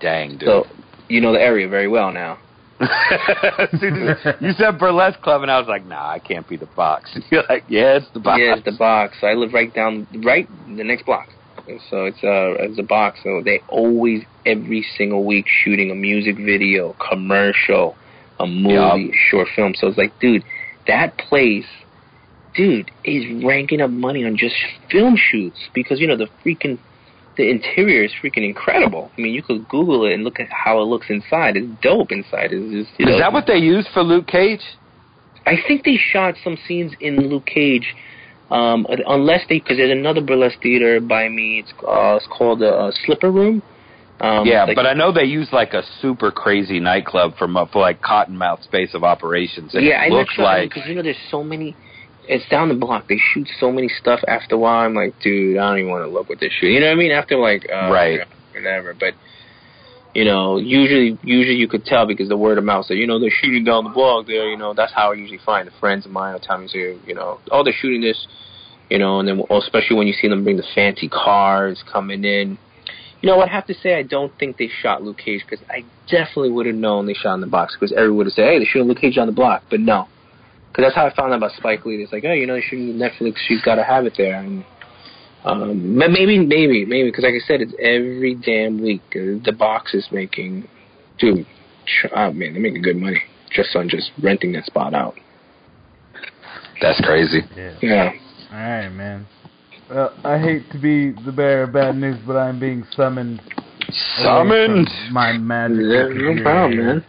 [0.00, 0.48] Dang, dude.
[0.48, 0.66] So
[1.08, 2.38] you know the area very well now.
[4.40, 7.10] You said burlesque club, and I was like, nah, I can't be the box.
[7.14, 8.40] And you're like, yeah, it's the box.
[8.40, 9.18] Yeah, it's the Box.
[9.22, 11.28] I live right down, right the next block.
[11.68, 13.20] And so it's uh it's a box.
[13.22, 17.96] So they always every single week shooting a music video, commercial,
[18.38, 19.74] a movie, short film.
[19.76, 20.42] So it's like, dude,
[20.86, 21.66] that place,
[22.54, 24.54] dude, is ranking up money on just
[24.90, 26.78] film shoots because you know the freaking
[27.40, 29.10] the interior is freaking incredible.
[29.16, 31.56] I mean, you could Google it and look at how it looks inside.
[31.56, 32.52] It's dope inside.
[32.52, 34.60] It's just, Is know, that what they used for Luke Cage?
[35.46, 37.94] I think they shot some scenes in Luke Cage,
[38.50, 41.60] um, unless they because there's another burlesque theater by me.
[41.60, 43.62] It's uh, it's called the uh, Slipper Room.
[44.20, 47.64] Um, yeah, like- but I know they use like a super crazy nightclub from uh,
[47.72, 49.74] for like Cottonmouth Space of Operations.
[49.74, 51.74] And yeah, it not looks like because you know there's so many.
[52.30, 53.08] It's down the block.
[53.08, 54.20] They shoot so many stuff.
[54.28, 56.68] After a while, I'm like, dude, I don't even want to look what they shoot.
[56.68, 57.10] You know what I mean?
[57.10, 58.20] After like, uh, Right.
[58.54, 58.94] whatever.
[58.94, 59.14] But
[60.14, 62.86] you know, usually, usually you could tell because the word of mouth.
[62.86, 64.48] So you know, they're shooting down the block there.
[64.48, 67.14] You know, that's how I usually find the friends of mine tell me, say, you
[67.14, 68.26] know, oh, they're shooting this.
[68.88, 72.58] You know, and then especially when you see them bring the fancy cars coming in.
[73.22, 75.84] You know, I'd have to say I don't think they shot Luke Cage because I
[76.08, 78.58] definitely would have known they shot in the box because everyone would have said, hey,
[78.58, 79.64] they're shooting Luke Cage on the block.
[79.68, 80.08] But no.
[80.70, 81.96] Because that's how I found out about Spike Lee.
[81.96, 83.36] It's like, oh, you know, they're shooting Netflix.
[83.48, 84.36] She's got to have it there.
[84.36, 84.64] And,
[85.44, 89.02] um, but maybe, maybe, maybe, because like I said, it's every damn week.
[89.10, 90.68] Uh, the box is making,
[91.18, 91.46] dude,
[91.86, 93.20] tr- oh, man, they're making good money
[93.50, 95.14] just on just renting that spot out.
[96.80, 97.40] that's crazy.
[97.56, 97.76] Yeah.
[97.82, 98.10] Yeah.
[98.52, 99.26] All right, man.
[99.90, 103.42] Well, I hate to be the bearer of bad news, but I'm being summoned.
[104.22, 104.88] Summoned.
[105.10, 105.78] My magic.
[105.80, 107.04] Yeah, No problem, man.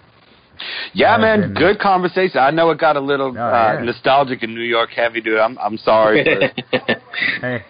[0.94, 2.40] Yeah, I've man, been- good conversation.
[2.40, 3.84] I know it got a little Oh, uh, yeah.
[3.86, 5.40] nostalgic and New York heavy, dude.
[5.40, 6.24] I'm I'm sorry.
[6.24, 6.76] For,
[7.42, 7.64] Hey,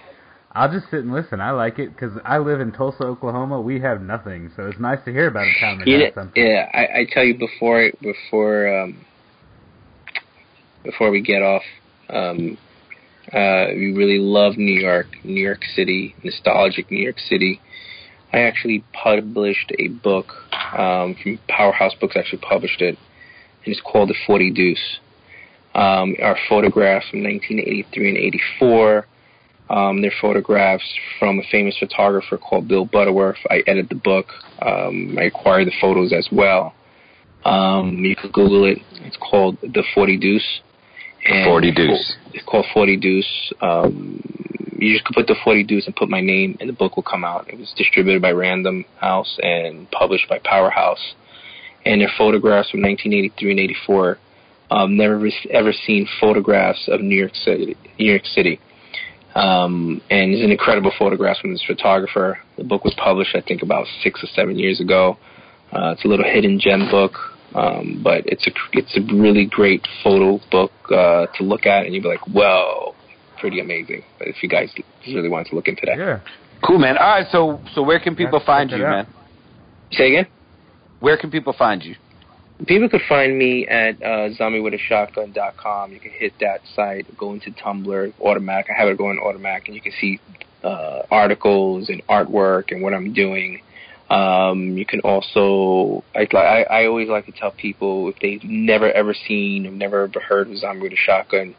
[0.53, 1.39] I'll just sit and listen.
[1.41, 3.61] I like it because I live in Tulsa, Oklahoma.
[3.61, 6.21] We have nothing, so it's nice to hear about a town that You has know,
[6.23, 6.43] something.
[6.45, 9.05] yeah, I, I tell you before before um,
[10.83, 11.63] before we get off,
[12.09, 12.57] um,
[13.31, 17.61] uh, we really love New York, New York City, nostalgic New York City.
[18.33, 20.27] I actually published a book
[20.77, 22.15] um, from Powerhouse Books.
[22.15, 22.97] Actually published it,
[23.65, 24.99] and it's called The Forty Deuce.
[25.73, 29.07] Um, our photographs from 1983 and 84.
[29.69, 30.83] Um, they're photographs
[31.17, 33.37] from a famous photographer called Bill Butterworth.
[33.49, 34.25] I edited the book.
[34.61, 36.73] Um, I acquired the photos as well.
[37.45, 38.79] Um, you can Google it.
[38.95, 40.61] It's called The 40 Deuce.
[41.25, 42.15] And 40 Deuce.
[42.33, 43.53] It's called 40 Deuce.
[43.61, 44.21] Um,
[44.81, 47.03] you just could put The 40 Deuce and put my name, and the book will
[47.03, 47.49] come out.
[47.49, 51.13] It was distributed by Random House and published by Powerhouse.
[51.85, 54.17] And they're photographs from 1983 and 84.
[54.71, 57.75] Um, never ever seen photographs of New York City.
[57.99, 58.59] New York City.
[59.35, 62.39] Um, and it's an incredible photograph from this photographer.
[62.57, 65.17] The book was published, I think, about six or seven years ago.
[65.71, 67.13] Uh, it's a little hidden gem book,
[67.55, 71.93] um, but it's a it's a really great photo book uh, to look at, and
[71.93, 72.93] you'd be like, "Whoa,
[73.41, 74.71] pretty amazing." But if you guys
[75.07, 76.19] really want to look into that, Yeah.
[76.61, 76.97] cool, man.
[76.97, 79.07] All right, so so where can people Check find you, man?
[79.91, 80.27] say again.
[81.01, 81.95] Where can people find you?
[82.67, 85.91] People could find me at uh, zombiewithashotgun.com.
[85.91, 88.67] You can hit that site, go into Tumblr, automatic.
[88.69, 90.19] I have it going automatic, and you can see
[90.63, 93.61] uh, articles and artwork and what I'm doing.
[94.11, 98.91] Um, you can also, I, I, I always like to tell people if they've never
[98.91, 101.55] ever seen or never ever heard of Zombie with a Shotgun,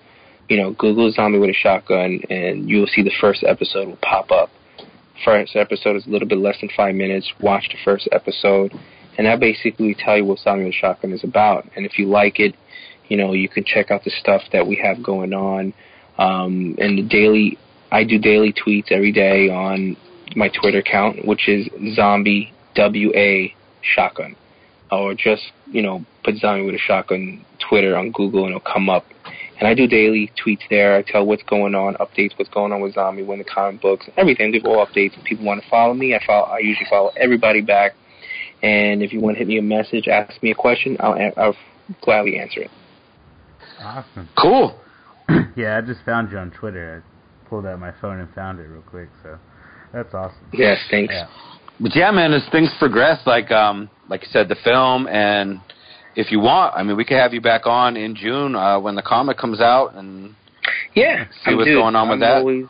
[0.49, 4.31] you know, Google Zombie with a Shotgun, and you'll see the first episode will pop
[4.31, 4.51] up.
[5.25, 7.33] First episode is a little bit less than five minutes.
[7.41, 8.73] Watch the first episode
[9.19, 11.69] and I basically tell you what Zombie with a Shotgun is about.
[11.77, 12.55] And if you like it,
[13.09, 15.75] you know, you can check out the stuff that we have going on.
[16.19, 17.59] Um, and the daily,
[17.91, 19.97] I do daily tweets every day on
[20.35, 24.37] my Twitter account, which is Zombie W A Shotgun,
[24.91, 28.89] or just you know put Zombie with a Shotgun Twitter on Google and it'll come
[28.89, 29.05] up.
[29.63, 30.97] And I do daily tweets there.
[30.97, 34.05] I tell what's going on, updates what's going on with Zombie, when the comic books,
[34.17, 34.51] everything.
[34.51, 35.17] Give all updates.
[35.17, 36.47] If people want to follow me, I follow.
[36.47, 37.93] I usually follow everybody back.
[38.65, 41.57] And if you want to hit me a message, ask me a question, I'll, I'll
[42.01, 42.73] gladly answer it.
[43.79, 44.29] Awesome.
[44.37, 44.81] Cool.
[45.57, 47.05] yeah, I just found you on Twitter.
[47.07, 49.39] I pulled out my phone and found it real quick, so
[49.93, 50.45] that's awesome.
[50.53, 51.15] Yes, thanks.
[51.15, 51.29] Yeah.
[51.79, 55.61] But yeah, man, as things progress, like um, like you said, the film, and
[56.17, 58.95] if you want, I mean, we could have you back on in June uh, when
[58.95, 60.35] the comic comes out, and
[60.95, 61.25] Yeah.
[61.45, 62.37] See I'm- what's dude, going on with I'm that?
[62.39, 62.67] Always,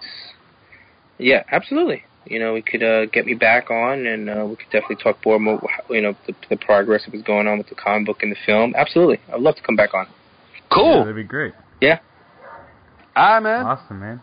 [1.19, 2.05] yeah, absolutely.
[2.25, 5.19] You know, we could uh, get me back on, and uh, we could definitely talk
[5.27, 5.61] more, more
[5.91, 8.37] you know, the, the progress that was going on with the comic book and the
[8.47, 8.75] film.
[8.77, 9.19] Absolutely.
[9.33, 10.07] I'd love to come back on.
[10.07, 10.99] Yeah, cool.
[11.01, 11.53] that'd be great.
[11.81, 11.99] Yeah.
[13.17, 13.67] All right, man.
[13.67, 14.21] Awesome, man.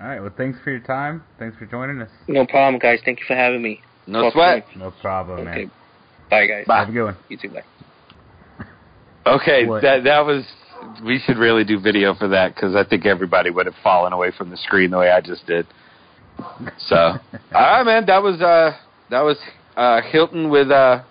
[0.00, 0.20] All right.
[0.20, 1.22] Well, thanks for your time.
[1.38, 2.10] Thanks for joining us.
[2.26, 2.98] No problem, guys.
[3.04, 3.80] Thank you for having me.
[4.08, 4.66] No Talk sweat.
[4.76, 5.60] No problem, Okay.
[5.66, 5.70] man.
[6.30, 6.64] Bye, guys.
[6.66, 6.78] Bye.
[6.80, 7.16] Have a good one.
[7.28, 7.48] You too.
[7.50, 7.62] Bye.
[9.26, 9.82] Okay, What?
[9.82, 10.44] that that was.
[11.04, 14.30] We should really do video for that because I think everybody would have fallen away
[14.36, 15.66] from the screen the way I just did.
[16.78, 17.18] So, all
[17.52, 18.06] right, man.
[18.06, 18.76] That was uh,
[19.10, 19.36] that was
[19.76, 21.02] uh, Hilton with uh,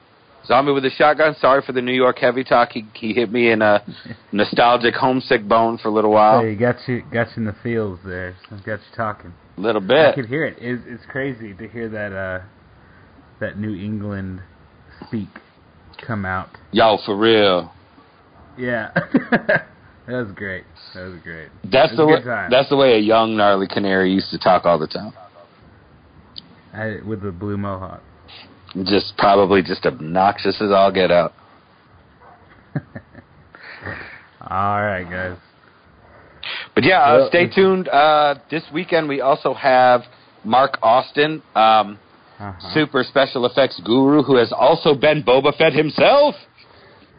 [0.47, 1.35] Zombie with a shotgun.
[1.39, 2.69] Sorry for the New York heavy talk.
[2.71, 3.83] He he hit me in a
[4.31, 8.01] nostalgic homesick bone for a little while, Hey, got you, got you in the fields
[8.03, 8.35] there.
[8.65, 9.33] Got you talking.
[9.57, 10.07] a little bit.
[10.13, 10.57] I could hear it.
[10.59, 12.43] It's, it's crazy to hear that uh,
[13.39, 14.41] that New England
[15.07, 15.29] speak
[16.05, 16.49] come out.
[16.71, 17.71] Yo, for real.
[18.59, 18.91] Yeah,
[19.31, 19.65] that
[20.07, 20.65] was great.
[20.93, 21.47] That was great.
[21.63, 22.21] That's the way.
[22.21, 22.51] time.
[22.51, 25.13] That's the way a young gnarly canary used to talk all the time.
[26.73, 28.01] I, with the blue mohawk.
[28.85, 31.33] Just probably just obnoxious as all get out.
[34.41, 35.37] All right, guys.
[36.75, 37.87] But yeah, uh, stay tuned.
[37.87, 40.01] Uh, this weekend we also have
[40.43, 41.99] Mark Austin, um,
[42.39, 42.73] Uh-huh.
[42.73, 46.35] super special effects guru, who has also been Boba Fett himself,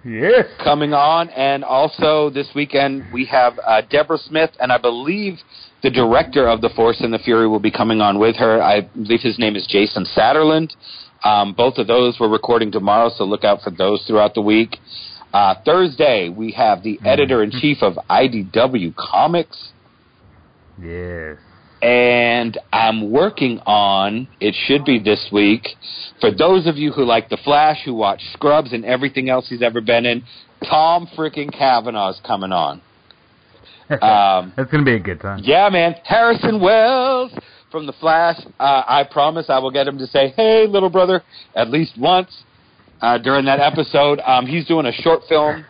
[0.05, 0.47] Yes.
[0.63, 1.29] coming on.
[1.31, 5.39] And also this weekend we have uh, Deborah Smith, and I believe
[5.83, 8.63] the director of The Force and the Fury will be coming on with her.
[8.63, 10.75] I believe his name is Jason Satterland.
[11.23, 14.79] Um, both of those we're recording tomorrow, so look out for those throughout the week.
[15.33, 19.73] Uh, Thursday we have the editor in chief of IDW Comics.
[20.81, 21.37] Yes.
[21.83, 25.67] And I'm working on it should be this week
[26.21, 29.63] for those of you who like The Flash, who watch Scrubs and everything else he's
[29.63, 30.23] ever been in.
[30.69, 32.83] Tom freaking Cavanagh's coming on.
[33.91, 35.41] Um, That's gonna be a good time.
[35.43, 37.33] yeah, man, Harrison Wells
[37.73, 38.37] from The Flash.
[38.61, 41.25] Uh, I promise I will get him to say, "Hey, little brother,"
[41.57, 42.45] at least once.
[43.03, 44.21] uh, during that episode.
[44.25, 45.65] Um, he's doing a short film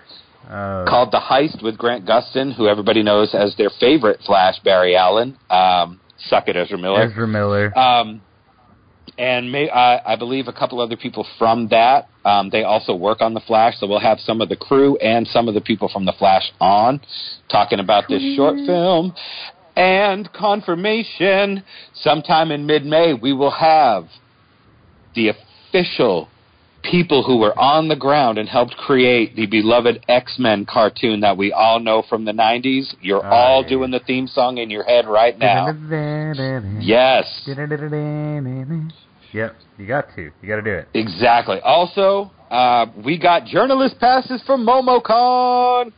[0.50, 4.96] Uh, called The Heist with Grant Gustin, who everybody knows as their favorite Flash, Barry
[4.96, 5.38] Allen.
[5.48, 7.02] Um, suck it, Ezra Miller.
[7.02, 7.78] Ezra Miller.
[7.78, 8.20] Um,
[9.16, 12.08] and may, uh, I believe a couple other people from that.
[12.24, 15.24] Um, they also work on the Flash, so we'll have some of the crew and
[15.28, 17.00] some of the people from the Flash on
[17.48, 19.14] talking about this short film.
[19.76, 21.62] And confirmation,
[21.94, 24.08] sometime in mid-May, we will have
[25.14, 26.28] the official
[26.82, 31.52] people who were on the ground and helped create the beloved X-Men cartoon that we
[31.52, 32.94] all know from the 90s.
[33.00, 33.68] You're Oh, all yeah.
[33.68, 35.66] doing the theme song in your head right now.
[36.80, 37.24] Yes.
[39.32, 40.22] Yep, you got to.
[40.42, 40.88] You got to do it.
[40.94, 41.60] Exactly.
[41.60, 45.92] Also, uh, we got journalist passes from MomoCon.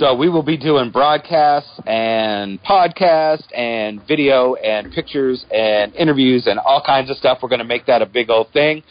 [0.00, 6.58] So we will be doing broadcasts and podcasts and video and pictures and interviews and
[6.58, 7.38] all kinds of stuff.
[7.42, 8.82] We're going to make that a big old thing.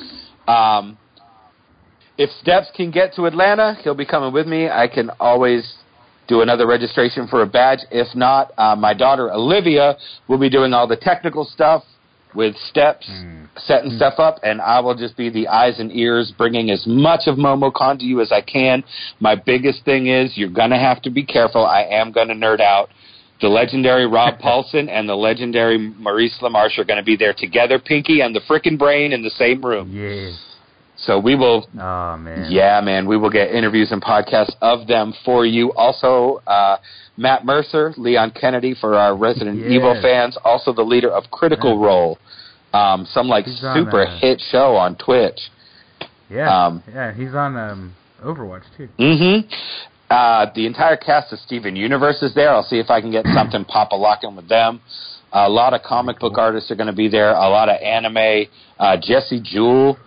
[0.48, 0.98] Um,
[2.18, 4.70] if Steps can get to Atlanta, he'll be coming with me.
[4.70, 5.76] I can always
[6.28, 7.80] do another registration for a badge.
[7.92, 9.98] If not, uh, my daughter Olivia
[10.28, 11.84] will be doing all the technical stuff
[12.34, 13.46] with Steps, Hmm.
[13.58, 17.28] setting stuff up, and I will just be the eyes and ears, bringing as much
[17.28, 18.84] of MomoCon to you as I can.
[19.22, 21.66] My biggest thing is you're going to have to be careful.
[21.66, 22.90] I am going to nerd out.
[23.42, 27.80] The legendary Rob Paulsen and the legendary Maurice LaMarche are going to be there together,
[27.80, 29.92] Pinky and the frickin' brain in the same room.
[29.92, 30.32] Yeah.
[30.98, 32.50] So we will Oh man.
[32.50, 33.06] yeah, man.
[33.06, 35.74] We will get interviews and podcasts of them for you.
[35.74, 36.78] Also, uh,
[37.18, 39.72] Matt Mercer, Leon Kennedy for our Resident Yes.
[39.72, 40.38] Evil fans.
[40.46, 41.86] Also, the leader of Critical Yeah.
[41.86, 42.18] Role,
[42.74, 45.40] um, some like He's on, super uh, hit show on Twitch.
[46.30, 46.66] Yeah.
[46.68, 47.94] Um, yeah, he's on um,
[48.24, 48.88] Overwatch too.
[48.98, 49.50] Mm-hmm.
[50.10, 52.52] Uh, the entire cast of Steven Universe is there.
[52.52, 54.82] I'll see if I can get something pop a locking with them.
[55.34, 57.32] A lot of comic book artists are going to be there.
[57.32, 58.46] A lot of anime.
[58.80, 59.98] Uh, Jesse Jewell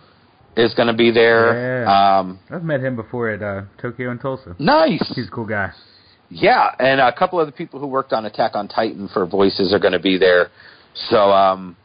[0.56, 1.82] is going to be there.
[1.84, 2.18] Yeah.
[2.18, 4.56] Um, I've met him before at uh, Tokyo and Tulsa.
[4.58, 5.12] nice.
[5.14, 5.72] He's a cool guy.
[6.30, 9.72] Yeah, and a couple of the people who worked on Attack on Titan for voices
[9.72, 10.48] are going to be there.
[11.10, 11.76] So um,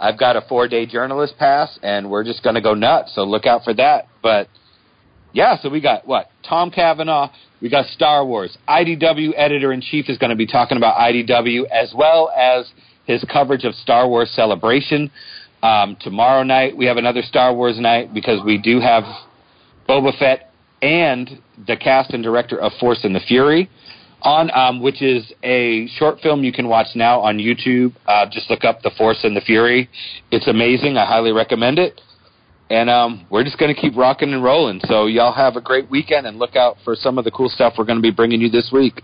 [0.00, 3.14] I've got a four day journalist pass, and we're just going to go nuts.
[3.14, 4.08] So look out for that.
[4.22, 4.48] But
[5.32, 7.28] yeah, so we got what Tom Cavanagh,
[7.60, 8.56] we got Star Wars.
[8.68, 12.70] IDW editor in chief is going to be talking about IDW as well as
[13.04, 15.10] his coverage of Star Wars Celebration.
[15.62, 19.04] Um, tomorrow night we have another Star Wars night because we do have
[19.88, 20.50] Boba Fett
[20.82, 23.70] and the cast and director of Force and the Fury
[24.22, 27.94] on, um, which is a short film you can watch now on YouTube.
[28.06, 29.88] Uh, just look up The Force and the Fury.
[30.30, 30.96] It's amazing.
[30.96, 32.00] I highly recommend it.
[32.68, 34.80] And um, we're just going to keep rocking and rolling.
[34.86, 37.74] So y'all have a great weekend and look out for some of the cool stuff
[37.78, 39.02] we're going to be bringing you this week.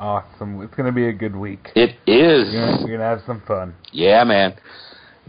[0.00, 0.62] Awesome.
[0.62, 1.68] It's gonna be a good week.
[1.76, 2.54] It is.
[2.54, 3.74] You're gonna, have some fun.
[3.92, 4.54] Yeah, man.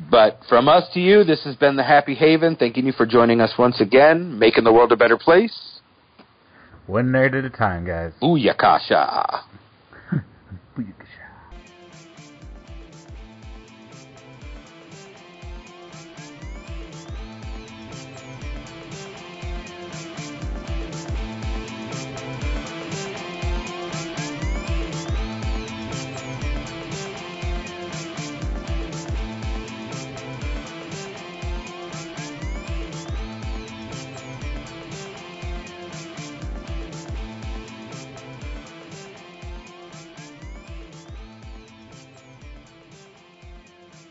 [0.10, 2.56] But from us to you, this has been the Happy Haven.
[2.56, 5.82] Thanking you for joining us once again, making the world a better place.
[6.88, 8.14] One nerd at a time, guys.
[8.22, 9.44] Booyakasha.